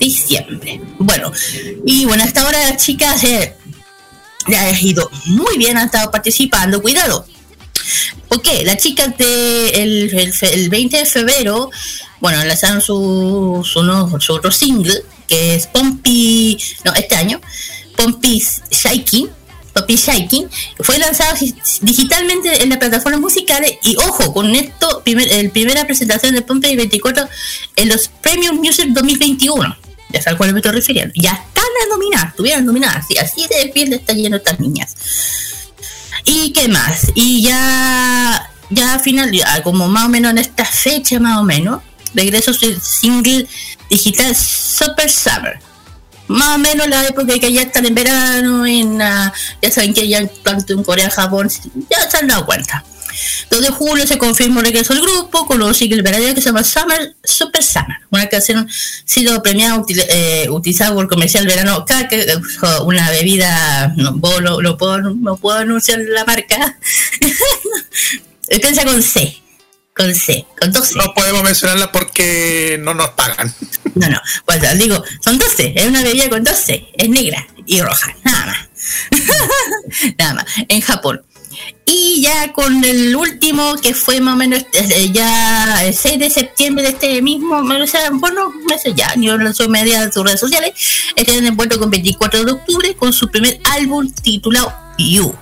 [0.00, 0.80] diciembre.
[0.98, 1.32] Bueno,
[1.86, 3.54] y bueno, hasta ahora las chicas eh,
[4.56, 6.80] ha ido muy bien, han estado participando.
[6.82, 7.26] Cuidado,
[8.28, 11.70] porque las chicas de el, el fe- el 20 de febrero,
[12.20, 17.40] bueno, lanzaron su, su, no- su otro single, que es Pompey, no, este año,
[17.96, 19.28] Pompey Shaking,
[19.72, 20.48] Pompey Shaking,
[20.80, 26.34] fue lanzado gi- digitalmente en las plataformas musicales y ojo, con esto, el primera presentación
[26.34, 27.28] de Pompey 24
[27.76, 29.76] en los Premium Music 2021.
[30.10, 31.12] Ya sabes a cuál me estoy refiriendo.
[31.16, 34.94] Ya están nominadas, estuvieron nominadas, sí, así de bien está lleno estas niñas.
[36.24, 37.12] ¿Y qué más?
[37.14, 41.42] Y ya, ya al final, ya como más o menos en esta fecha, más o
[41.42, 41.82] menos,
[42.14, 43.46] regreso su single
[43.90, 45.58] digital Super Summer.
[46.26, 50.08] Más o menos la época que ya están en verano, en, ah, ya saben que
[50.08, 51.50] ya tanto en Corea, Japón,
[51.90, 52.82] ya se han dado cuenta.
[53.50, 56.46] 2 de julio se confirmó el regreso al grupo con un single verdadero que se
[56.46, 58.72] llama Summer, Super Summer, una canción ha
[59.04, 62.26] sido premiada, util- eh, utilizada por el comercial verano eh,
[62.84, 66.78] una bebida, no puedo, no, no puedo, no puedo anunciar la marca,
[68.48, 69.36] empieza con C,
[69.94, 70.94] con C, con 12.
[70.96, 73.52] No podemos mencionarla porque no nos pagan.
[73.94, 78.14] No, no, pues digo, son 12, es una bebida con 12, es negra y roja,
[78.24, 78.58] nada más.
[80.18, 81.22] nada más, en Japón.
[81.86, 86.30] Y ya con el último, que fue más o menos eh, ya el 6 de
[86.30, 90.40] septiembre de este mismo, o sea, bueno, meses ya, yo lanzó media de sus redes
[90.40, 90.72] sociales,
[91.14, 95.34] están envuelto con 24 de octubre con su primer álbum titulado You.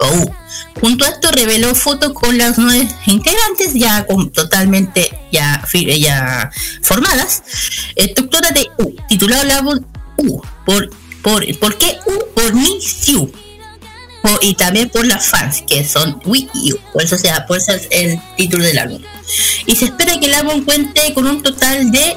[0.00, 0.32] U.
[0.80, 6.50] Junto a esto reveló fotos con las nueve integrantes ya totalmente ya, ya
[6.82, 7.42] formadas.
[7.96, 9.80] Estructura de U, titulado el álbum
[10.16, 10.40] U.
[10.64, 10.90] ¿Por,
[11.22, 12.34] por, ¿por qué U?
[12.34, 13.30] Por Miss You.
[14.42, 16.78] Y también por las fans que son You.
[16.92, 17.58] Por eso, sea, por
[17.90, 19.02] el título del álbum.
[19.66, 22.16] Y se espera que el álbum cuente con un total de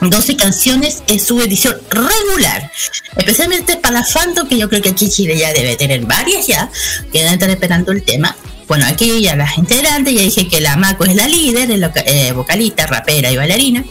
[0.00, 2.70] 12 canciones en su edición regular.
[3.16, 6.70] Especialmente para las fandom, que yo creo que aquí Chile ya debe tener varias ya,
[7.12, 8.36] que deben estar esperando el tema.
[8.66, 11.92] Bueno, aquí ya las integrantes, ya dije que la Mako es la líder, es la
[12.06, 13.84] eh, vocalista, rapera y bailarina.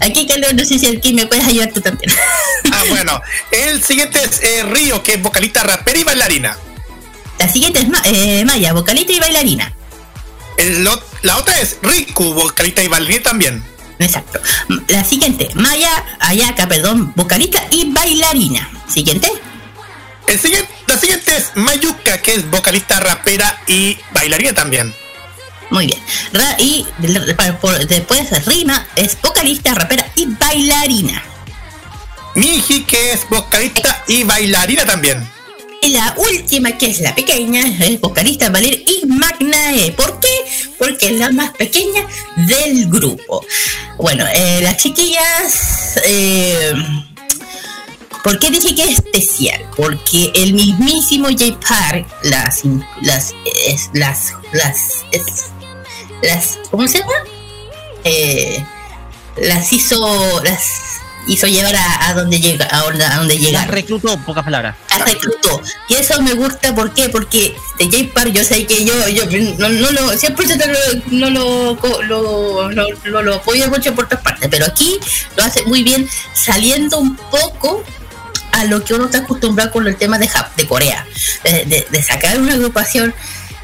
[0.00, 2.12] Aquí, Carlos, no sé si aquí me puedes ayudar tú también.
[2.72, 3.20] Ah, bueno.
[3.50, 6.56] El siguiente es eh, Río, que es vocalista, rapera y bailarina.
[7.38, 9.72] La siguiente es Ma- eh, Maya, vocalista y bailarina.
[10.56, 13.64] El lo- la otra es Riku, vocalista y bailarina también.
[14.00, 14.40] Exacto.
[14.88, 18.70] La siguiente, Maya Ayaka, perdón, vocalista y bailarina.
[18.88, 19.30] Siguiente.
[20.26, 24.94] El siguiente, la siguiente es Mayuka, que es vocalista, rapera y bailarina también.
[25.70, 25.98] Muy bien.
[26.32, 26.86] Ra- y
[27.60, 31.22] por- después Rima es vocalista, rapera y bailarina.
[32.34, 35.28] Miji, que es vocalista y bailarina también.
[35.82, 39.92] Y la última, que es la pequeña, es vocalista, Valer y Magnae.
[39.92, 40.28] ¿Por qué?
[40.78, 42.04] Porque es la más pequeña
[42.36, 43.44] del grupo.
[43.96, 46.00] Bueno, eh, las chiquillas...
[46.04, 46.72] eh,
[48.24, 49.64] ¿Por qué dije que es especial?
[49.76, 52.62] Porque el mismísimo J Park las
[53.00, 53.32] las
[53.66, 54.76] es- las las
[55.12, 55.44] es-
[56.22, 57.12] las ¿cómo se llama?
[58.04, 58.64] Eh,
[59.36, 60.62] las hizo las
[61.26, 64.76] hizo llevar a, a donde llega a donde, a donde llega reclutó, pocas palabras.
[64.88, 65.60] las reclutó.
[65.88, 67.10] Y eso me gusta, ¿por qué?
[67.10, 69.24] Porque de J Park yo sé que yo, yo
[69.58, 70.46] no, no lo, siempre
[71.10, 72.70] no lo, lo, lo,
[73.04, 74.98] lo, lo apoyo mucho por otras partes, pero aquí
[75.36, 77.84] lo hace muy bien, saliendo un poco
[78.52, 81.06] a lo que uno está acostumbrado con el tema de, Jap- de Corea,
[81.44, 83.14] de, de- de sacar una agrupación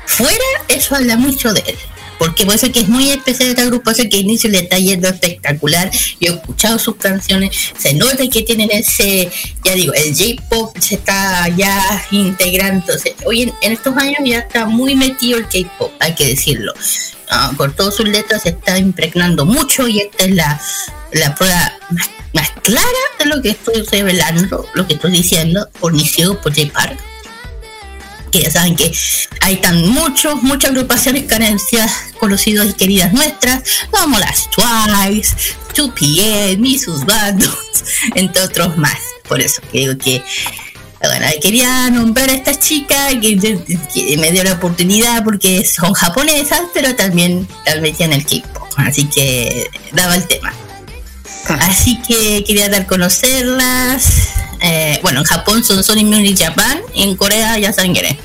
[0.06, 0.36] fuera,
[0.68, 1.78] eso habla mucho de él.
[2.24, 5.90] Porque por eso que es muy especial esta agrupación que inicio le está yendo espectacular.
[6.18, 9.30] Yo he escuchado sus canciones, se nota que tienen ese,
[9.62, 12.94] ya digo, el J-pop se está ya integrando.
[13.26, 16.72] Hoy en, estos años ya está muy metido el J-pop, hay que decirlo.
[17.28, 20.58] Ah, con todas sus letras se está impregnando mucho y esta es la,
[21.12, 21.74] la prueba
[22.32, 22.88] más, clara
[23.18, 26.98] de lo que estoy revelando, lo que estoy diciendo, por Nisio, por J-Park
[28.34, 28.92] que ya saben que
[29.42, 31.88] hay tan muchos, muchas agrupaciones carencias
[32.18, 33.62] conocidas y queridas nuestras,
[33.92, 35.36] como las Twice,
[35.72, 37.56] 2PM, Misus Bandos,
[38.16, 38.98] entre otros más.
[39.28, 40.20] Por eso que digo que
[41.00, 46.62] bueno, quería nombrar a estas chicas que, que me dio la oportunidad porque son japonesas,
[46.72, 50.52] pero también también tienen el K-pop, así que daba el tema.
[51.60, 54.30] Así que quería dar conocerlas.
[54.66, 58.16] Eh, bueno, en Japón son Sony Music Japan, y en Corea ya saben quién es.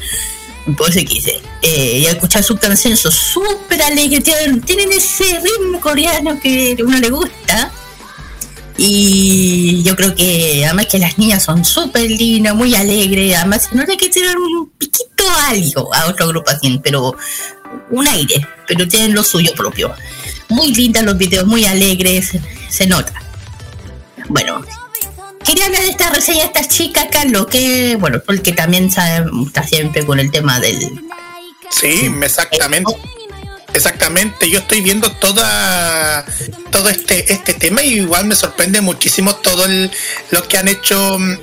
[0.78, 1.42] Por eso quise.
[1.62, 6.98] Eh, y escuchar sus canciones son súper alegres, tienen, ese ritmo coreano que a uno
[6.98, 7.72] le gusta.
[8.78, 13.76] Y yo creo que además que las niñas son súper lindas, muy alegres, además se
[13.76, 17.18] nota que tienen un piquito algo a otra agrupación, pero
[17.92, 19.94] un aire, pero tienen lo suyo propio.
[20.48, 22.32] Muy lindas los videos, muy alegres,
[22.70, 23.12] se nota.
[24.30, 24.64] Bueno,
[25.50, 29.64] quería hablar de esta reseña de estas chicas, Carlos, que, bueno, porque también sabe, está
[29.64, 30.80] siempre con el tema del...
[31.72, 32.96] Sí, exactamente.
[33.74, 36.26] Exactamente, yo estoy viendo toda
[36.72, 39.92] todo este este tema y igual me sorprende muchísimo todo el,
[40.32, 41.38] lo que han hecho mm,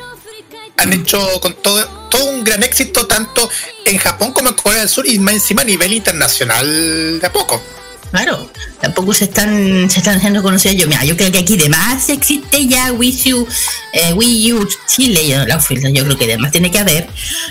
[0.77, 3.49] han hecho con todo todo un gran éxito tanto
[3.85, 7.33] en Japón como en Corea del Sur y más encima a nivel internacional de a
[7.33, 7.63] poco.
[8.11, 8.51] Claro,
[8.81, 10.77] tampoco se están se están haciendo conocidas.
[10.77, 13.47] Yo, mira, yo creo que aquí de más existe ya Wii U,
[13.93, 17.09] eh, Wii U Chile, yo, la oferta, yo creo que de más tiene que haber.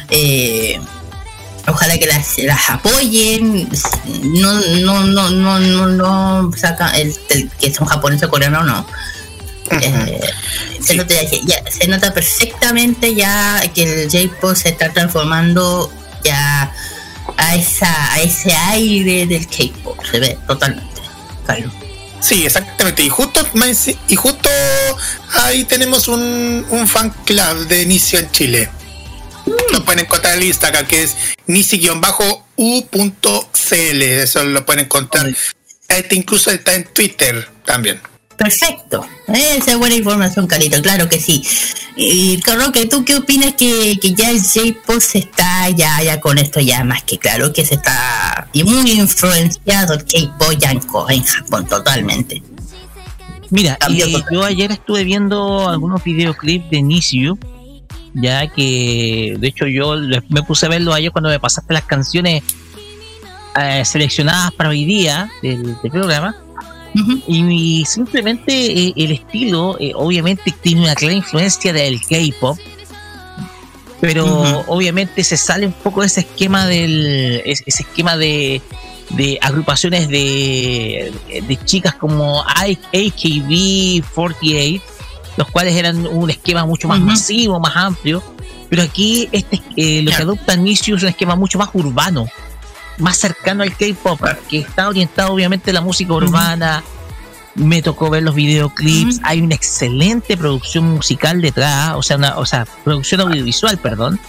[0.10, 0.80] Eh,
[1.68, 3.68] ojalá que las, las apoyen,
[4.24, 8.88] no, no, no, no, no, no saca el, el que son japoneses o coreanos, no.
[9.82, 10.20] Eh,
[10.80, 11.16] se, nota,
[11.46, 15.92] ya- se nota perfectamente ya que el J-Pop se está transformando
[16.24, 16.72] ya
[17.38, 21.02] a esa a ese aire del K-pop, se ve totalmente.
[21.46, 21.72] Claro.
[22.20, 23.04] Sí, exactamente.
[23.04, 23.48] Y justo
[24.08, 24.50] y justo
[25.44, 28.70] ahí tenemos un, un fan club de Inicio en Chile.
[29.72, 31.92] Lo pueden encontrar en el Instagram que es nisi-u.cl.
[34.02, 35.32] Eso lo pueden encontrar.
[35.88, 38.02] Este incluso está en Twitter también.
[38.38, 39.06] Perfecto.
[39.28, 41.44] Esa es buena información, Carito, claro que sí.
[41.96, 42.42] Y
[42.74, 46.60] que ¿tú qué opinas que, que ya el J-Pop se está ya, ya con esto
[46.60, 52.44] ya más que claro que se está y muy influenciado el K-Pop en, Japón totalmente.
[53.50, 57.38] Mira, y yo ayer estuve viendo algunos videoclips de Nisio
[58.16, 59.96] ya que de hecho yo
[60.30, 62.44] me puse a verlo ayer cuando me pasaste las canciones
[63.62, 66.36] eh, seleccionadas para hoy día del, del programa.
[67.28, 72.58] Y simplemente eh, el estilo, eh, obviamente, tiene una clara influencia del K-pop,
[74.02, 74.26] pero
[74.68, 78.62] obviamente se sale un poco de ese esquema del es- ese esquema de,
[79.12, 81.12] de agrupaciones de,
[81.48, 84.82] de chicas como I- AKB48
[85.38, 88.24] los cuales eran un esquema mucho más masivo más amplio
[88.70, 92.28] pero aquí este eh, lo que adopta es un esquema mucho más urbano
[92.98, 96.84] más cercano al K-pop que está orientado obviamente a la música urbana.
[97.56, 102.46] Me tocó ver los videoclips, hay una excelente producción musical detrás, o sea, una, o
[102.46, 104.20] sea, producción audiovisual, perdón.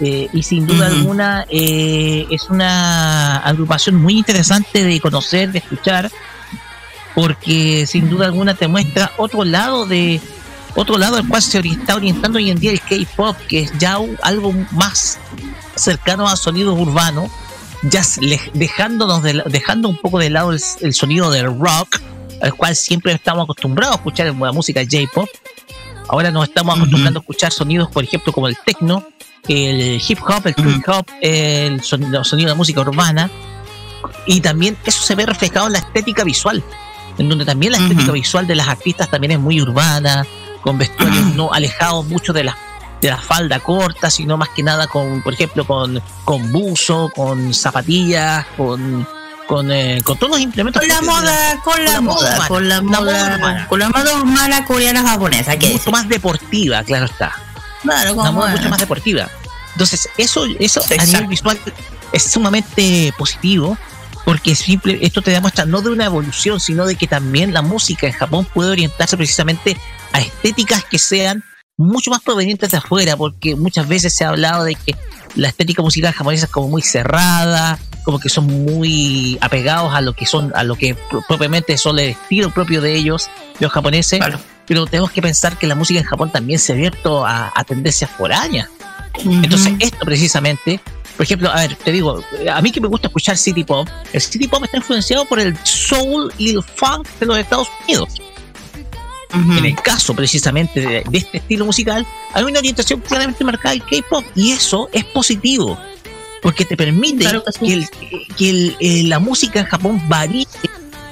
[0.00, 6.10] Eh, y sin duda alguna eh, es una agrupación muy interesante de conocer, de escuchar,
[7.14, 10.20] porque sin duda alguna te muestra otro lado de
[10.74, 13.98] otro lado al cual se está orientando hoy en día el K-pop, que es ya
[14.22, 15.18] algo más
[15.74, 17.30] cercano a sonidos urbanos,
[17.82, 18.02] ya
[18.54, 22.00] dejándonos de la- dejando un poco de lado el, el sonido del rock,
[22.42, 25.28] al cual siempre estamos acostumbrados a escuchar en la música J-pop.
[26.08, 29.04] Ahora nos estamos acostumbrando a escuchar sonidos, por ejemplo, como el techno,
[29.48, 33.30] el hip hop, el trip hop, el sonido, sonido de música urbana.
[34.26, 36.64] Y también eso se ve reflejado en la estética visual,
[37.18, 40.26] en donde también la estética visual de las artistas también es muy urbana,
[40.62, 42.56] con vestuarios no alejados mucho de la,
[43.00, 47.54] de la falda corta, sino más que nada con, por ejemplo, con, con buzo, con
[47.54, 49.06] zapatillas, con,
[49.46, 50.80] con, eh, con todos los implementos.
[50.80, 55.58] Con la moda, con la moda, con la moda, con la moda urbana coreana japonesa,
[55.58, 57.32] que mucho más deportiva, claro está.
[57.82, 59.28] Claro, Una como moda mucho más deportiva.
[59.72, 61.58] Entonces, eso, eso a nivel visual
[62.12, 63.78] es sumamente positivo,
[64.24, 68.06] porque simple, esto te demuestra no de una evolución, sino de que también la música
[68.06, 69.76] en Japón puede orientarse precisamente
[70.12, 71.42] a estéticas que sean
[71.80, 74.94] mucho más provenientes de afuera, porque muchas veces se ha hablado de que
[75.36, 80.12] la estética musical japonesa es como muy cerrada, como que son muy apegados a lo
[80.14, 83.28] que son, a lo que pro- propiamente son el estilo propio de ellos,
[83.60, 84.18] los japoneses.
[84.66, 87.64] Pero tenemos que pensar que la música en Japón también se ha abierto a, a
[87.64, 88.68] tendencias foráneas.
[89.42, 90.80] Entonces, esto precisamente,
[91.16, 94.20] por ejemplo, a ver, te digo, a mí que me gusta escuchar City Pop, el
[94.20, 98.08] City Pop está influenciado por el soul y el funk de los Estados Unidos.
[99.32, 103.84] En el caso precisamente de, de este estilo musical, hay una orientación claramente marcada al
[103.84, 105.78] K-pop y eso es positivo
[106.42, 107.24] porque te permite
[107.60, 107.88] que, el-
[108.36, 110.46] que el- eh, la música en Japón varíe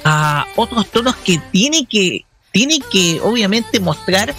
[0.04, 4.34] a otros tonos que tiene que tiene que obviamente mostrar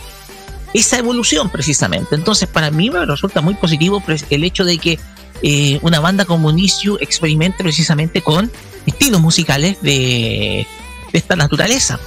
[0.74, 2.16] esa evolución precisamente.
[2.16, 5.00] Entonces, para mí me resulta muy positivo pues, el hecho de que
[5.42, 8.52] eh, una banda como Nisiu experimente precisamente con
[8.86, 10.66] estilos musicales de,
[11.14, 12.00] de esta naturaleza,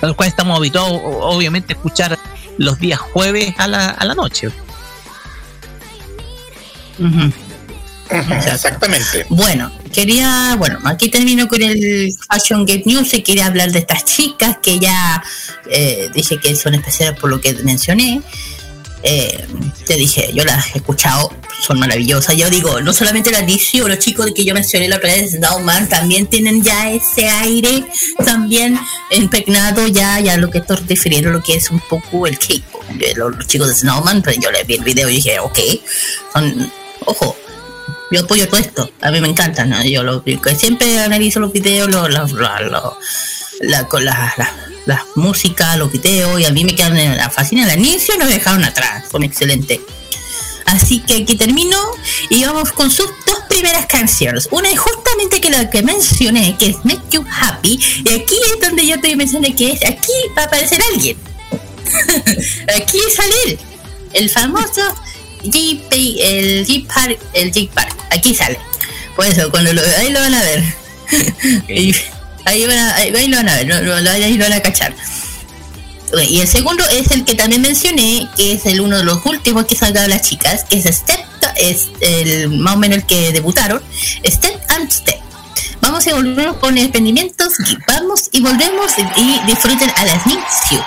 [0.00, 2.18] a los cuales estamos habituados, obviamente, a escuchar
[2.58, 4.48] los días jueves a la, a la noche.
[8.10, 9.26] Exactamente.
[9.28, 14.04] Bueno, quería, bueno, aquí termino con el Fashion Gate News y quería hablar de estas
[14.04, 15.22] chicas que ya
[15.70, 18.22] eh, dije que son especiales por lo que mencioné.
[19.02, 19.46] Eh,
[19.86, 22.36] te dije, yo las he escuchado, son maravillosas.
[22.36, 25.88] Yo digo, no solamente las DC los chicos que yo mencioné la otra vez, Snowman,
[25.88, 27.84] también tienen ya ese aire,
[28.24, 28.78] también
[29.10, 32.82] impregnado ya, ya lo que estoy refiriendo, lo que es un poco el K-pop.
[33.16, 35.58] Los, los chicos de Snowman, pero yo les vi el video y dije, ok,
[36.32, 36.72] son,
[37.04, 37.36] ojo,
[38.10, 39.82] yo apoyo todo esto, a mí me encanta, ¿no?
[39.84, 40.22] yo lo,
[40.58, 42.32] siempre analizo los videos, los, los,
[43.60, 44.52] la, con la, la,
[44.86, 48.28] la música, los videos, y a mí me quedan en la fascina al inicio nos
[48.28, 49.80] dejaron atrás, son excelentes.
[50.66, 51.78] Así que aquí termino
[52.28, 54.48] y vamos con sus dos primeras canciones.
[54.50, 58.60] Una es justamente que la que mencioné, que es Make You Happy, y aquí es
[58.60, 61.16] donde yo te mencioné que es, aquí va a aparecer alguien.
[62.76, 63.58] aquí sale él,
[64.12, 64.82] el famoso
[65.44, 65.58] J
[65.90, 68.58] el J Park, el J Park, aquí sale.
[69.14, 70.64] Por eso, cuando lo ahí lo van a ver.
[71.68, 71.94] Y
[72.44, 74.94] ahí, van a, ahí, lo van a ver, lo, lo- ahí lo van a cachar.
[76.28, 79.66] Y el segundo es el que también mencioné, que es el uno de los últimos
[79.66, 81.18] que salgaron las chicas, que es Step,
[81.56, 83.82] es el más o menos el que debutaron,
[84.24, 85.18] Step and Step.
[85.80, 87.54] Vamos a volver con emprendimientos,
[87.88, 90.84] vamos y volvemos y disfruten a las Nixio.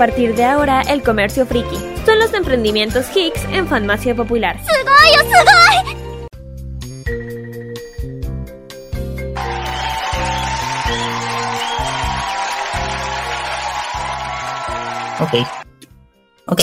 [0.00, 1.76] A partir de ahora el comercio friki.
[2.06, 4.58] Son los emprendimientos Hicks en Farmacia Popular.
[15.20, 15.69] Oh, ok,
[16.50, 16.62] Ok,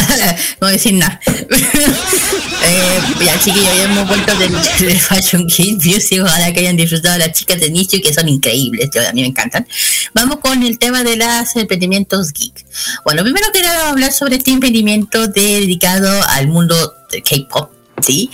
[0.60, 1.18] no decir nada.
[1.26, 6.20] eh, ya chiquillos, ya hemos vuelto del, del Fashion Kid Music.
[6.22, 8.90] Ojalá que hayan disfrutado las chicas de Nicho, que son increíbles.
[8.94, 9.66] Yo, a mí me encantan.
[10.12, 12.66] Vamos con el tema de los emprendimientos geek.
[13.04, 16.76] Bueno, primero que nada, hablar sobre este emprendimiento de, dedicado al mundo
[17.10, 17.70] del K-pop.
[18.02, 18.28] ¿sí?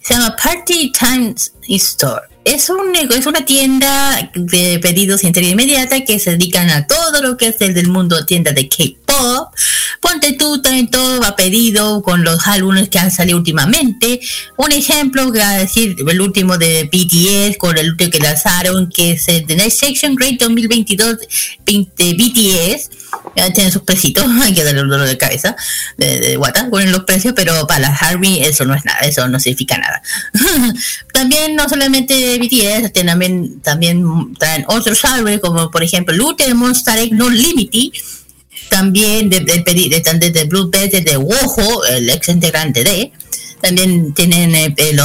[0.00, 6.04] Se llama Party Times Store es, un, es una tienda de pedidos de entrega inmediata
[6.04, 9.52] que se dedican a todo lo que es el del mundo tienda de K-pop.
[10.00, 14.20] Ponte tú también todo a pedido con los álbumes que han salido últimamente.
[14.56, 19.26] Un ejemplo, voy decir el último de BTS con el último que lanzaron, que es
[19.26, 21.18] el The Next Section Great 2022
[21.66, 22.90] de BTS.
[23.34, 25.56] Ya tienen sus precios, hay que darle un dolor de cabeza
[25.96, 29.40] de, de guata, ponen los precios, pero para Harvey eso no es nada, eso no
[29.40, 30.00] significa nada.
[31.12, 32.35] también no solamente
[32.92, 37.92] también, también traen otros álbumes como por ejemplo Luther Monster Egg No Limity,
[38.68, 43.12] también de, de, de, de, Blue Better de Wojo, el ex integrante de,
[43.60, 45.00] también tienen eh, el,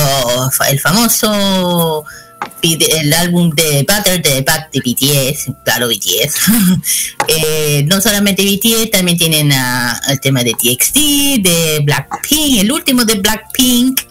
[0.70, 2.04] el famoso
[2.62, 6.36] el álbum de Butter de Back de BTS, claro BTS.
[7.28, 10.96] eh, no solamente BTS, también tienen uh, el tema de TXT,
[11.42, 14.02] de Blackpink, el último de Blackpink.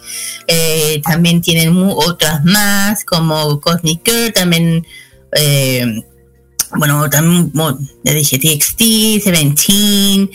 [0.47, 4.85] Eh, también tienen otras más como Cosmic Girl, también
[5.33, 6.03] eh,
[6.77, 7.51] bueno, también
[8.03, 10.29] le dije TXT, Seventeen,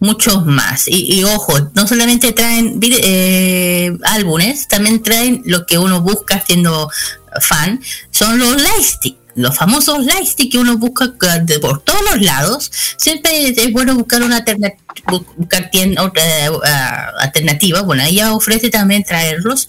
[0.00, 0.84] muchos más.
[0.86, 6.90] Y, ojo, no solamente traen eh, álbumes, también traen lo que uno busca siendo
[7.40, 7.80] fan,
[8.10, 9.16] son los lightstick.
[9.36, 11.08] Los famosos lightstick que uno busca
[11.40, 17.84] de, por todos los lados, siempre es bueno buscar una alternativa, buscar otra uh.
[17.84, 19.68] Bueno, ella ofrece también traerlos,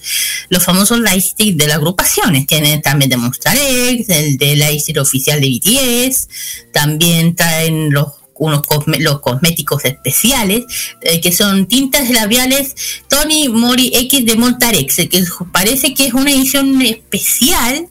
[0.50, 2.46] los famosos lightstick de las agrupaciones.
[2.46, 6.28] Tienen también de Monster el de lightstick oficial de BTS,
[6.72, 10.66] también traen los unos cosme los cosméticos especiales
[11.02, 12.76] eh, que son tintas labiales
[13.07, 17.88] Tony Mori X de Montarex que parece que es una edición especial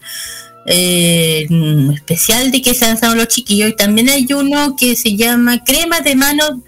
[0.66, 1.46] eh,
[1.94, 3.70] especial de que se han lanzado los chiquillos.
[3.70, 6.62] Y también hay uno que se llama crema de mano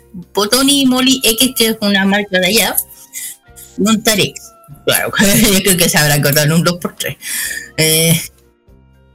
[0.51, 2.77] Tony Mori X que es una marca de allá
[3.79, 4.53] Montarex.
[4.85, 5.13] Claro
[5.53, 7.17] yo creo que se habrá cortado un 2x3
[7.77, 8.21] eh,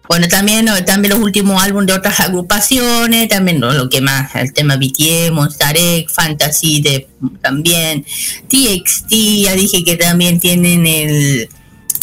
[0.07, 4.76] bueno, también, también los últimos álbumes de otras agrupaciones, también lo que más, el tema
[4.76, 7.07] BTS, Monster X, Fantasy, de,
[7.41, 8.03] también
[8.48, 9.11] TXT,
[9.44, 11.49] ya dije que también tienen el,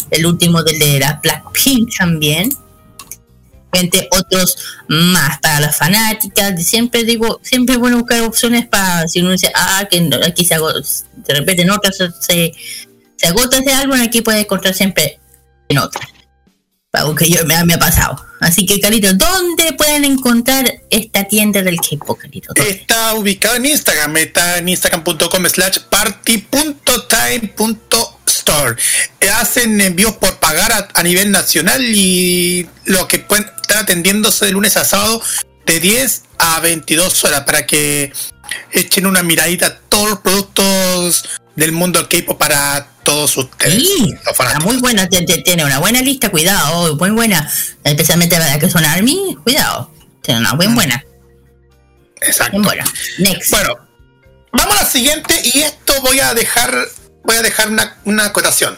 [0.09, 2.49] el último de la Blackpink también,
[3.73, 4.57] entre otros
[4.87, 9.51] más para las fanáticas, siempre digo, siempre es bueno buscar opciones para, si uno dice,
[9.53, 10.79] ah, que aquí se agota,
[11.27, 12.53] de repente en otras se,
[13.17, 15.19] se agota ese álbum, aquí puede encontrar siempre
[15.67, 16.07] en otras
[17.15, 18.25] que yo me, ha pasado.
[18.39, 22.51] Así que, Carito, ¿dónde pueden encontrar esta tienda del K-pop, Carito?
[22.55, 28.75] Está ubicado en Instagram, está en instagram.com slash party.time.store.
[29.33, 34.51] Hacen envíos por pagar a, a, nivel nacional y lo que pueden estar atendiéndose de
[34.51, 35.21] lunes a sábado
[35.67, 38.11] de 10 a 22 horas para que
[38.71, 41.29] echen una miradita a todos los productos
[41.59, 43.75] del mundo K-pop para todos ustedes.
[43.75, 47.51] Sí, está muy buena, tiene una buena lista, cuidado, muy buena.
[47.83, 49.91] Especialmente para que son Army, cuidado.
[50.21, 51.03] Tiene una muy buena.
[52.21, 52.51] Exacto.
[52.51, 52.85] Bien buena.
[53.19, 53.51] Next.
[53.51, 53.77] Bueno,
[54.51, 56.73] vamos a la siguiente y esto voy a dejar
[57.23, 58.77] voy a dejar una, una acotación.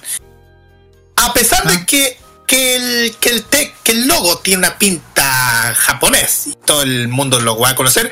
[1.15, 1.71] A pesar ah.
[1.71, 2.17] de que,
[2.47, 3.45] que, el, que, el
[3.83, 8.11] que el logo tiene una pinta japonés y todo el mundo lo va a conocer,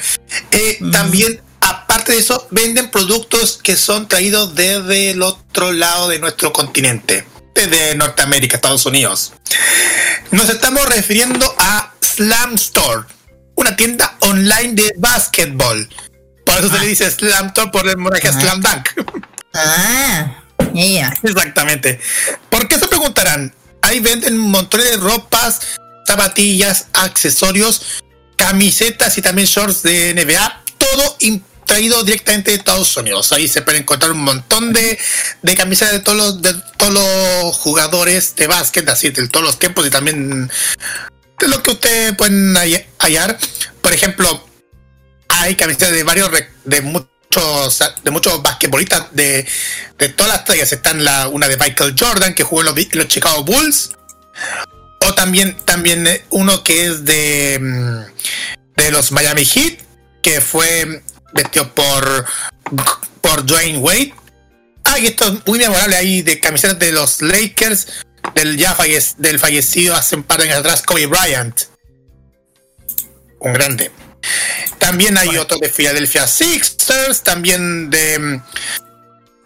[0.51, 0.91] eh, mm.
[0.91, 6.51] también aparte de eso, venden productos que son traídos desde el otro lado de nuestro
[6.51, 9.33] continente, desde Norteamérica, Estados Unidos.
[10.31, 13.03] Nos estamos refiriendo a Slam Store,
[13.55, 15.89] una tienda online de básquetbol.
[16.45, 16.75] Por eso ah.
[16.75, 18.39] se le dice Slam Store por el monaje ah.
[18.39, 18.89] Slam Dunk.
[19.53, 20.43] Ah,
[20.73, 21.13] yeah.
[21.23, 21.99] Exactamente.
[22.49, 23.53] ¿Por qué se preguntarán?
[23.81, 25.61] Ahí venden un montón de ropas,
[26.05, 28.03] zapatillas, accesorios,
[28.35, 30.63] camisetas y también shorts de NBA.
[30.77, 31.17] Todo
[31.69, 33.31] traído directamente de Estados Unidos.
[33.31, 34.97] Ahí se pueden encontrar un montón de,
[35.43, 39.59] de camisetas de todos los, de todos los jugadores de básquet, así de todos los
[39.59, 40.49] tiempos y también
[41.39, 42.55] de lo que ustedes pueden
[42.97, 43.37] hallar.
[43.83, 44.47] Por ejemplo,
[45.27, 46.31] hay camisetas de varios,
[46.65, 49.47] de muchos, de muchos basquetbolistas de,
[49.99, 50.71] de todas las tallas.
[50.73, 53.91] Están la, una de Michael Jordan que jugó en los, los Chicago Bulls.
[55.05, 59.79] O también, también uno que es de, mm, de los Miami Heat,
[60.23, 61.03] que fue
[61.33, 62.25] vestido por,
[63.21, 64.13] por Dwayne Wade.
[64.83, 67.87] Ah, y esto es muy memorable ahí de camisetas de los Lakers
[68.35, 71.61] del ya falle del fallecido hace un par de años atrás, Kobe Bryant.
[73.39, 73.91] Un grande.
[74.77, 75.43] También hay bueno.
[75.43, 78.41] otro de Philadelphia Sixers, también de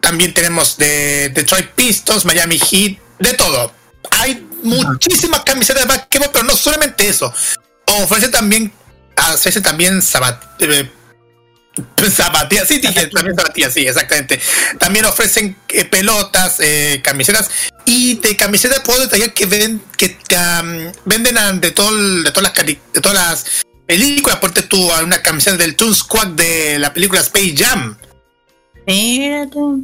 [0.02, 3.72] también tenemos de Detroit Pistons, Miami Heat, de todo.
[4.20, 7.34] Hay muchísimas camisetas de basquetbol, pero no solamente eso.
[7.86, 8.74] Ofrece también,
[9.34, 10.92] ofrece también sabat, eh,
[12.12, 14.40] Zapatillas, sí, dije, también zapatillas, sí, exactamente.
[14.78, 17.50] También ofrecen eh, pelotas, eh, camisetas
[17.86, 20.18] y de camisetas puedo detallar que ven, que
[20.62, 23.46] um, venden de todo, de todas las de todas las
[23.88, 27.98] películas, ponte tú a una camiseta del Toon Squad de la película Space Jam.
[28.86, 29.84] Mira tú.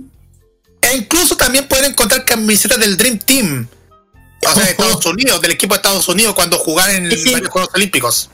[0.81, 3.67] E incluso también pueden encontrar camisetas del Dream Team.
[4.45, 7.71] O sea, de Estados Unidos, del equipo de Estados Unidos cuando jugaron en varios Juegos
[7.73, 8.29] Olímpicos.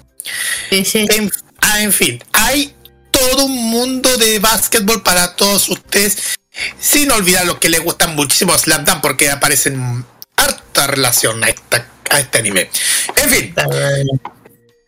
[0.69, 2.74] En, ah, en fin, hay
[3.20, 6.18] todo un mundo de básquetbol para todos ustedes.
[6.80, 10.06] Sin olvidar lo que les gusta muchísimo Slam Dunk porque aparecen
[10.38, 12.70] harta relación a, esta- a este anime.
[13.24, 13.56] En fin.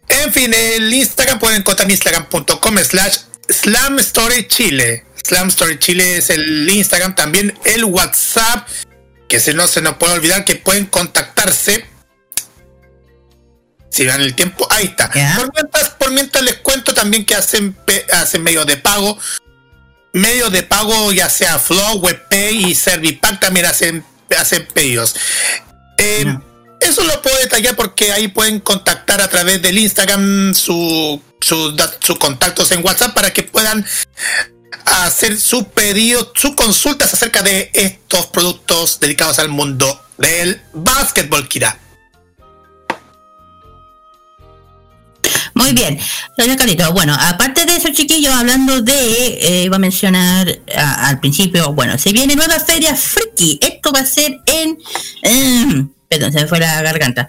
[0.09, 3.17] En fin, el Instagram pueden encontrar en instagram.com slash
[3.49, 5.05] Slam Story Chile.
[5.23, 8.65] Slam Story Chile es el Instagram, también el WhatsApp,
[9.27, 11.85] que si no se nos puede olvidar que pueden contactarse.
[13.97, 15.09] Si dan el tiempo, ahí está.
[15.37, 17.75] Por mientras, por mientras les cuento también que hacen,
[18.13, 19.17] hacen medios de pago.
[20.13, 24.05] Medios de pago, ya sea Flow, WebPay y Servipack también hacen,
[24.37, 25.15] hacen pedidos.
[25.97, 26.37] Eh,
[26.79, 31.97] Eso lo puedo detallar porque ahí pueden contactar a través del Instagram su- sus dat-
[32.05, 33.83] sus contactos en WhatsApp para que puedan
[34.85, 41.79] hacer sus pedidos, sus consultas acerca de estos productos dedicados al mundo del básquetbol, Kira.
[45.57, 45.97] Muy bien,
[46.37, 46.91] doña Carlito.
[46.93, 48.93] Bueno, aparte de eso, chiquillos, hablando de,
[49.41, 53.57] eh, iba a mencionar a- al principio, bueno, se viene nueva feria friki.
[53.61, 54.77] Esto va a ser en,
[55.23, 57.27] em, perdón, se me fue la garganta.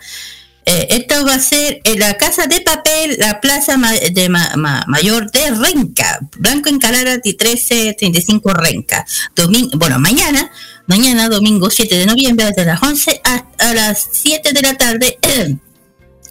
[0.67, 3.77] Eh, esto va a ser en la Casa de Papel, la Plaza
[4.13, 9.07] de Ma- Ma- Mayor de Renca, Blanco Encalada 1335 Renca.
[9.35, 10.51] Domingo, bueno, mañana,
[10.87, 15.19] mañana domingo 7 de noviembre, desde las 11 hasta las 7 de la tarde.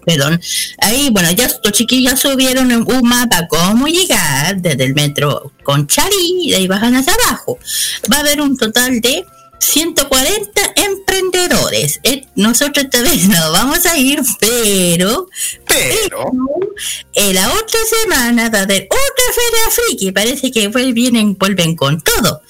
[0.07, 0.39] Perdón.
[0.77, 6.43] Ahí, bueno, ya los chiquillos ya subieron un mapa cómo llegar desde el metro Conchalí
[6.43, 7.59] y de ahí bajan hacia abajo.
[8.09, 9.25] Va a haber un total de
[9.59, 11.99] 140 emprendedores.
[12.03, 15.27] Eh, Nosotros esta vez no vamos a ir, pero,
[15.67, 16.31] pero
[17.13, 20.11] en la otra semana va a haber otra feria friki.
[20.13, 22.41] Parece que vienen, vuelven con todo.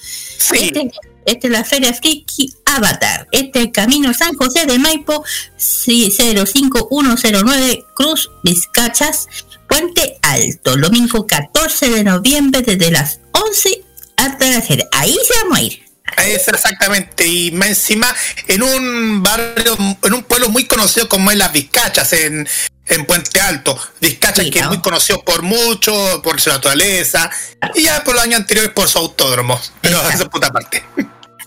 [0.52, 0.92] Este,
[1.28, 3.28] esta es la feria friki Avatar.
[3.32, 5.22] Este es el camino San José de Maipo,
[5.56, 9.28] sí, 05109 Cruz Vizcachas,
[9.68, 13.82] Puente Alto, domingo 14 de noviembre desde las 11
[14.16, 14.88] hasta las 7.
[14.92, 15.82] Ahí se vamos a ir.
[16.16, 18.12] Es exactamente, y más encima
[18.46, 22.48] en un barrio, en un pueblo muy conocido como es Las Vizcachas, en,
[22.86, 23.78] en Puente Alto.
[24.00, 27.30] Vizcachas que es muy conocido por mucho, por su naturaleza,
[27.74, 29.60] y ya por los años anteriores por su autódromo.
[29.82, 30.82] Pero esa es puta parte.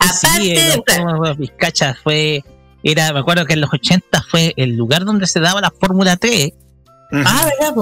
[0.10, 0.56] Sí, el
[1.24, 2.44] de Vizcacha fue,
[2.84, 6.18] era, me acuerdo que en los 80 fue el lugar donde se daba la Fórmula
[6.18, 6.52] 3.
[7.14, 7.76] Ah, ¿verdad?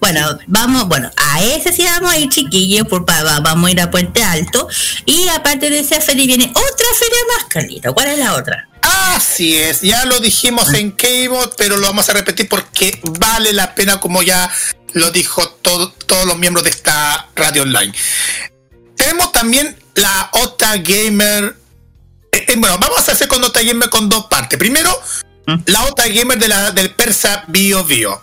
[0.00, 3.90] Bueno, vamos, bueno, a ese sí vamos a ir chiquillos, por, vamos a ir a
[3.90, 4.68] Puente Alto.
[5.04, 7.92] Y aparte de esa feria viene otra feria más, Carlito.
[7.92, 8.68] ¿Cuál es la otra?
[8.82, 13.74] Así es, ya lo dijimos en K-Mod, pero lo vamos a repetir porque vale la
[13.74, 14.48] pena, como ya
[14.92, 17.92] lo dijo todo- todos los miembros de esta radio online.
[18.96, 21.56] Tenemos también la OTA Gamer.
[22.36, 24.58] Eh, eh, bueno, vamos a hacer con OTA Gamer con dos partes.
[24.58, 24.90] Primero,
[25.66, 28.22] la OTA Gamer de la, del Persa Bio Bio,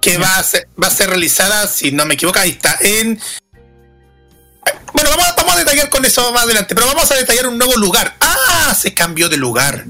[0.00, 3.20] que va a, ser, va a ser realizada, si no me equivoco, ahí está, en
[4.92, 7.58] bueno, vamos, a- vamos a detallar con eso más adelante, pero vamos a detallar un
[7.58, 8.16] nuevo lugar.
[8.20, 9.84] Ah, se cambió de lugar.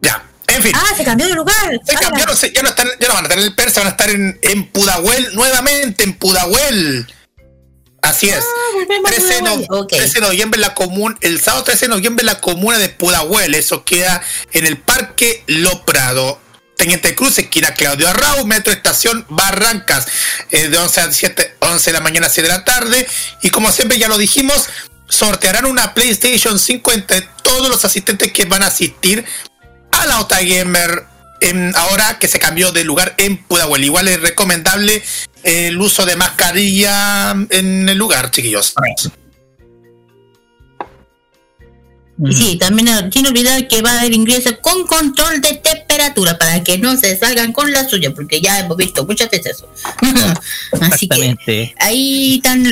[0.00, 0.72] Ya, en fin.
[0.74, 1.78] Ah, se cambió de lugar.
[1.86, 3.88] Se cambiaron, se- ya, no están, ya no van a estar en el Persa, van
[3.88, 7.06] a estar en, en Pudahuel nuevamente, en Pudahuel.
[8.02, 8.44] Así es.
[9.04, 12.26] 13, de no- 13 de noviembre en la comuna, el sábado 13 de noviembre en
[12.26, 14.22] la comuna de Pudahuel, eso queda
[14.52, 16.40] en el Parque Lo Prado.
[16.76, 20.06] Teniente Cruz, esquina Claudio Arrau, Metro Estación Barrancas,
[20.50, 23.06] eh, de 11 a 7, 11 de la mañana a 7 de la tarde.
[23.42, 24.64] Y como siempre ya lo dijimos,
[25.08, 29.24] sortearán una PlayStation 5 entre todos los asistentes que van a asistir
[29.92, 31.04] a la OTA Gamer
[31.42, 33.84] en- ahora que se cambió de lugar en Pudahuel.
[33.84, 35.02] Igual es recomendable
[35.44, 38.74] eh, el uso de mascarilla en el lugar, chiquillos.
[42.24, 45.54] Y sí, también no- sin olvidar que va a haber ingreso con control de
[45.92, 49.56] temperatura para que no se salgan con la suya, porque ya hemos visto muchas veces
[49.56, 49.68] eso.
[50.80, 52.64] Así que ahí están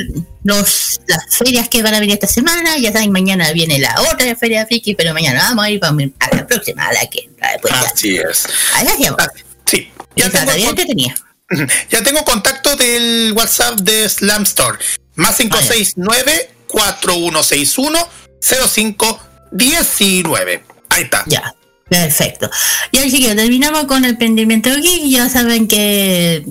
[0.44, 2.76] los, las ferias que van a venir esta semana.
[2.78, 6.04] Ya saben, mañana viene la otra feria friki, pero mañana vamos a ir vamos a,
[6.04, 7.28] ir a la próxima, a la que.
[7.38, 7.90] la de Puente Alto.
[7.94, 8.46] Así es.
[8.74, 9.18] Ahí hacíamos.
[9.66, 9.90] Sí.
[10.16, 11.14] Ya Ya tengo, con- entretenida.
[11.90, 14.78] ya tengo contacto del WhatsApp de Slam Store.
[15.16, 17.98] Más 569 4161
[18.40, 20.64] 0519.
[20.88, 21.24] Ahí está.
[21.26, 21.54] Ya.
[21.90, 22.48] Perfecto.
[22.92, 25.08] Y así que terminamos con el emprendimiento geek.
[25.08, 26.44] Ya saben que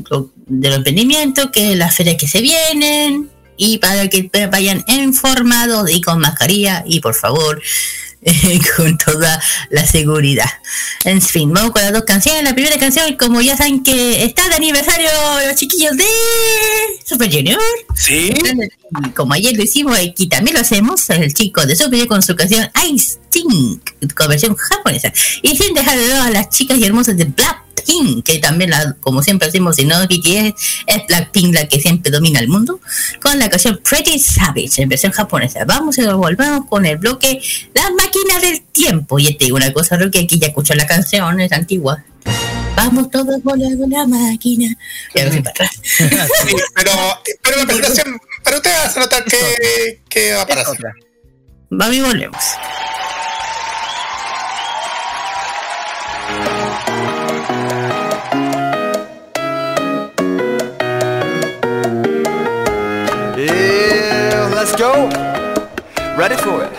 [0.48, 3.30] de los emprendimientos, que las ferias que se vienen.
[3.56, 6.84] Y para que vayan informados y con mascarilla.
[6.86, 7.61] Y por favor,
[8.78, 10.50] con toda la seguridad.
[11.06, 12.44] En fin, vamos con las dos canciones.
[12.44, 15.10] La primera canción, como ya saben que está de aniversario
[15.48, 16.06] los chiquillos de
[17.06, 17.60] Super Junior.
[17.96, 18.34] Sí.
[19.16, 22.36] Como ayer lo hicimos aquí también lo hacemos, el chico de Super Junior con su
[22.36, 25.12] canción Ice Think, con versión japonesa.
[25.41, 28.72] Y sin dejar de lado a las chicas y hermosas de Black Blackpink, que también,
[28.99, 32.80] como siempre decimos, si no es BTS, es Blackpink la que siempre domina el mundo,
[33.22, 35.65] con la canción Pretty Savage en versión japonesa.
[35.65, 37.41] Vamos y volvemos con el bloque
[37.73, 39.19] Las máquinas del tiempo.
[39.19, 42.03] Y te digo una cosa, que aquí ya escuchó la canción, es antigua.
[42.76, 44.76] Vamos todos volando la máquina.
[45.14, 45.81] Ya para atrás.
[46.76, 46.91] Pero,
[47.57, 50.64] la presentación, para ustedes se nota que, que va para
[51.72, 52.43] Vamos y volvemos.
[66.49, 66.78] enjoy it.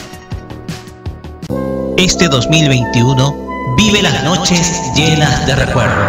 [2.01, 6.03] Este 2021 vive las noches llenas de recuerdo.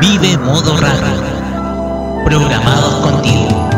[0.00, 2.24] Vive modo radio.
[2.24, 3.68] Programados contigo.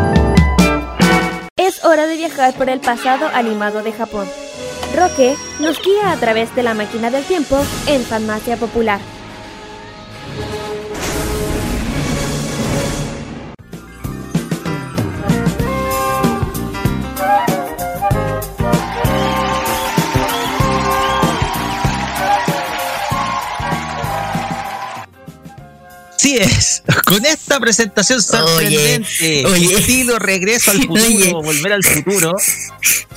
[1.56, 4.28] Es hora de viajar por el pasado animado de Japón.
[4.94, 7.59] Roque nos guía a través de la máquina del tiempo
[7.89, 9.01] en Farmacia Popular.
[26.38, 29.74] Es, con esta presentación sorprendente, oye.
[29.78, 31.32] estilo regreso al futuro, Oye.
[31.32, 32.34] volver al futuro.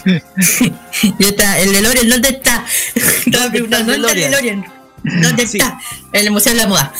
[0.06, 2.66] Ya está, el DeLorean, ¿dónde está?
[3.26, 4.66] Estaba preguntando, ¿dónde está el DeLorean?
[5.04, 5.80] ¿Dónde está?
[6.14, 6.94] En el Museo de la Moda.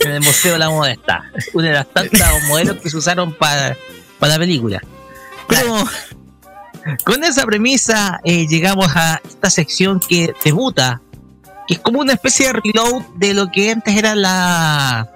[0.00, 1.24] En el Museo de la Moda está.
[1.54, 3.76] Una de las tantas modelos que se usaron para,
[4.18, 4.80] para la película.
[5.48, 5.84] Pero
[7.04, 11.00] con esa premisa eh, llegamos a esta sección que debuta,
[11.66, 15.10] que es como una especie de reload de lo que antes era la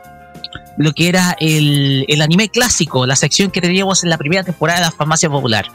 [0.78, 4.80] lo que era el, el anime clásico, la sección que teníamos en la primera temporada
[4.80, 5.66] de la farmacia popular.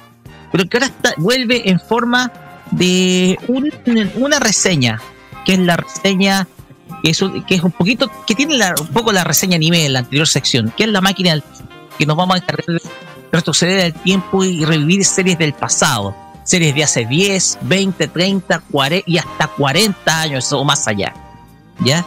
[0.51, 2.31] Pero que ahora está- vuelve en forma
[2.71, 3.71] de un-
[4.15, 5.01] una reseña,
[5.45, 6.47] que es la reseña
[7.03, 9.85] que es un, que es un poquito, que tiene la- un poco la reseña anime
[9.87, 11.43] en la anterior sección, que es la máquina del-
[11.97, 12.81] que nos vamos a encargar de
[13.31, 19.09] retroceder el tiempo y revivir series del pasado, series de hace 10, 20, 30, 40
[19.09, 21.13] y hasta 40 años o más allá.
[21.79, 22.05] ¿Ya?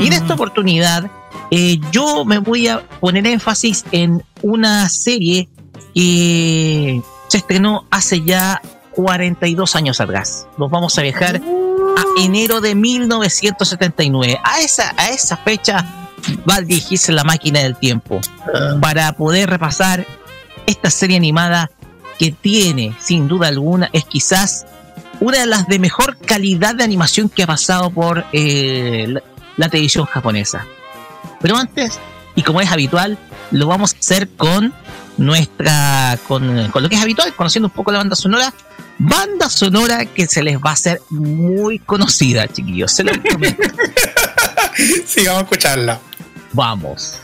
[0.00, 1.10] Y en esta oportunidad,
[1.50, 5.48] eh, yo me voy a poner énfasis en una serie
[5.94, 8.60] que se estrenó hace ya
[8.92, 10.46] 42 años atrás.
[10.58, 14.38] Nos vamos a viajar a enero de 1979.
[14.42, 15.84] A esa, a esa fecha
[16.48, 18.20] va a dirigirse la máquina del tiempo
[18.80, 20.06] para poder repasar
[20.66, 21.70] esta serie animada
[22.18, 24.66] que tiene, sin duda alguna, es quizás
[25.20, 29.22] una de las de mejor calidad de animación que ha pasado por eh, la,
[29.56, 30.66] la televisión japonesa.
[31.42, 31.98] Pero antes,
[32.34, 33.18] y como es habitual,
[33.50, 34.72] lo vamos a hacer con
[35.18, 38.52] nuestra, con, con lo que es habitual, conociendo un poco la banda sonora.
[38.98, 42.92] Banda sonora que se les va a hacer muy conocida, chiquillos.
[42.92, 43.62] Se lo prometo.
[45.06, 46.00] sí, vamos a escucharla.
[46.52, 47.18] Vamos.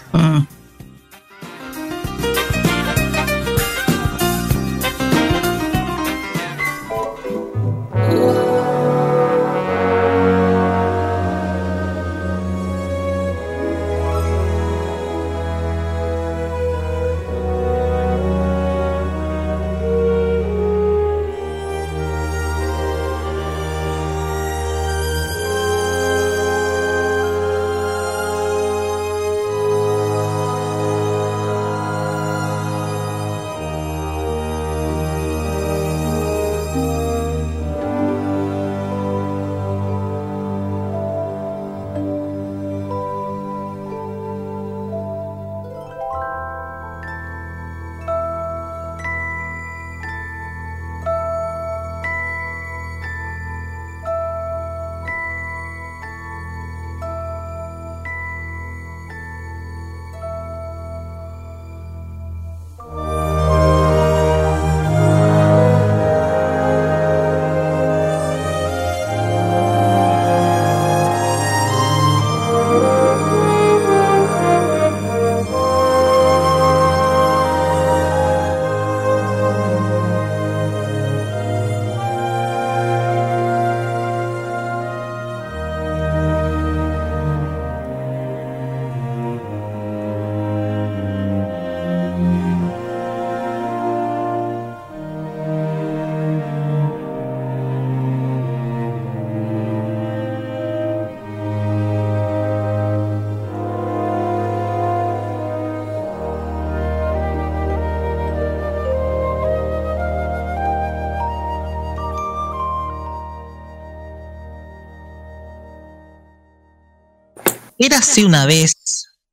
[117.80, 118.74] Érase una vez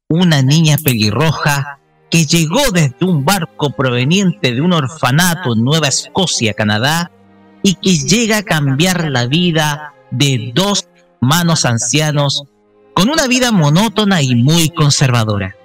[0.08, 1.80] una niña pelirroja
[2.12, 7.12] que llegó desde un barco proveniente de un orfanato en Nueva Escocia, Canadá,
[7.64, 10.88] y que llega a cambiar la vida de dos
[11.22, 12.44] manos ancianos
[12.94, 15.56] con una vida monótona y muy conservadora.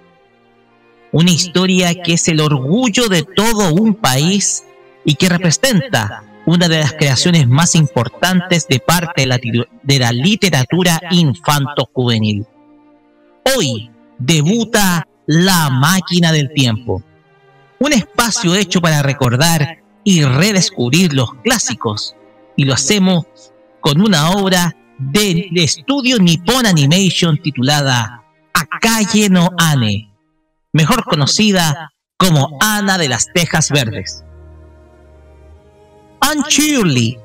[1.12, 4.64] Una historia que es el orgullo de todo un país
[5.04, 9.38] y que representa una de las creaciones más importantes de parte de la,
[9.82, 12.46] de la literatura infanto-juvenil.
[13.56, 17.02] Hoy debuta La Máquina del Tiempo,
[17.78, 22.14] un espacio hecho para recordar y redescubrir los clásicos,
[22.56, 23.24] y lo hacemos
[23.80, 28.22] con una obra del estudio Nippon Animation titulada
[28.52, 30.12] Akaye no Ane,
[30.72, 34.22] mejor conocida como Ana de las Tejas Verdes.
[36.20, 37.18] Anne Shirley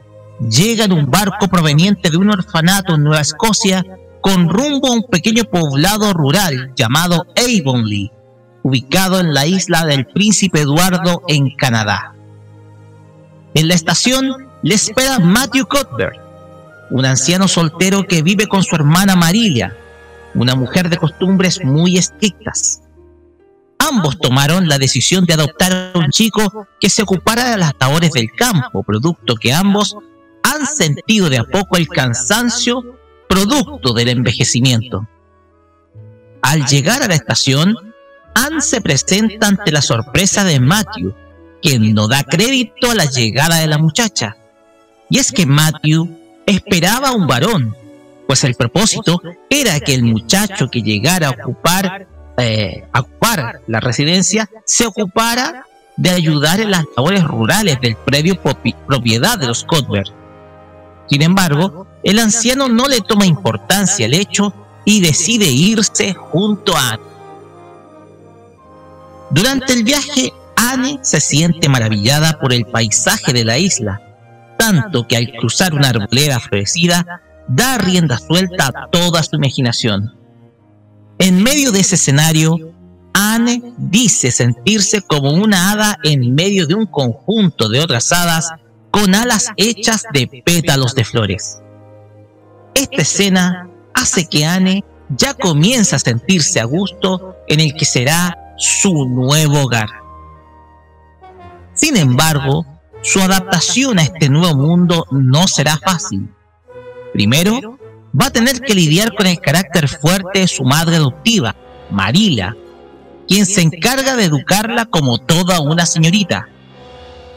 [0.49, 3.85] llega en un barco proveniente de un orfanato en Nueva Escocia
[4.25, 8.09] con rumbo a un pequeño poblado rural llamado Avonlea,
[8.63, 12.15] ubicado en la isla del Príncipe Eduardo en Canadá.
[13.53, 16.17] En la estación le espera Matthew Cuthbert,
[16.89, 19.77] un anciano soltero que vive con su hermana Marilia,
[20.33, 22.81] una mujer de costumbres muy estrictas.
[23.77, 28.09] Ambos tomaron la decisión de adoptar a un chico que se ocupara de las labores
[28.09, 29.95] del campo, producto que ambos
[30.41, 35.07] han sentido de a poco el cansancio producto del envejecimiento.
[36.41, 37.75] Al llegar a la estación,
[38.35, 41.13] Anne se presenta ante la sorpresa de Matthew,
[41.61, 44.37] quien no da crédito a la llegada de la muchacha.
[45.09, 46.09] Y es que Matthew
[46.45, 47.75] esperaba un varón,
[48.27, 52.07] pues el propósito era que el muchacho que llegara a ocupar,
[52.37, 55.65] eh, a ocupar la residencia se ocupara
[55.97, 60.11] de ayudar en las labores rurales del predio propi- propiedad de los Cuthbert.
[61.09, 64.53] Sin embargo, el anciano no le toma importancia al hecho
[64.85, 67.03] y decide irse junto a Anne.
[69.31, 74.01] Durante el viaje, Anne se siente maravillada por el paisaje de la isla,
[74.57, 80.13] tanto que al cruzar una arboleda florecida, da rienda suelta a toda su imaginación.
[81.17, 82.73] En medio de ese escenario,
[83.13, 88.49] Anne dice sentirse como una hada en medio de un conjunto de otras hadas
[88.95, 91.59] con alas hechas de pétalos de flores.
[92.73, 98.37] Esta escena hace que Anne ya comience a sentirse a gusto en el que será
[98.55, 99.89] su nuevo hogar.
[101.73, 102.65] Sin embargo,
[103.01, 106.29] su adaptación a este nuevo mundo no será fácil.
[107.11, 107.77] Primero,
[108.17, 111.53] va a tener que lidiar con el carácter fuerte de su madre adoptiva,
[111.91, 112.55] Marila,
[113.27, 116.47] quien se encarga de educarla como toda una señorita.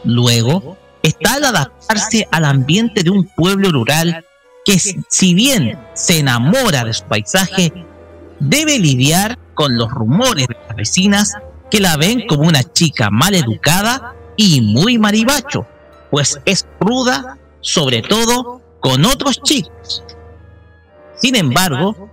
[0.05, 4.25] Luego, está al adaptarse al ambiente de un pueblo rural
[4.65, 7.73] que si bien se enamora de su paisaje,
[8.41, 11.35] debe lidiar con los rumores de las vecinas
[11.71, 15.67] que la ven como una chica mal educada y muy maribacho,
[16.11, 20.05] pues es ruda, sobre todo con otros chicos.
[21.17, 22.11] Sin embargo,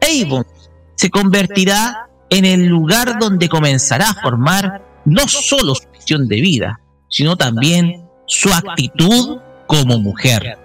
[0.00, 0.46] Avon
[0.94, 6.80] se convertirá en el lugar donde comenzará a formar no solo su visión de vida,
[7.08, 10.58] sino también su actitud como mujer.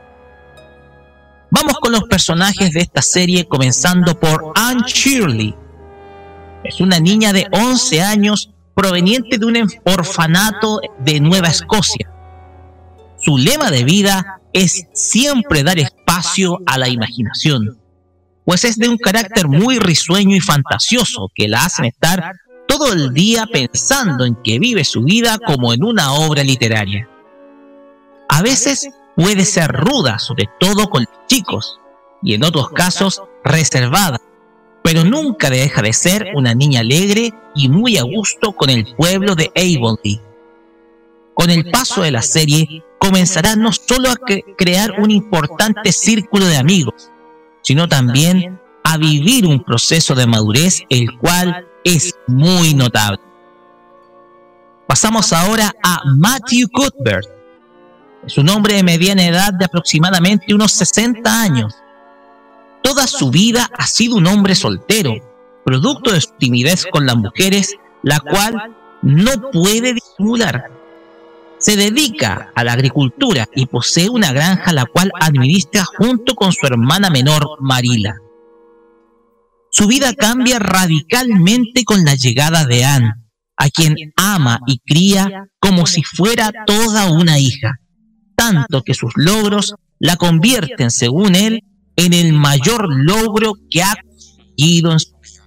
[1.52, 5.56] Vamos con los personajes de esta serie, comenzando por Anne Shirley.
[6.64, 12.12] Es una niña de 11 años proveniente de un orfanato de Nueva Escocia.
[13.20, 17.80] Su lema de vida es siempre dar espacio a la imaginación,
[18.46, 22.34] pues es de un carácter muy risueño y fantasioso que la hacen estar
[22.68, 27.10] todo el día pensando en que vive su vida como en una obra literaria.
[28.30, 31.80] A veces puede ser ruda, sobre todo con los chicos,
[32.22, 34.22] y en otros casos reservada,
[34.84, 39.36] pero nunca deja de ser una niña alegre y muy a gusto con el pueblo
[39.36, 40.22] de Avonlea.
[41.34, 44.16] Con el paso de la serie, comenzará no solo a
[44.58, 47.10] crear un importante círculo de amigos,
[47.62, 53.20] sino también a vivir un proceso de madurez el cual es muy notable.
[54.88, 57.39] Pasamos ahora a Matthew Cuthbert,
[58.26, 61.76] es un hombre de mediana edad de aproximadamente unos 60 años.
[62.84, 65.14] Toda su vida ha sido un hombre soltero,
[65.64, 70.72] producto de su timidez con las mujeres, la cual no puede disimular.
[71.58, 76.66] Se dedica a la agricultura y posee una granja la cual administra junto con su
[76.66, 78.16] hermana menor Marila.
[79.72, 83.14] Su vida cambia radicalmente con la llegada de Anne,
[83.58, 87.80] a quien ama y cría como si fuera toda una hija
[88.40, 91.64] tanto que sus logros la convierten, según él,
[91.98, 95.44] en el mayor logro que ha conseguido en su vida.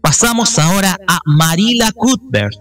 [0.00, 2.54] Pasamos ahora a Marila Cuthbert.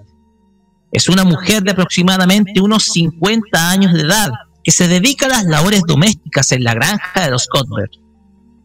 [0.92, 4.32] Es una mujer de aproximadamente unos 50 años de edad
[4.64, 7.94] que se dedica a las labores domésticas en la granja de los Cuthbert.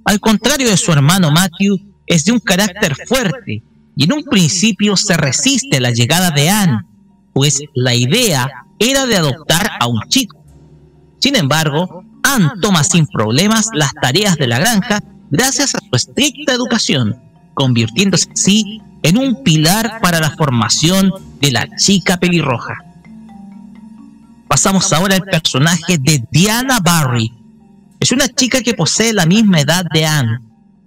[0.06, 3.62] Al contrario de su hermano Matthew, es de un carácter fuerte
[3.96, 6.86] y en un principio se resiste a la llegada de Anne,
[7.34, 10.42] pues la idea era de adoptar a un chico.
[11.20, 15.00] Sin embargo, Anne toma sin problemas las tareas de la granja
[15.30, 17.16] gracias a su estricta educación,
[17.54, 22.74] convirtiéndose así en un pilar para la formación de la chica pelirroja.
[24.48, 27.32] Pasamos ahora al personaje de Diana Barry.
[28.00, 30.38] Es una chica que posee la misma edad de Anne.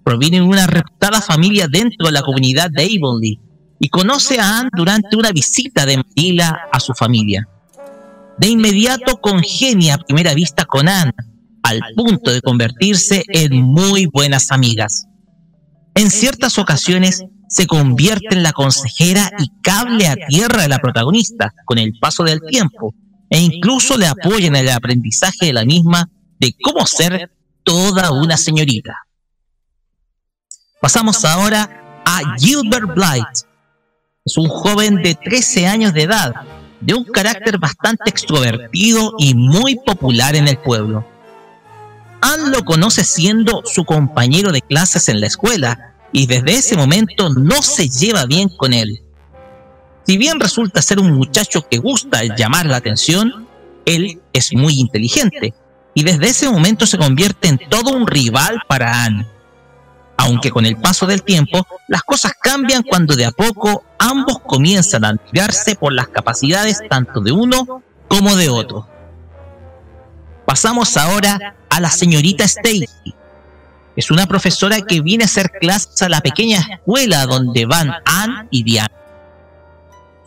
[0.04, 3.38] Proviene de una reputada familia dentro de la comunidad de Avonlea
[3.80, 7.48] y conoce a Anne durante una visita de Manila a su familia.
[8.38, 11.14] De inmediato congenia a primera vista con Anne,
[11.64, 15.06] al punto de convertirse en muy buenas amigas.
[15.96, 21.54] En ciertas ocasiones se convierte en la consejera y cable a tierra de la protagonista
[21.66, 22.96] con el paso del tiempo,
[23.30, 27.32] e incluso le apoya en el aprendizaje de la misma de cómo ser
[27.64, 28.96] toda una señorita.
[30.82, 33.48] Pasamos ahora a Gilbert Blight.
[34.26, 36.34] Es un joven de 13 años de edad
[36.86, 41.06] de un carácter bastante extrovertido y muy popular en el pueblo.
[42.22, 47.30] Anne lo conoce siendo su compañero de clases en la escuela y desde ese momento
[47.30, 49.02] no se lleva bien con él.
[50.06, 53.48] Si bien resulta ser un muchacho que gusta llamar la atención,
[53.86, 55.54] él es muy inteligente
[55.94, 59.33] y desde ese momento se convierte en todo un rival para Anne
[60.18, 65.06] aunque con el paso del tiempo las cosas cambian cuando de a poco ambos comienzan
[65.06, 68.88] a admirarse por las capacidades tanto de uno como de otro.
[70.46, 72.88] Pasamos ahora a la señorita Stacy.
[73.96, 78.48] es una profesora que viene a hacer clases a la pequeña escuela donde van Anne
[78.52, 78.94] y Diane.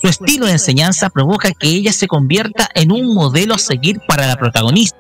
[0.01, 4.27] Su estilo de enseñanza provoca que ella se convierta en un modelo a seguir para
[4.27, 4.99] la protagonista,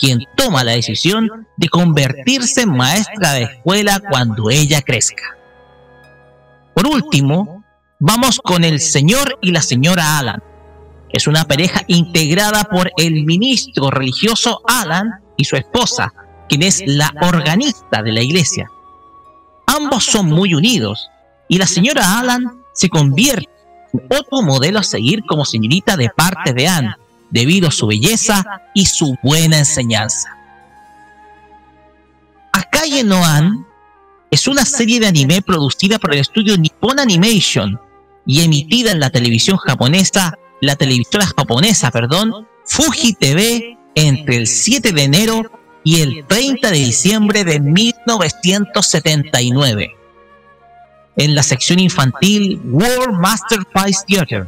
[0.00, 5.36] quien toma la decisión de convertirse en maestra de escuela cuando ella crezca.
[6.74, 7.62] Por último,
[7.98, 10.42] vamos con el señor y la señora Alan.
[11.10, 16.12] Es una pareja integrada por el ministro religioso Alan y su esposa,
[16.48, 18.70] quien es la organista de la iglesia.
[19.66, 21.10] Ambos son muy unidos
[21.48, 23.50] y la señora Alan se convierte
[23.92, 26.94] en otro modelo a seguir como señorita de parte de Anne,
[27.30, 28.44] debido a su belleza
[28.74, 30.36] y su buena enseñanza.
[32.52, 33.66] Akaye no An
[34.30, 37.80] es una serie de anime producida por el estudio Nippon Animation
[38.26, 44.92] y emitida en la televisión japonesa, la televisora japonesa, perdón, Fuji TV entre el 7
[44.92, 45.50] de enero
[45.82, 49.96] y el 30 de diciembre de 1979.
[51.16, 54.46] En la sección infantil World Masterpiece Theater,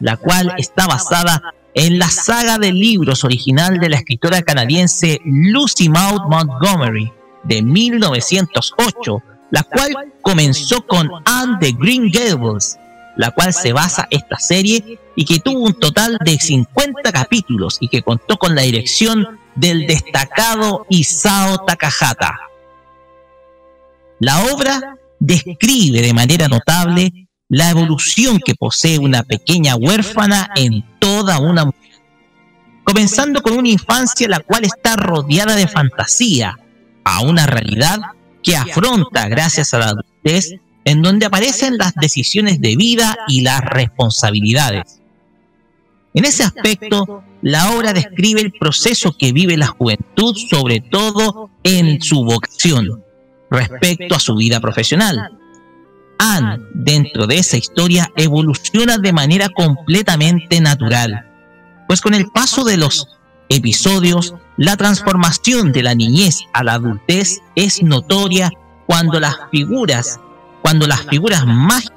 [0.00, 5.88] la cual está basada en la saga de libros original de la escritora canadiense Lucy
[5.88, 12.78] Maud Montgomery de 1908, la cual comenzó con Anne de Green Gables,
[13.16, 17.88] la cual se basa esta serie y que tuvo un total de 50 capítulos y
[17.88, 22.38] que contó con la dirección del destacado Isao Takahata.
[24.20, 31.38] La obra describe de manera notable la evolución que posee una pequeña huérfana en toda
[31.38, 31.80] una mujer.
[32.84, 36.58] Comenzando con una infancia la cual está rodeada de fantasía,
[37.04, 38.00] a una realidad
[38.42, 40.54] que afronta gracias a la adultez,
[40.84, 45.00] en donde aparecen las decisiones de vida y las responsabilidades.
[46.12, 52.00] En ese aspecto, la obra describe el proceso que vive la juventud, sobre todo en
[52.00, 53.02] su vocación,
[53.50, 55.38] respecto a su vida profesional.
[56.18, 61.26] Anne, dentro de esa historia, evoluciona de manera completamente natural,
[61.86, 63.08] pues con el paso de los
[63.48, 68.50] episodios, la transformación de la niñez a la adultez es notoria
[68.86, 70.20] cuando las figuras,
[70.62, 71.94] cuando las figuras mágicas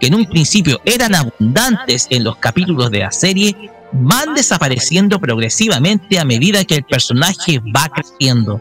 [0.00, 3.56] que en un principio eran abundantes en los capítulos de la serie,
[3.92, 8.60] van desapareciendo progresivamente a medida que el personaje va creciendo.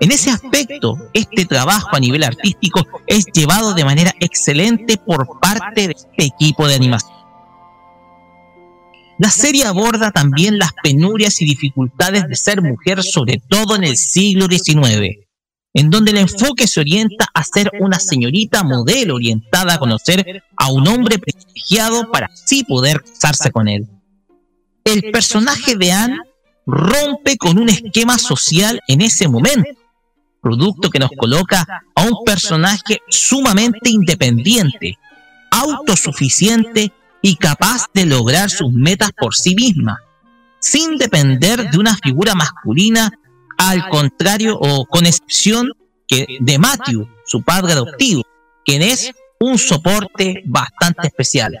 [0.00, 5.88] En ese aspecto, este trabajo a nivel artístico es llevado de manera excelente por parte
[5.88, 7.18] de este equipo de animación.
[9.18, 13.98] La serie aborda también las penurias y dificultades de ser mujer, sobre todo en el
[13.98, 15.30] siglo XIX
[15.74, 20.70] en donde el enfoque se orienta a ser una señorita modelo orientada a conocer a
[20.72, 23.86] un hombre privilegiado para así poder casarse con él.
[24.84, 26.18] El personaje de Anne
[26.66, 29.70] rompe con un esquema social en ese momento,
[30.40, 34.98] producto que nos coloca a un personaje sumamente independiente,
[35.50, 36.92] autosuficiente
[37.22, 39.98] y capaz de lograr sus metas por sí misma,
[40.58, 43.10] sin depender de una figura masculina
[43.58, 45.72] al contrario o con excepción
[46.08, 48.22] que de Matthew, su padre adoptivo,
[48.64, 51.58] quien es un soporte bastante especial.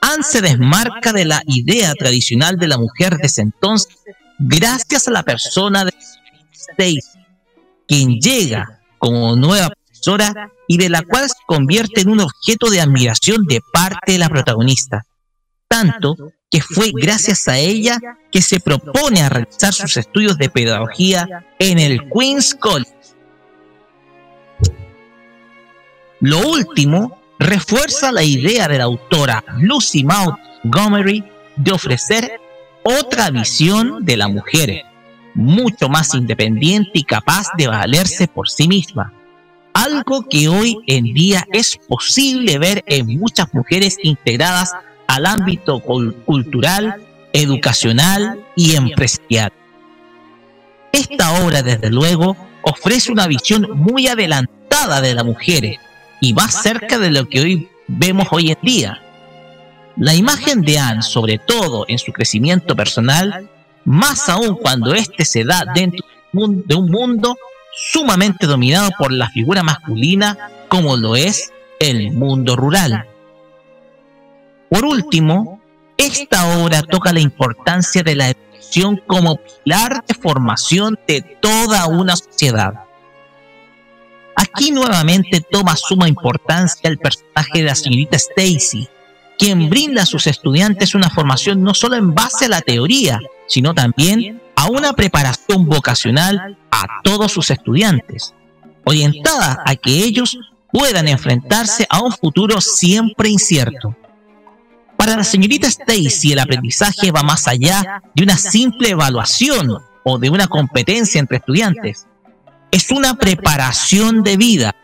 [0.00, 3.96] Anne se desmarca de la idea tradicional de la mujer de ese entonces
[4.38, 5.92] gracias a la persona de
[6.52, 7.00] Stacy,
[7.86, 12.80] quien llega como nueva profesora y de la cual se convierte en un objeto de
[12.80, 15.04] admiración de parte de la protagonista.
[15.68, 16.16] Tanto
[16.50, 17.98] que fue gracias a ella
[18.30, 22.92] que se propone a realizar sus estudios de pedagogía en el Queen's College.
[26.20, 31.24] Lo último refuerza la idea de la autora Lucy Montgomery
[31.56, 32.40] de ofrecer
[32.84, 34.84] otra visión de la mujer,
[35.36, 39.12] mucho más independiente y capaz de valerse por sí misma.
[39.74, 44.72] Algo que hoy en día es posible ver en muchas mujeres integradas
[45.06, 47.02] al ámbito cultural,
[47.34, 49.52] educacional y empresarial.
[50.90, 55.78] Esta obra, desde luego, ofrece una visión muy adelantada de las mujeres
[56.22, 59.02] y va cerca de lo que hoy vemos hoy en día.
[59.98, 63.50] La imagen de Anne, sobre todo en su crecimiento personal,
[63.86, 67.36] más aún cuando éste se da dentro de un mundo
[67.72, 70.36] sumamente dominado por la figura masculina
[70.68, 73.06] como lo es el mundo rural.
[74.68, 75.60] Por último,
[75.96, 82.16] esta obra toca la importancia de la educación como pilar de formación de toda una
[82.16, 82.74] sociedad.
[84.34, 88.88] Aquí nuevamente toma suma importancia el personaje de la señorita Stacy,
[89.38, 93.74] quien brinda a sus estudiantes una formación no solo en base a la teoría, sino
[93.74, 98.34] también a una preparación vocacional a todos sus estudiantes,
[98.84, 100.38] orientada a que ellos
[100.72, 103.96] puedan enfrentarse a un futuro siempre incierto.
[104.96, 110.30] Para la señorita Stacy el aprendizaje va más allá de una simple evaluación o de
[110.30, 112.06] una competencia entre estudiantes.
[112.70, 114.74] Es una preparación de vida,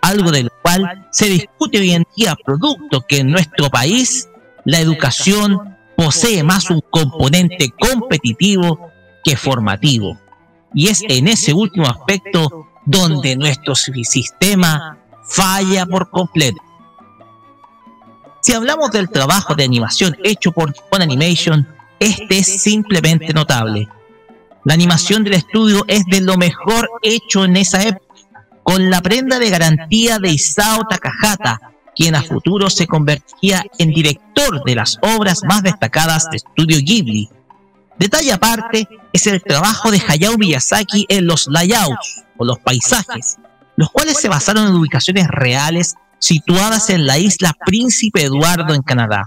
[0.00, 4.28] algo del cual se discute hoy en día, producto que en nuestro país
[4.64, 8.90] la educación posee más un componente competitivo
[9.24, 10.18] que formativo.
[10.74, 16.58] Y es en ese último aspecto donde nuestro sistema falla por completo.
[18.40, 21.66] Si hablamos del trabajo de animación hecho por Nippon Animation,
[21.98, 23.88] este es simplemente notable.
[24.64, 28.07] La animación del estudio es de lo mejor hecho en esa época,
[28.68, 31.58] con la prenda de garantía de Isao Takahata,
[31.96, 37.30] quien a futuro se convertiría en director de las obras más destacadas de Estudio Ghibli.
[37.98, 43.38] Detalle aparte es el trabajo de Hayao Miyazaki en los layouts o los paisajes,
[43.76, 49.24] los cuales se basaron en ubicaciones reales situadas en la isla Príncipe Eduardo en Canadá.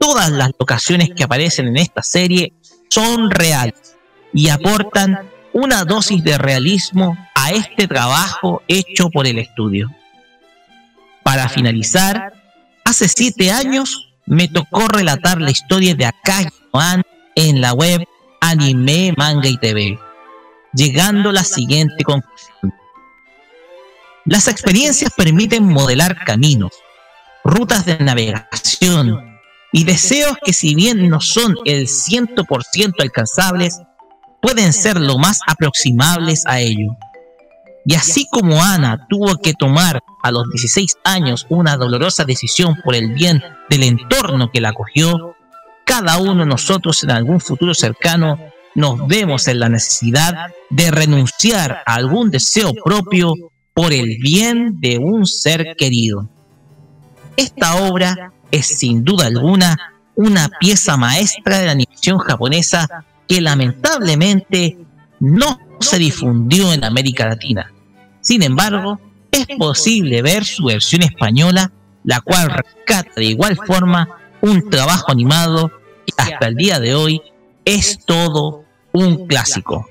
[0.00, 2.54] Todas las locaciones que aparecen en esta serie
[2.88, 3.94] son reales
[4.32, 9.90] y aportan una dosis de realismo a este trabajo hecho por el estudio.
[11.22, 12.34] Para finalizar,
[12.84, 17.02] hace siete años me tocó relatar la historia de Akagi Noan
[17.36, 18.04] en la web
[18.42, 19.98] Anime, Manga y TV,
[20.74, 22.74] llegando a la siguiente conclusión.
[24.26, 26.72] Las experiencias permiten modelar caminos,
[27.44, 29.38] rutas de navegación
[29.72, 33.80] y deseos que si bien no son el 100% alcanzables,
[34.46, 36.96] pueden ser lo más aproximables a ello.
[37.84, 42.94] Y así como Ana tuvo que tomar a los 16 años una dolorosa decisión por
[42.94, 45.34] el bien del entorno que la acogió,
[45.84, 48.38] cada uno de nosotros en algún futuro cercano
[48.76, 53.34] nos vemos en la necesidad de renunciar a algún deseo propio
[53.74, 56.28] por el bien de un ser querido.
[57.36, 59.76] Esta obra es sin duda alguna
[60.14, 64.78] una pieza maestra de la animación japonesa que lamentablemente
[65.20, 67.72] no se difundió en América Latina.
[68.20, 71.72] Sin embargo, es posible ver su versión española,
[72.04, 74.08] la cual rescata de igual forma
[74.40, 75.70] un trabajo animado
[76.06, 77.22] que hasta el día de hoy
[77.64, 79.88] es todo un clásico.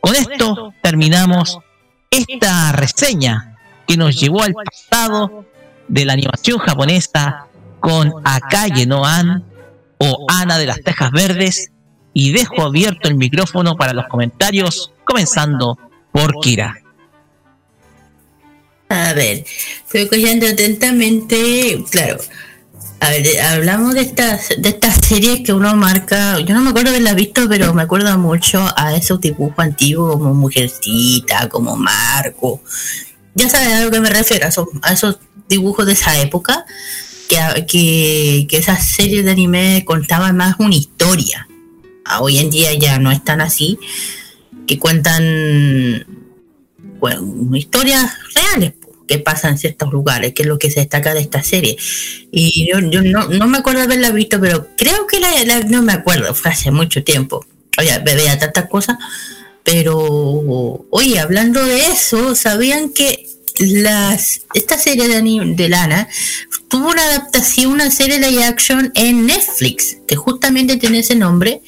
[0.00, 1.58] Con esto terminamos
[2.10, 3.56] esta reseña
[3.86, 5.46] que nos llevó al pasado
[5.88, 7.46] de la animación japonesa
[7.80, 9.44] con Akaye no An
[9.98, 11.70] o Ana de las Tejas Verdes
[12.18, 15.78] y dejo abierto el micrófono para los comentarios, comenzando
[16.10, 16.82] por Kira.
[18.88, 19.44] A ver,
[19.84, 22.18] estoy escuchando atentamente, claro.
[22.98, 26.90] A ver, hablamos de estas de estas series que uno marca, yo no me acuerdo
[26.90, 32.60] de haberla visto, pero me acuerdo mucho a esos dibujos antiguos como Mujercita, como Marco.
[33.36, 36.66] Ya sabes a lo que me refiero, a esos, a esos dibujos de esa época,
[37.28, 41.47] que, que, que esas series de anime contaban más una historia.
[42.20, 43.78] Hoy en día ya no están así,
[44.66, 46.06] que cuentan
[46.98, 48.74] bueno, historias reales
[49.06, 51.76] que pasa en ciertos lugares, que es lo que se destaca de esta serie.
[52.30, 55.94] Y yo, yo no, no, me acuerdo haberla visto, pero creo que la, no me
[55.94, 57.44] acuerdo, fue hace mucho tiempo.
[57.78, 58.98] Oye, veía tantas cosas,
[59.64, 59.96] pero
[60.90, 63.26] oye, hablando de eso, ¿sabían que
[63.58, 66.08] las esta serie de, de Lana
[66.68, 71.62] tuvo una adaptación, una serie de action en Netflix, que justamente tiene ese nombre,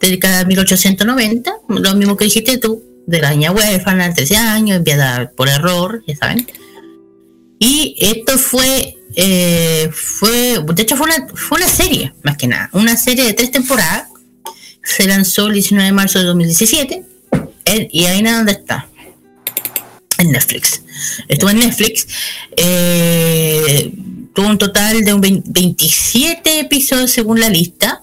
[0.00, 5.32] dedicada a 1890, lo mismo que dijiste tú, de la niña huérfana, 13 años, enviada
[5.34, 6.46] por error, ya saben.
[7.58, 12.70] Y esto fue, eh, fue de hecho fue una, fue una serie, más que nada,
[12.72, 14.08] una serie de tres temporadas.
[14.84, 17.02] Se lanzó el 19 de marzo de 2017.
[17.90, 18.88] y ahí nada, ¿dónde está?
[20.18, 20.82] En Netflix.
[21.28, 22.06] Estuvo en Netflix.
[22.56, 23.92] Eh,
[24.34, 28.02] tuvo un total de un 27 episodios según la lista.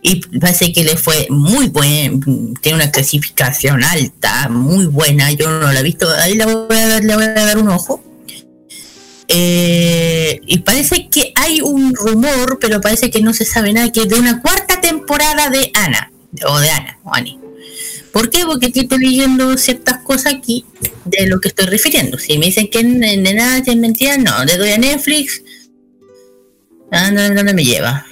[0.00, 5.32] Y parece que le fue muy buen, tiene una clasificación alta, muy buena.
[5.32, 7.68] Yo no la he visto, ahí la voy a dar, le voy a dar un
[7.68, 8.04] ojo
[9.30, 14.06] eh, y parece que hay un rumor, pero parece que no se sabe nada, que
[14.06, 16.10] de una cuarta temporada de Ana,
[16.46, 17.38] o de Ana, o Ani.
[18.12, 18.44] ¿Por qué?
[18.44, 20.64] Porque estoy leyendo ciertas cosas aquí
[21.04, 22.18] de lo que estoy refiriendo.
[22.18, 25.42] Si me dicen que de nada es mentira, no, le doy a Netflix.
[26.90, 28.06] Ah, no, me lleva.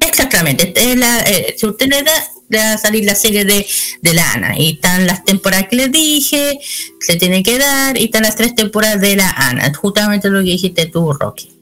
[0.00, 2.12] Exactamente, es la, eh, si usted le da,
[2.52, 3.66] va a salir la serie de,
[4.00, 4.58] de Lana.
[4.58, 6.58] Y están las temporadas que les dije,
[7.00, 9.72] se tiene que dar, y están las tres temporadas de la Ana.
[9.74, 11.52] Justamente lo que dijiste tú, Rocky.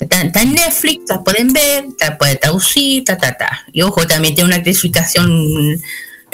[0.00, 3.64] Está, está en Netflix, la pueden ver, la pueden traducir, ta, ta, ta.
[3.72, 5.80] Y ojo, también tiene una clasificación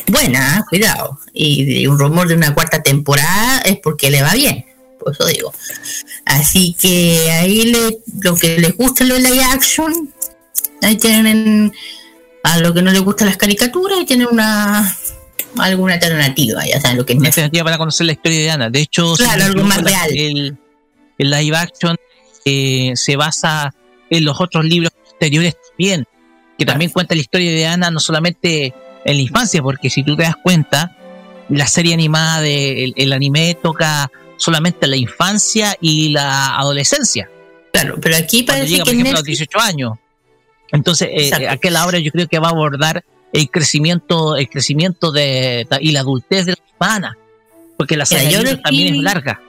[0.06, 1.18] buena, cuidado.
[1.32, 4.64] Y, un rumor de una cuarta temporada es porque le va bien,
[4.98, 5.52] por eso digo.
[6.24, 10.12] Así que ahí le, lo que les gusta lo de live action,
[10.82, 11.72] ahí tienen
[12.42, 14.96] a lo que no les gustan las caricaturas, ahí tienen una
[15.58, 18.70] alguna alternativa, ya saben lo que es Una alternativa para conocer la historia de Ana.
[18.70, 20.10] De hecho, Claro, algo más real.
[20.14, 20.56] El,
[21.18, 21.96] el live action
[22.44, 23.74] eh, se basa
[24.08, 26.06] en los otros libros posteriores también,
[26.58, 30.16] que también cuenta la historia de Ana, no solamente en la infancia, porque si tú
[30.16, 30.96] te das cuenta,
[31.48, 37.28] la serie animada de el, el anime toca solamente la infancia y la adolescencia.
[37.72, 39.92] Claro, pero aquí parece llega, que por ejemplo, a los Netflix- 18 años.
[40.72, 41.50] Entonces, eh, Exacto.
[41.50, 46.00] aquel ahora yo creo que va a abordar el crecimiento, el crecimiento de y la
[46.00, 47.18] adultez de la humana,
[47.76, 49.40] porque la Mira, serie yo también es larga.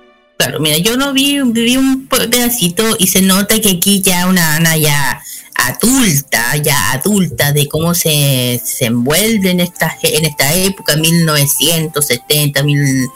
[0.41, 4.55] Claro, mira, yo no vi, vi un pedacito y se nota que aquí ya una
[4.55, 5.21] Ana ya
[5.53, 13.07] adulta, ya adulta de cómo se, se envuelve en esta, en esta época, 1970, mil-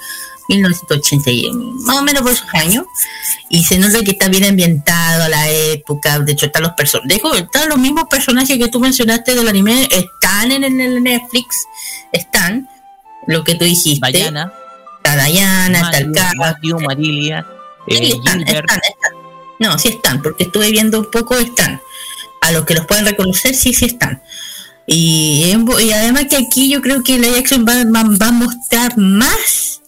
[0.49, 2.85] 1980, y más o menos por esos años,
[3.49, 7.69] y se nota que está bien ambientado la época, de hecho están los personajes, están
[7.69, 11.47] los mismos personajes que tú mencionaste del anime, están en el, Netflix,
[12.11, 12.69] están,
[13.25, 14.11] lo que tú dijiste.
[14.11, 14.53] Diana,
[15.05, 17.45] Está Diana, está el Carlos, Marilia,
[17.87, 18.65] eh, Sí, están, Gilbert.
[18.69, 19.11] están, están.
[19.59, 21.79] No, sí están, porque estuve viendo un poco, están.
[22.41, 24.21] A los que los pueden reconocer, sí, sí están.
[24.87, 28.97] Y, y además que aquí yo creo que la Jackson va, va- va a mostrar
[28.97, 29.81] más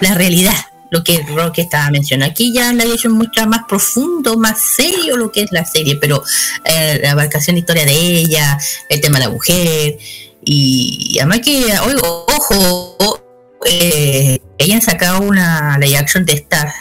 [0.00, 0.54] la realidad,
[0.90, 2.30] lo que Roque estaba mencionando.
[2.32, 6.22] Aquí ya la Jackson muestra más profundo, más serio lo que es la serie, pero
[6.64, 9.98] eh, la abarcación de historia de ella, el tema de la mujer,
[10.44, 11.66] y además que,
[12.02, 13.20] ojo,
[13.64, 16.74] eh, ella ha sacado una live action de esta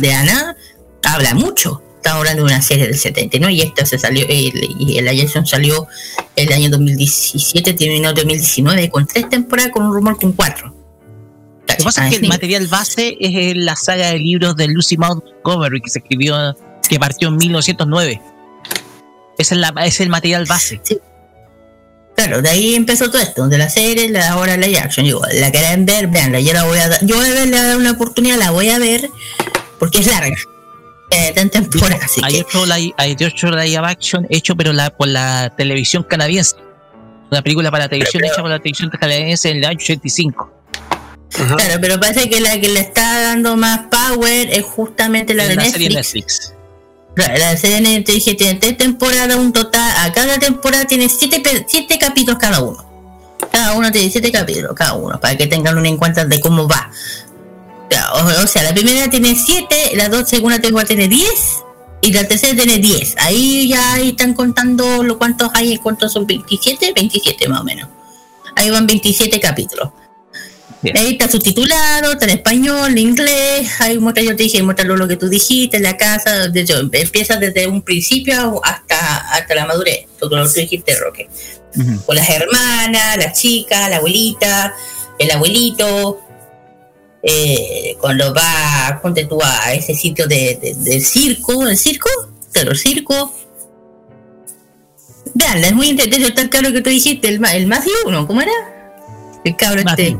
[0.00, 0.56] de Ana
[1.04, 5.00] habla mucho estamos hablando de una serie del 79 y esta se salió el, y
[5.00, 5.86] la live action salió
[6.36, 10.74] el año 2017 terminó el 2019 con tres temporadas con un rumor con cuatro
[11.68, 14.96] Lo que pasa es que el material base es la saga de libros de Lucy
[14.96, 16.56] Maud Montgomery que se escribió,
[16.88, 18.22] que partió en 1909.
[19.38, 20.80] Ese es, la, es el material base.
[22.14, 25.06] Claro, de ahí empezó todo esto, de la serie, la ahora la action.
[25.06, 27.56] Yo, la quieren ver, veanla, yo la voy a dar, yo voy a ver, le
[27.56, 29.08] voy a dar una oportunidad, la voy a ver,
[29.78, 30.36] porque es larga.
[31.10, 32.40] Eh, está en temporada, así hay que.
[32.42, 36.56] otro, live, hay otro live action hecho, pero la, por la televisión canadiense.
[37.30, 40.52] Una película para televisión hecha por la televisión canadiense en el año 85.
[41.30, 45.48] Claro, pero parece que la que le está dando más power es justamente la Es
[45.48, 46.12] de una serie Netflix.
[46.12, 46.61] de Netflix.
[47.14, 52.38] La serie dije, tiene tres temporadas, un total, a cada temporada tiene siete, siete capítulos
[52.38, 52.84] cada uno.
[53.50, 56.66] Cada uno tiene siete capítulos, cada uno, para que tengan una en cuenta de cómo
[56.66, 56.90] va.
[58.14, 61.62] O, sea, la primera tiene siete, la dos, segunda temporada tiene diez,
[62.00, 63.14] y la tercera tiene diez.
[63.18, 67.88] Ahí ya están contando lo cuántos hay, cuántos son 27, 27 más o menos.
[68.56, 69.90] Ahí van 27 capítulos.
[70.96, 75.06] Ahí está subtitulado, está en español, en inglés, ahí muestra, yo te dije, muestra lo
[75.06, 80.06] que tú dijiste, la casa, de hecho, empieza desde un principio hasta, hasta la madurez,
[80.18, 81.28] todo lo que tú dijiste, Roque.
[82.04, 84.74] Con las hermanas, las chicas, la abuelita,
[85.18, 86.20] el abuelito,
[87.22, 92.08] eh, cuando va, ponte tú a ese sitio de, de- del circo, ¿el circo?
[92.52, 93.30] De los circos.
[95.34, 98.26] Veanla, es muy interesante, está el cabro que tú dijiste, el, el Matthew, ¿no?
[98.26, 98.52] ¿Cómo era?
[99.44, 100.16] El cabro este.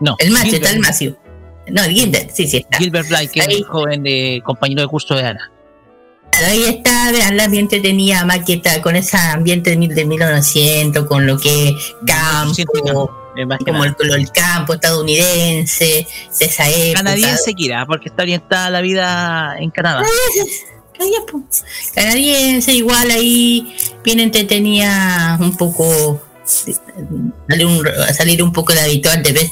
[0.00, 1.16] No, El macho, está el Matthew.
[1.68, 2.78] No, el Gilbert, sí, sí está.
[2.78, 5.50] Gilbert Blythe, que es el joven de compañero de curso de Ana.
[6.46, 11.26] Ahí está, vean, la ambiente tenía maqueta con ese ambiente de, mil- de 1900, con
[11.26, 11.74] lo que es
[12.06, 13.10] campo,
[13.64, 16.06] como el, el campo estadounidense,
[16.38, 16.98] de esa época.
[17.04, 20.02] Canadiense, Kira, porque está orientada a la vida en Canadá.
[21.94, 27.82] Canadiense, igual ahí bien entretenía un poco, salir un,
[28.14, 29.50] salir un poco de habitual de ver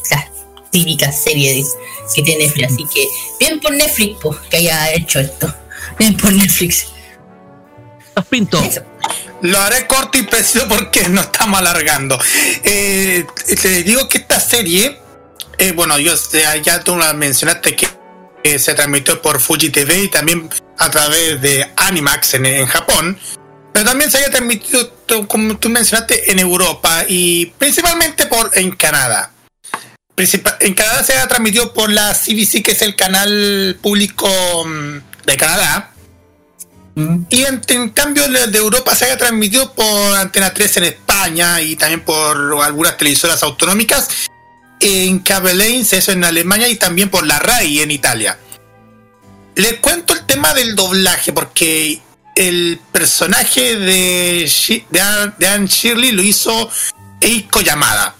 [0.75, 1.77] estas típicas series
[2.15, 2.73] que tiene Netflix.
[2.73, 5.55] Así que bien por Netflix, po, que haya hecho esto.
[5.99, 6.87] Bien por Netflix.
[8.31, 8.63] Pinto.
[9.43, 12.19] Lo haré corto y preciso porque nos estamos alargando.
[12.63, 13.27] Eh,
[13.61, 14.99] te digo que esta serie,
[15.59, 17.89] eh, bueno, yo ya, ya tú la mencionaste que
[18.45, 23.19] eh, se transmitió por Fuji TV y también a través de Animax en, en Japón,
[23.73, 24.93] pero también se había transmitido,
[25.27, 29.34] como tú mencionaste, en Europa y principalmente por en Canadá.
[30.17, 34.29] En Canadá se ha transmitido por la CBC, que es el canal público
[34.65, 35.91] mm, de Canadá.
[37.29, 41.75] Y en, en cambio de, Europa se ha transmitido por Antena 3 en España y
[41.75, 44.09] también por algunas televisoras autonómicas.
[44.79, 48.39] En Cable Lanes, eso en Alemania, y también por la RAI en Italia.
[49.57, 52.01] Les cuento el tema del doblaje, porque
[52.37, 54.51] el personaje de,
[54.91, 56.71] de Anne Shirley lo hizo
[57.21, 58.15] Eiko Yamada.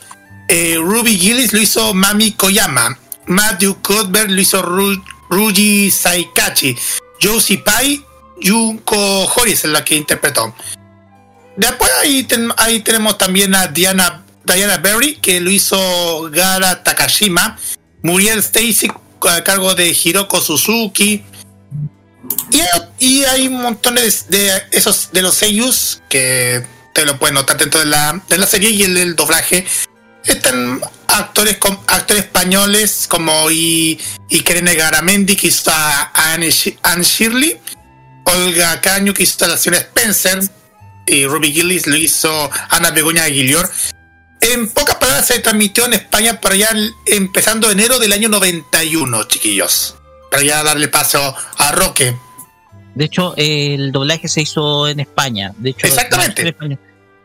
[0.57, 2.97] Eh, Ruby Gillis lo hizo Mami Koyama.
[3.27, 6.77] Matthew Cuthbert lo hizo Ru- Ruji Saikachi.
[7.21, 8.05] Josie Pai,
[8.41, 10.55] Junko Horis es la que interpretó.
[11.57, 12.25] Después ahí,
[12.57, 17.59] ahí tenemos también a Diana, Diana Berry, que lo hizo Gara Takashima.
[18.03, 18.93] Muriel Stacy
[19.29, 21.25] a cargo de Hiroko Suzuki.
[22.53, 22.69] Y hay,
[23.01, 27.87] y hay de, de esos de los seiyus que te lo pueden notar dentro de
[27.87, 29.67] la, de la serie y el, el doblaje.
[30.27, 33.99] Están actores actores españoles como I,
[34.31, 37.59] Ikene Garamendi que hizo a Anne, Shi- Anne Shirley,
[38.25, 40.41] Olga Caño que hizo a la señora Spencer
[41.07, 43.71] y Ruby Gillis lo hizo Ana Begoña Aguilior.
[44.41, 46.71] En pocas palabras se transmitió en España para allá
[47.07, 49.97] empezando enero del año 91, chiquillos.
[50.31, 52.15] Para ya darle paso a Roque.
[52.95, 55.53] De hecho, el doblaje se hizo en España.
[55.59, 56.55] De hecho, Exactamente.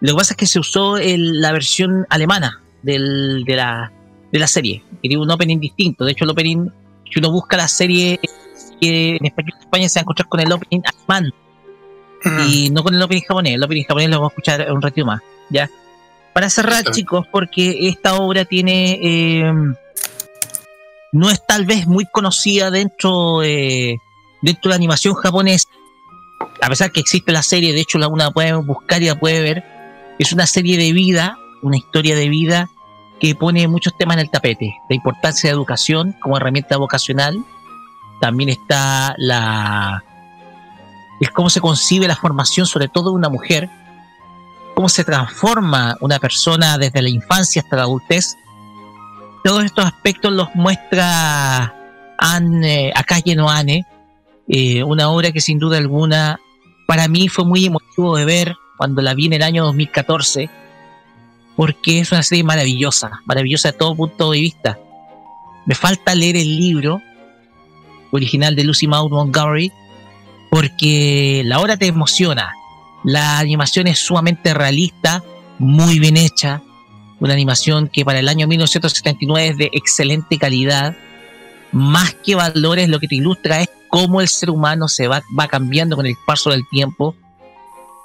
[0.01, 3.91] Lo que pasa es que se usó el- la versión alemana del- de, la,
[4.31, 4.83] de la serie.
[5.01, 6.05] Y tiene un opening distinto.
[6.05, 6.69] De hecho, el opening,
[7.11, 8.19] si uno busca la serie
[8.81, 11.33] que en español de España, se va a encontrar con el opening alemán.
[12.47, 13.53] Y no con el opening japonés.
[13.55, 15.21] El opening japonés lo vamos a escuchar un ratito más.
[15.49, 15.69] ¿ya?
[16.33, 18.99] Para cerrar, chicos, porque esta obra tiene.
[19.01, 19.51] eh,
[21.11, 23.97] no es tal vez muy conocida dentro, eh,
[24.41, 25.67] dentro de la animación japonesa.
[26.61, 29.41] A pesar que existe la serie, de hecho, la una puede buscar y la puede
[29.41, 29.63] ver.
[30.19, 32.69] Es una serie de vida, una historia de vida
[33.19, 34.75] que pone muchos temas en el tapete.
[34.89, 37.43] La importancia de educación como herramienta vocacional.
[38.21, 40.03] También está la.
[41.19, 43.69] Es cómo se concibe la formación, sobre todo de una mujer.
[44.75, 48.37] Cómo se transforma una persona desde la infancia hasta la adultez
[49.43, 51.73] todos estos aspectos los muestra
[52.17, 53.85] Anne, Akaye no Ane,
[54.47, 56.39] eh, una obra que sin duda alguna
[56.87, 60.49] para mí fue muy emotivo de ver cuando la vi en el año 2014,
[61.59, 64.79] porque es una serie maravillosa, maravillosa de todo punto de vista.
[65.65, 67.01] Me falta leer el libro
[68.11, 69.69] original de Lucy Maud Montgomery,
[70.49, 72.53] porque la obra te emociona,
[73.03, 75.21] la animación es sumamente realista,
[75.57, 76.61] muy bien hecha,
[77.19, 80.95] una animación que para el año 1979 es de excelente calidad.
[81.73, 85.49] Más que valores, lo que te ilustra es cómo el ser humano se va, va
[85.49, 87.17] cambiando con el paso del tiempo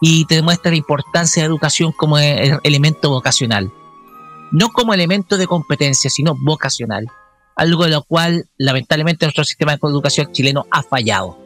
[0.07, 3.73] y te demuestra la importancia de la educación como e- elemento vocacional.
[4.53, 7.07] No como elemento de competencia, sino vocacional.
[7.57, 11.39] Algo de lo cual, lamentablemente, nuestro sistema de educación chileno ha fallado.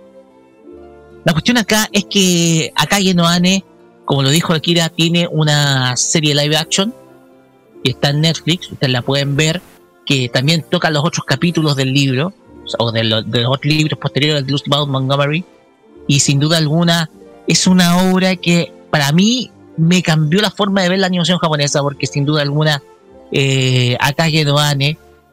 [1.25, 3.65] La cuestión acá es que Akage no Ane,
[4.05, 6.93] como lo dijo Akira, tiene una serie live action
[7.85, 9.63] que está en Netflix, ustedes la pueden ver,
[10.05, 12.33] que también toca los otros capítulos del libro,
[12.79, 15.45] o de, lo- de los otros libros posteriores de Lucy Maud Montgomery,
[16.09, 17.09] y sin duda alguna
[17.49, 21.81] es una obra que para mí me cambió la forma de ver la animación japonesa,
[21.81, 22.83] porque sin duda alguna
[23.33, 24.45] eh, Akage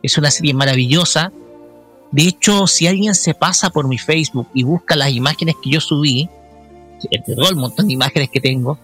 [0.01, 1.31] es una serie maravillosa.
[2.11, 5.81] De hecho, si alguien se pasa por mi Facebook y busca las imágenes que yo
[5.81, 6.29] subí,
[7.25, 8.79] todo el montón de imágenes que tengo,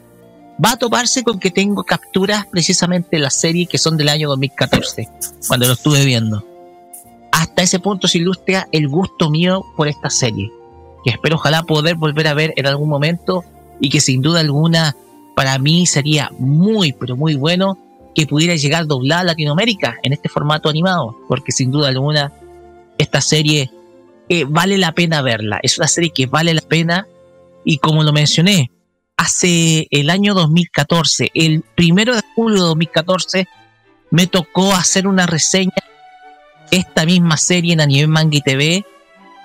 [0.63, 4.27] va a toparse con que tengo capturas precisamente de la serie que son del año
[4.29, 5.07] 2014,
[5.47, 6.45] cuando lo estuve viendo.
[7.31, 10.51] Hasta ese punto se ilustra el gusto mío por esta serie,
[11.03, 13.43] que espero ojalá poder volver a ver en algún momento
[13.79, 14.95] y que sin duda alguna
[15.35, 17.77] para mí sería muy, pero muy bueno
[18.13, 22.31] que pudiera llegar doblada a Latinoamérica en este formato animado, porque sin duda alguna
[22.97, 23.71] esta serie
[24.29, 27.07] eh, vale la pena verla, es una serie que vale la pena
[27.63, 28.71] y como lo mencioné,
[29.17, 33.47] hace el año 2014, el primero de julio de 2014,
[34.09, 35.71] me tocó hacer una reseña
[36.71, 38.85] esta misma serie en Anime Manga y TV,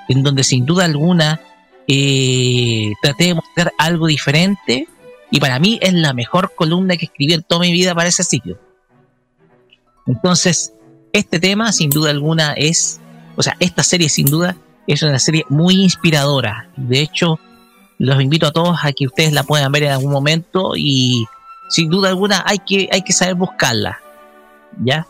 [0.09, 1.41] en donde sin duda alguna
[1.89, 4.89] eh, traté de mostrar algo diferente
[5.31, 8.23] y para mí es la mejor columna que escribí en toda mi vida para ese
[8.23, 8.59] sitio.
[10.07, 10.73] Entonces,
[11.13, 13.01] este tema sin duda alguna es,
[13.37, 16.69] o sea, esta serie sin duda es una serie muy inspiradora.
[16.77, 17.41] De hecho,
[17.99, 21.27] los invito a todos a que ustedes la puedan ver en algún momento y
[21.69, 24.01] sin duda alguna hay que, hay que saber buscarla.
[24.85, 25.07] ¿Ya?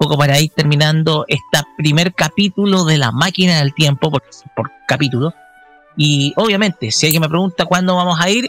[0.00, 4.22] Poco para ir terminando este primer capítulo de la máquina del tiempo, por,
[4.56, 5.34] por capítulo.
[5.94, 8.48] Y obviamente, si alguien me pregunta cuándo vamos a ir,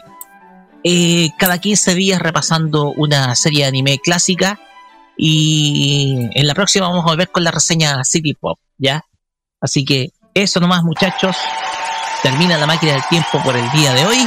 [0.82, 4.58] eh, cada 15 días repasando una serie de anime clásica.
[5.14, 9.04] Y en la próxima vamos a volver con la reseña City Pop, ¿ya?
[9.60, 11.36] Así que eso nomás, muchachos
[12.22, 14.26] termina la máquina del tiempo por el día de hoy.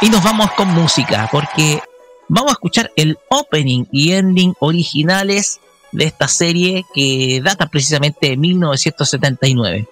[0.00, 1.82] Y nos vamos con música, porque
[2.28, 5.58] vamos a escuchar el opening y ending originales
[5.94, 9.88] de esta serie que data precisamente de 1979.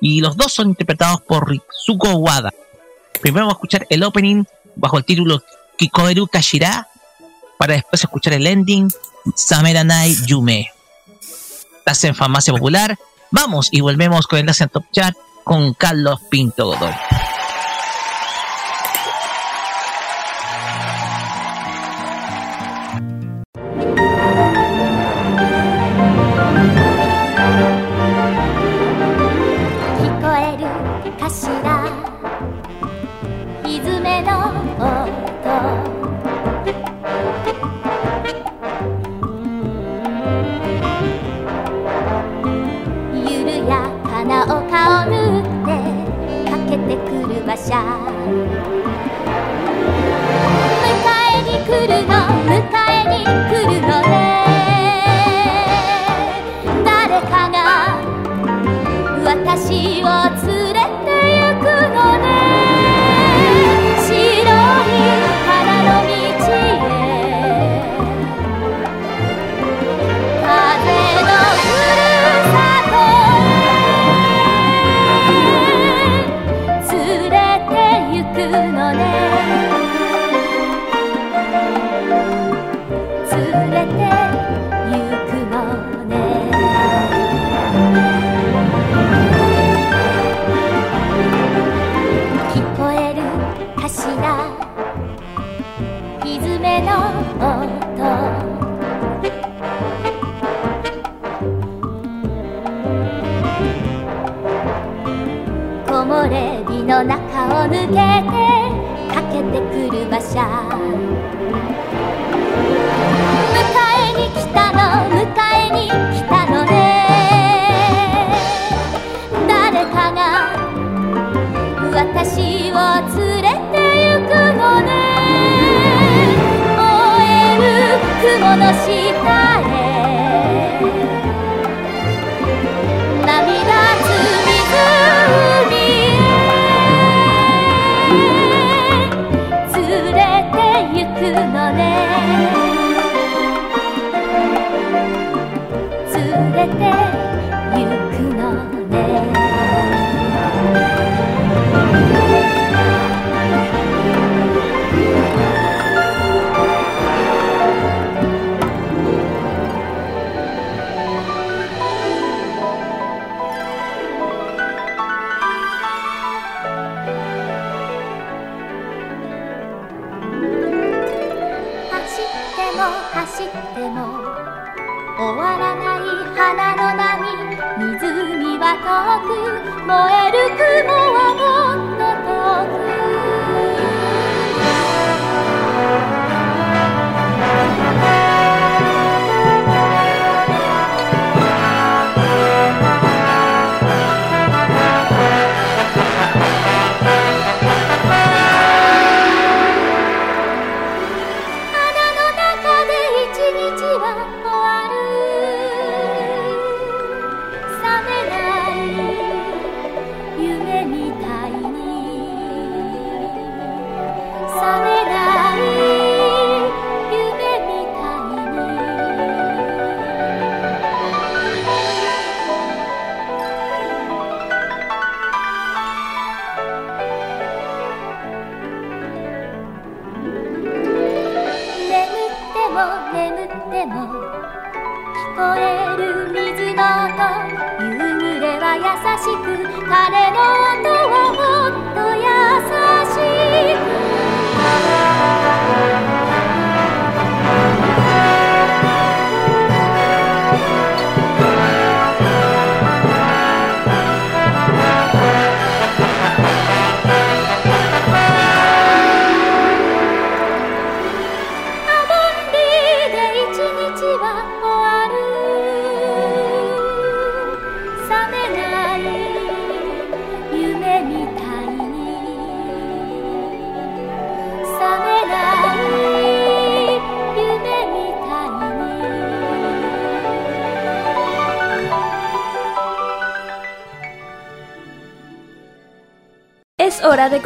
[0.00, 2.50] Y los dos son interpretados por Ritsuko Wada.
[3.20, 4.44] Primero vamos a escuchar el opening
[4.76, 5.42] bajo el título
[5.76, 6.88] Kikoeru Kashira
[7.58, 8.88] para después escuchar el ending
[9.34, 10.70] Sameranai Yume.
[11.78, 12.96] Estás en Popular.
[13.30, 15.14] Vamos y volvemos con Enlace en Top Chat
[15.44, 16.92] con Carlos Pinto Godoy.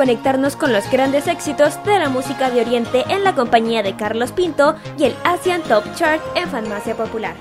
[0.07, 4.31] conectarnos con los grandes éxitos de la música de Oriente en la compañía de Carlos
[4.31, 7.35] Pinto y el Asian Top Chart en Farmacia Popular.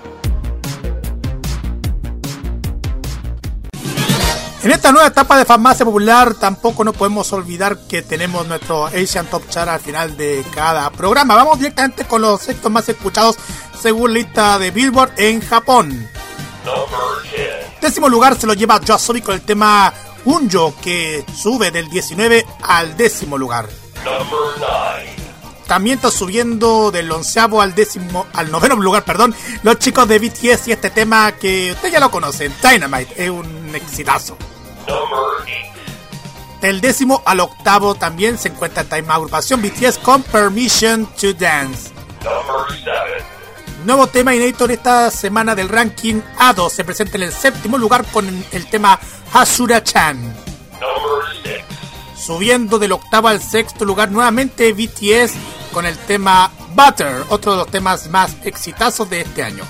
[4.63, 9.27] En esta nueva etapa de farmacia popular tampoco no podemos olvidar que tenemos nuestro Asian
[9.27, 11.35] Top Chart al final de cada programa.
[11.35, 13.37] Vamos directamente con los sextos más escuchados
[13.79, 16.09] según lista de Billboard en Japón.
[17.79, 19.93] Décimo lugar se lo lleva Joasobi con el tema
[20.25, 23.69] Unjo que sube del 19 al décimo lugar.
[25.67, 30.67] También está subiendo del onceavo al décimo, al noveno lugar, perdón, los chicos de BTS
[30.67, 34.37] y este tema que ustedes ya lo conocen, Dynamite, es un exitazo.
[36.61, 41.91] Del décimo al octavo también se encuentra esta misma agrupación BTS con Permission to Dance.
[43.85, 48.05] Nuevo tema inédito de esta semana del ranking A2 se presenta en el séptimo lugar
[48.05, 48.99] con el tema
[49.33, 50.44] Hasura Chan.
[52.25, 55.33] Subiendo del octavo al sexto lugar nuevamente BTS
[55.71, 59.63] con el tema Butter, otro de los temas más exitosos de este año.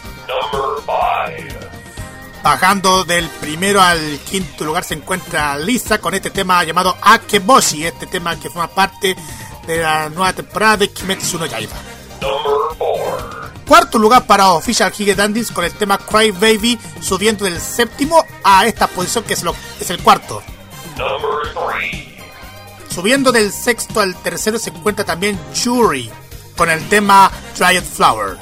[2.42, 8.08] Bajando del primero al quinto lugar se encuentra Lisa con este tema llamado Akeboshi, este
[8.08, 9.18] tema que forma parte
[9.68, 11.76] de la nueva temporada de Kimetsu no Yaiba.
[13.68, 18.66] Cuarto lugar para Official Hige Dandis con el tema Cry Baby, subiendo del séptimo a
[18.66, 20.42] esta posición que es, lo, es el cuarto.
[22.96, 26.10] Subiendo del sexto al tercero se encuentra también Jury
[26.56, 28.38] con el tema Dried Flower.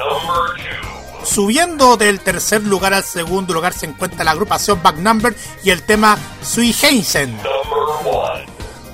[1.26, 5.82] Subiendo del tercer lugar al segundo lugar se encuentra la agrupación Back Number y el
[5.82, 7.36] tema Sui Heisen.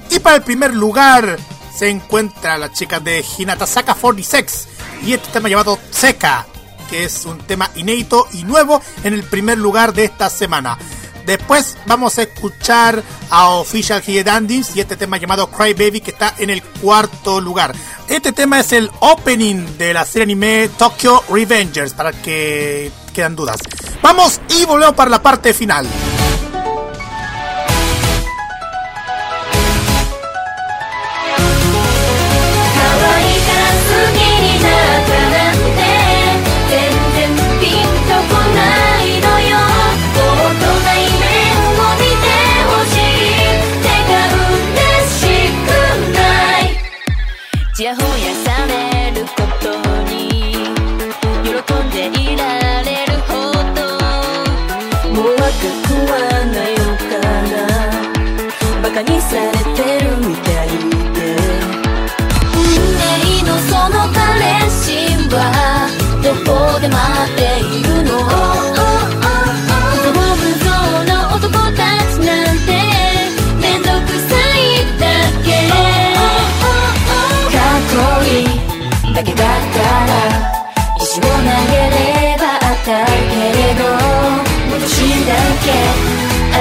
[0.09, 1.37] Y para el primer lugar
[1.77, 4.67] se encuentra la chica de Hinatasaka 46
[5.03, 6.45] y este tema llamado Seca,
[6.89, 10.77] que es un tema inédito y nuevo en el primer lugar de esta semana.
[11.29, 16.33] Después vamos a escuchar a Official Dandis y este tema llamado Cry Baby que está
[16.39, 17.75] en el cuarto lugar.
[18.07, 23.59] Este tema es el opening de la serie anime Tokyo Revengers para que quedan dudas.
[24.01, 25.85] Vamos y volvemos para la parte final.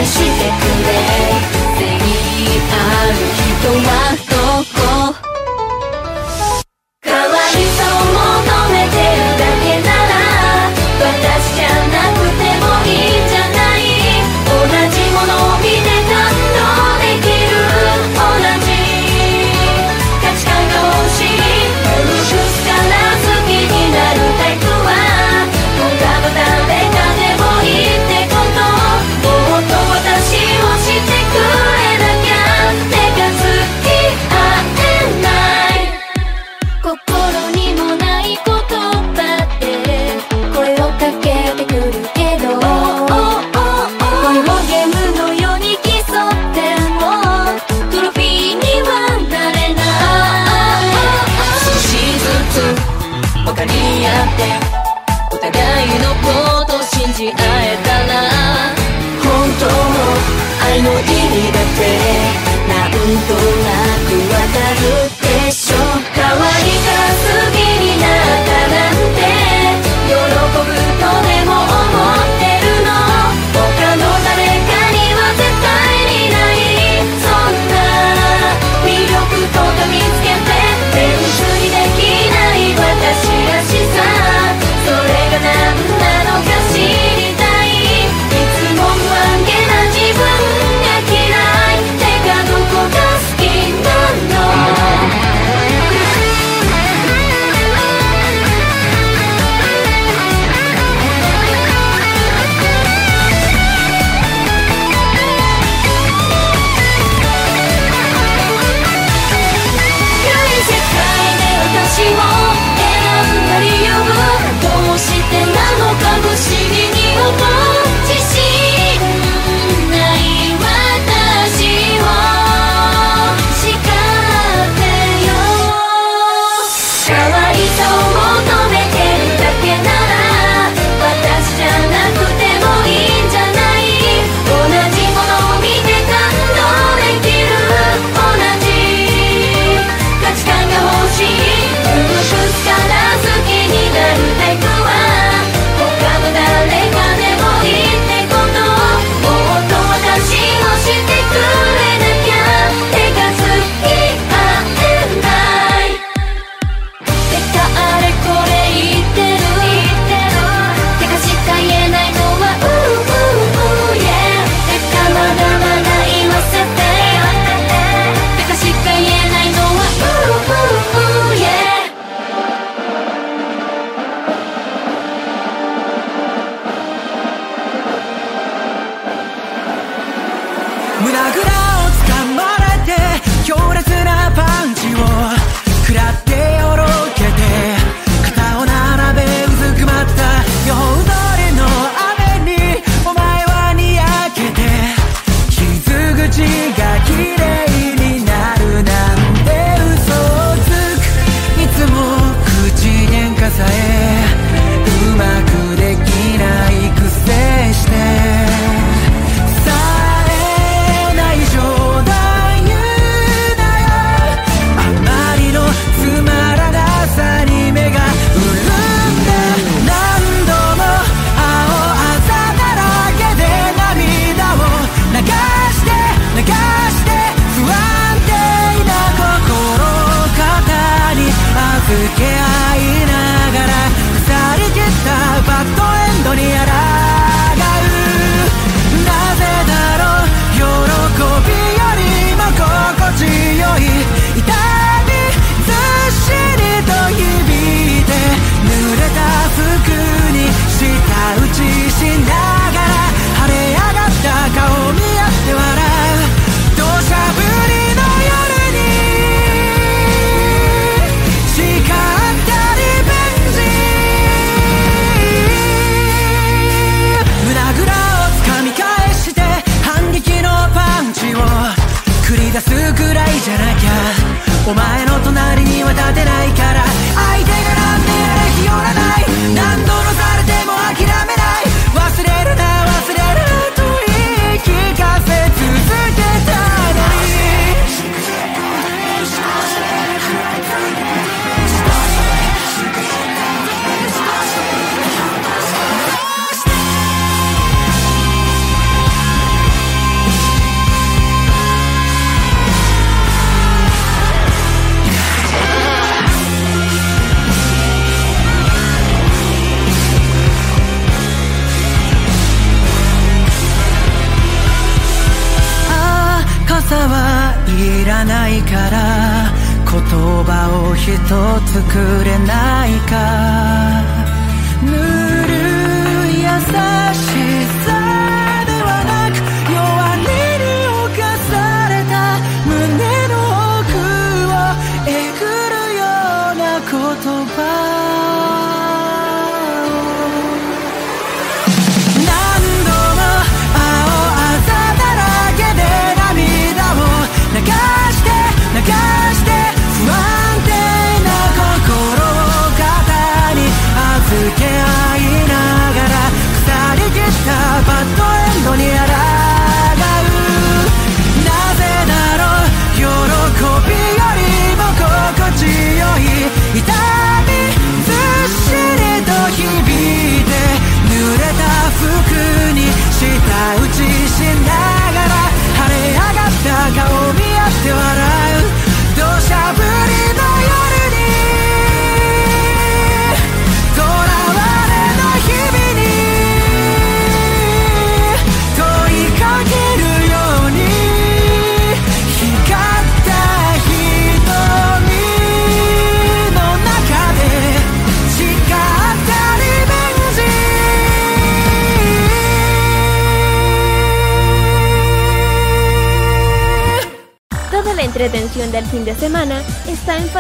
[0.04, 1.57] してくれ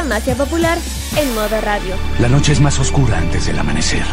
[0.08, 0.78] Farmacia Popular
[1.18, 1.94] en modo radio.
[2.18, 4.00] La noche es más oscura antes del amanecer.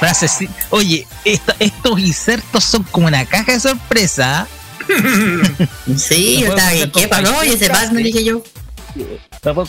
[0.00, 0.38] Frases.
[0.70, 4.48] Oye, estos insertos son como una caja de sorpresa.
[5.96, 7.44] Sí, yo estaba ¿qué pasó?
[7.44, 8.42] Y ese Batman, dije yo.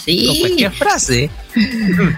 [0.03, 0.25] Sí.
[0.27, 1.29] Con cualquier frase.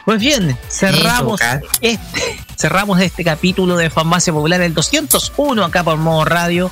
[0.05, 1.39] Pues bien, cerramos
[1.81, 6.71] este, cerramos este capítulo de Farmacia Popular, el 201 acá por Modo Radio,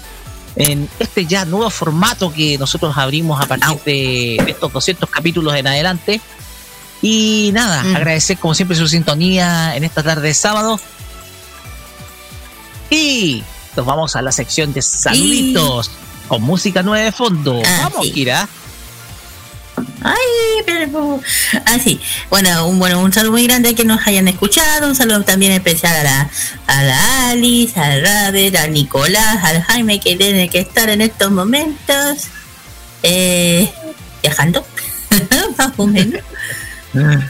[0.56, 5.68] en este ya nuevo formato que nosotros abrimos a partir de estos 200 capítulos en
[5.68, 6.22] adelante.
[7.02, 10.80] Y nada, agradecer como siempre su sintonía en esta tarde de sábado.
[12.90, 13.44] Y
[13.76, 15.92] nos vamos a la sección de saluditos
[16.28, 17.62] con música nueva de fondo.
[17.80, 18.48] Vamos, Kira.
[20.96, 21.22] Pero
[21.66, 21.78] ah.
[22.30, 25.52] Bueno, un bueno, un saludo muy grande a que nos hayan escuchado, un saludo también
[25.52, 26.30] especial a la,
[26.68, 31.32] a la Alice, al Raver, al Nicolás, al Jaime que tiene que estar en estos
[31.32, 32.28] momentos.
[33.04, 33.70] Eh,
[34.24, 34.66] viajando,
[35.58, 36.22] más o menos,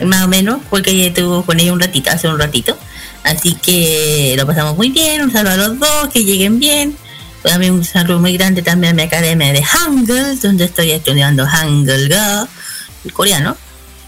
[0.05, 2.77] más o menos, porque estuvo con ella un ratito, hace un ratito.
[3.23, 6.95] Así que lo pasamos muy bien, un saludo a los dos, que lleguen bien.
[7.41, 12.09] También un saludo muy grande también a mi academia de Hangul, donde estoy estudiando Hangul
[12.09, 12.47] Go,
[13.13, 13.57] coreano.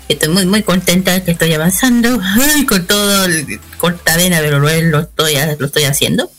[0.08, 5.00] Estoy muy muy contenta que estoy avanzando Ay, con todo el cortavena, pero lo, lo
[5.02, 6.32] estoy lo estoy haciendo.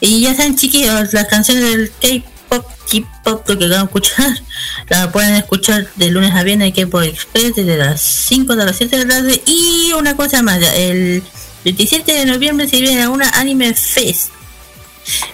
[0.00, 4.42] Y ya saben chiquillos, las canciones del K-pop, K-pop que van a escuchar,
[4.88, 8.76] la pueden escuchar de lunes a viernes en K-pop Express desde las 5 de las
[8.76, 9.42] 7 de la tarde.
[9.44, 11.22] Y una cosa más, el
[11.64, 14.30] 27 de noviembre se viene a una Anime Fest.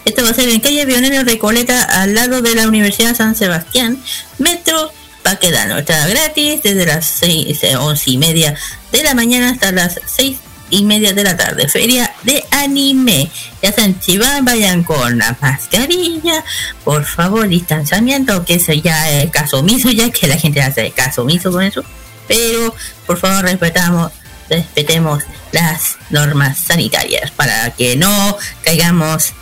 [0.04, 4.02] Esto va a ser en calle Pionero Recoleta, al lado de la Universidad San Sebastián,
[4.38, 4.92] Metro
[5.26, 5.78] Paquedano.
[5.78, 8.54] Está gratis desde las 6, 11 y media
[8.92, 10.38] de la mañana hasta las 6
[10.70, 11.68] y media de la tarde.
[11.68, 13.28] Feria de anime.
[13.60, 16.44] Ya saben, si van, vayan con la mascarilla.
[16.84, 21.22] Por favor, distanciamiento, que eso ya es caso omiso, ya que la gente hace caso
[21.22, 21.82] omiso con eso.
[22.28, 22.72] Pero,
[23.04, 24.12] por favor, respetamos,
[24.48, 29.34] respetemos las normas sanitarias para que no caigamos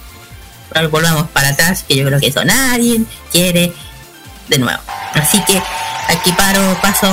[0.91, 3.73] volvamos para atrás, que yo creo que eso nadie quiere
[4.48, 4.81] de nuevo.
[5.14, 5.62] Así que
[6.08, 7.06] aquí paro, paso,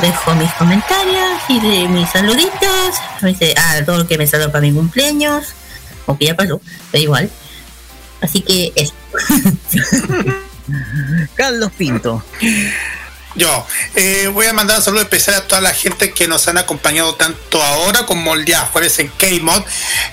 [0.00, 2.94] dejo mis comentarios y de mis saluditos.
[3.20, 5.54] A ah, todo lo que me saludó para mi cumpleaños,
[6.06, 6.60] aunque ya pasó,
[6.90, 7.30] pero igual.
[8.20, 8.94] Así que eso.
[11.34, 12.22] Carlos Pinto.
[13.38, 16.58] Yo eh, voy a mandar un saludo especial a toda la gente que nos han
[16.58, 19.62] acompañado tanto ahora como el día jueves en K-Mod,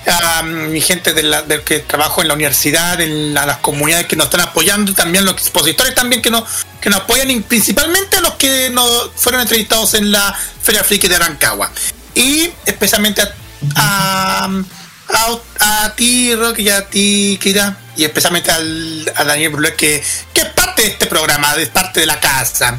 [0.06, 4.06] a mi gente de la, del que trabajo en la universidad, en la- las comunidades
[4.06, 6.44] que nos están apoyando, también los expositores también que nos,
[6.80, 10.32] que nos apoyan, y principalmente a los que nos fueron entrevistados en la
[10.62, 11.72] Feria Friki de Rancagua.
[12.14, 13.34] Y especialmente a,
[13.74, 14.44] a,
[15.08, 20.00] a- a ti, Rock, y a ti, Kira, y especialmente al, a Daniel Brulé, que,
[20.32, 22.78] que es parte de este programa, es parte de la casa.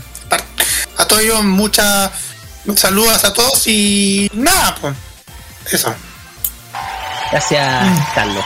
[0.97, 2.11] A todos ellos, muchas
[2.75, 4.95] saludos a todos y nada, pues,
[5.71, 5.93] eso.
[7.31, 7.85] Gracias,
[8.15, 8.43] Carlos.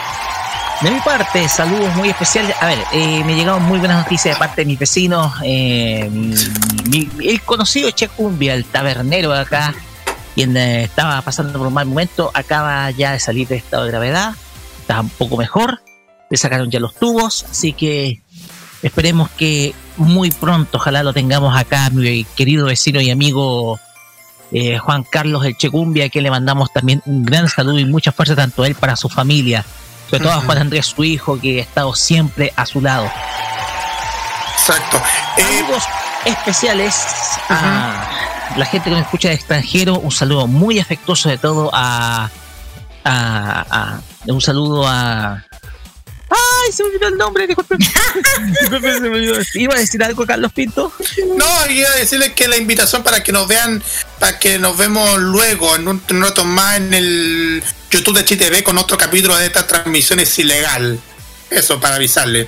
[0.82, 2.56] De mi parte, saludos muy especiales.
[2.60, 5.32] A ver, eh, me llegaron muy buenas noticias de parte de mis vecinos.
[5.44, 9.76] eh, mi- mi- el conocido Che Cumbia, el tabernero de acá,
[10.34, 13.92] quien eh, estaba pasando por un mal momento, acaba ya de salir de estado de
[13.92, 14.34] gravedad.
[14.82, 15.82] Está un poco mejor.
[16.32, 18.22] Le sacaron ya los tubos, así que
[18.84, 23.80] esperemos que muy pronto, ojalá lo tengamos acá, mi querido vecino y amigo
[24.51, 28.11] eh, Juan Carlos El Checumbia, a quien le mandamos también un gran saludo y mucha
[28.11, 29.64] fuerza tanto a él para su familia,
[30.10, 33.10] sobre todo a Juan Andrés, su hijo, que ha estado siempre a su lado.
[34.58, 35.01] Exacto.
[35.38, 35.84] Saludos
[36.26, 36.95] especiales
[37.50, 38.08] a
[38.58, 42.30] la gente que nos escucha de extranjero, un saludo muy afectuoso de todo a,
[43.03, 45.43] a, a- un saludo a
[46.32, 46.72] ¡Ay!
[46.72, 47.76] Se me olvidó el nombre, disculpe.
[48.61, 49.35] Disculpe, se me olvidó.
[49.56, 50.92] ¿Iba a decir algo, Carlos Pinto?
[51.35, 53.84] No, iba a decirles que la invitación para que nos vean,
[54.19, 58.24] para que nos vemos luego en un, en un rato más en el YouTube de
[58.24, 61.00] ChTV con otro capítulo de esta transmisión es ilegal.
[61.50, 62.48] Eso para avisarle.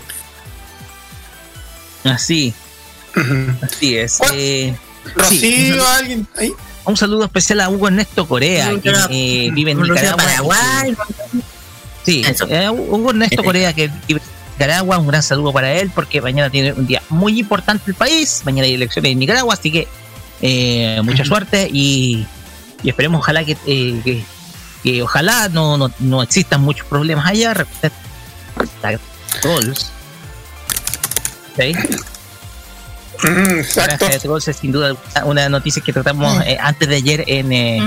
[2.06, 2.54] Así.
[3.62, 4.20] Así es.
[4.34, 4.74] Eh,
[5.16, 6.54] Rocío, sí, un saludo- alguien ahí.
[6.86, 10.18] Un saludo especial a Hugo Ernesto Corea, que eh, vive en Nicaragua.
[10.18, 10.96] Paraguay.
[12.06, 16.22] Sí, eh, Hugo Ernesto Corea, que vive en Nicaragua, un gran saludo para él, porque
[16.22, 18.42] mañana tiene un día muy importante el país.
[18.46, 19.88] Mañana hay elecciones en Nicaragua, así que
[20.42, 22.26] eh, mucha suerte y,
[22.84, 24.24] y esperemos, ojalá que, eh, que,
[24.84, 27.54] que ojalá no, no, no existan muchos problemas allá.
[29.42, 29.92] Trolls.
[31.58, 31.74] ¿Sí?
[33.76, 36.42] Granja de Trolls es sin duda una- noticia que tratamos Mm.
[36.42, 37.82] eh, antes de ayer en, eh,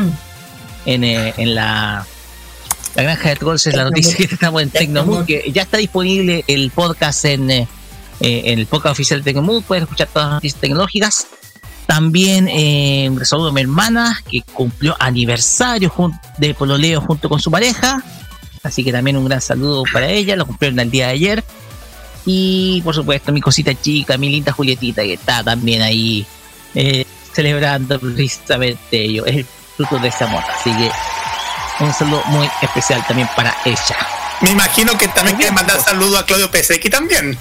[0.86, 2.07] en, eh, en la,
[2.97, 6.44] la granja de Trolls, es la noticia que tratamos en Tecnomood, que ya está disponible
[6.47, 7.68] el podcast en, eh,
[8.20, 11.26] eh, en el podcast oficial de Tecnomood, puedes escuchar todas las noticias tecnológicas.
[11.86, 15.92] También eh, saludo a mi hermana que cumplió aniversario
[16.39, 18.02] de Pololeo junto con su pareja.
[18.62, 21.44] Así que también un gran saludo para ella, lo cumplieron el día de ayer.
[22.25, 26.26] Y por supuesto, mi cosita chica, mi linda Julietita, que está también ahí
[26.75, 29.25] eh, celebrando precisamente ello.
[29.26, 30.42] Es el fruto de ese amor.
[30.58, 30.91] Así que
[31.80, 33.96] un saludo muy especial también para ella.
[34.40, 37.38] Me imagino que también quiere mandar saludo a Claudio PSX también.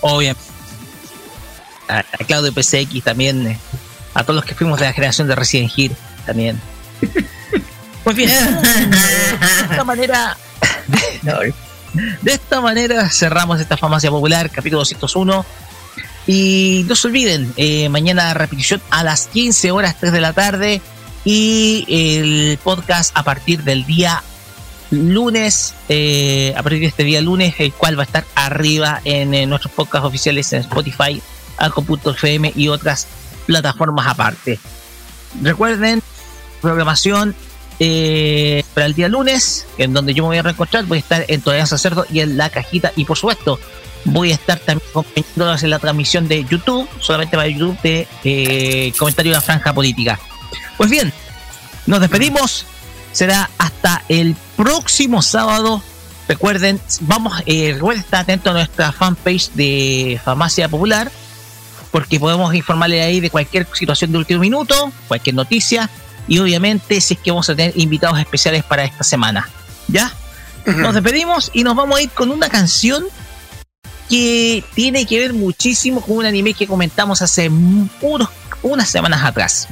[0.00, 0.42] Obviamente.
[1.88, 3.46] A, a Claudio PCX también.
[3.46, 3.58] eh,
[4.14, 6.60] a todos los que fuimos de la generación de Resident Evil también.
[8.04, 8.96] Pues bien, de
[9.68, 10.36] esta manera.
[12.22, 15.44] De esta manera cerramos esta farmacia popular, capítulo 201.
[16.28, 20.80] Y no se olviden, eh, mañana repetición a las 15 horas 3 de la tarde
[21.26, 24.22] y el podcast a partir del día
[24.90, 29.34] lunes, eh, a partir de este día lunes, el cual va a estar arriba en,
[29.34, 31.20] eh, nuestros podcasts oficiales en Spotify,
[31.58, 33.08] Alco.fm y otras
[33.44, 34.60] plataformas aparte.
[35.42, 36.00] Recuerden,
[36.62, 37.34] programación
[37.80, 41.24] eh, para el día lunes, en donde yo me voy a reencontrar, voy a estar
[41.26, 43.58] en Tolerancia Cerdo y en La Cajita, y por supuesto,
[44.04, 48.92] voy a estar también acompañándolos en la transmisión de YouTube, solamente para YouTube, de eh,
[48.96, 50.20] comentario de la franja política.
[50.76, 51.12] Pues bien,
[51.86, 52.66] nos despedimos,
[53.12, 55.82] será hasta el próximo sábado.
[56.28, 61.10] Recuerden, vamos, eh, recuerden estar atentos a nuestra fanpage de Farmacia Popular,
[61.90, 65.88] porque podemos informarle ahí de cualquier situación de último minuto, cualquier noticia,
[66.28, 69.48] y obviamente si es que vamos a tener invitados especiales para esta semana.
[69.88, 70.12] ¿Ya?
[70.66, 73.04] Nos despedimos y nos vamos a ir con una canción
[74.10, 78.28] que tiene que ver muchísimo con un anime que comentamos hace unos,
[78.62, 79.68] unas semanas atrás.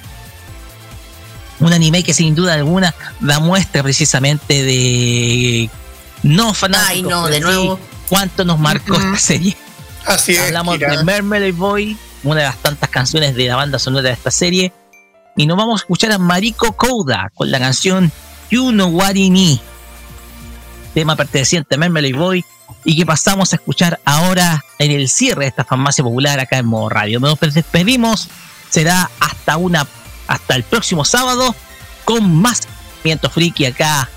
[1.60, 5.70] Un anime que sin duda alguna da muestra precisamente de
[6.23, 6.91] no fanáticos.
[6.91, 7.78] Ay, no, de sí nuevo.
[8.08, 9.57] cuánto nos marcó esta serie.
[10.07, 10.41] Así es.
[10.41, 14.31] Hablamos de Mermaid Boy, una de las tantas canciones de la banda sonora de esta
[14.31, 14.73] serie.
[15.36, 18.12] Y nos vamos a escuchar a Mariko Kouda con la canción
[18.50, 19.58] You Know What I Need,
[20.92, 22.44] tema perteneciente a Mermaid Boy
[22.84, 26.66] y que pasamos a escuchar ahora en el cierre de esta farmacia popular acá en
[26.66, 27.18] modo radio.
[27.18, 28.28] Nos despedimos,
[28.70, 29.86] será hasta una
[30.26, 31.54] hasta el próximo sábado
[32.04, 32.62] con más
[33.02, 34.08] Miento Friki acá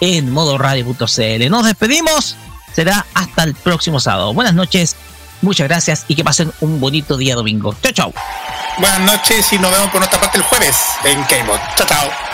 [0.00, 1.50] en modoradio.cl.
[1.50, 2.36] Nos despedimos,
[2.74, 4.34] será hasta el próximo sábado.
[4.34, 4.96] Buenas noches,
[5.40, 7.74] muchas gracias y que pasen un bonito día domingo.
[7.82, 8.14] Chao, chao.
[8.78, 11.58] Buenas noches y nos vemos por nuestra parte el jueves en Kmod.
[11.76, 12.33] Chao, chao.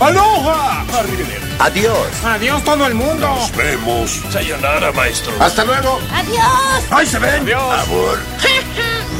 [0.00, 0.84] ¡Aloha!
[1.58, 2.24] Adiós.
[2.24, 3.26] Adiós todo el mundo.
[3.26, 4.10] Nos vemos.
[4.30, 5.32] Sayonara, maestro.
[5.40, 5.98] Hasta luego.
[6.12, 6.84] Adiós.
[6.90, 7.42] Ahí se ven.
[7.42, 7.88] Adiós.
[7.88, 8.18] Amor.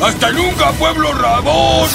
[0.02, 1.88] Hasta nunca, pueblo rabón.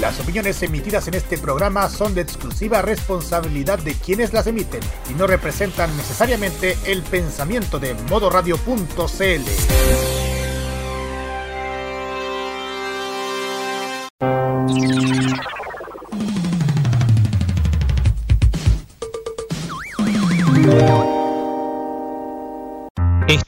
[0.00, 5.14] Las opiniones emitidas en este programa son de exclusiva responsabilidad de quienes las emiten y
[5.14, 10.09] no representan necesariamente el pensamiento de modoradio.cl.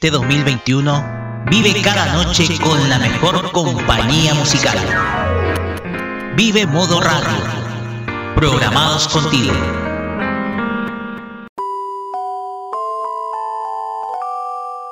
[0.03, 4.77] Este 2021 vive cada noche con la mejor compañía musical.
[6.35, 7.37] Vive Modo Radio.
[8.35, 9.53] Programados contigo.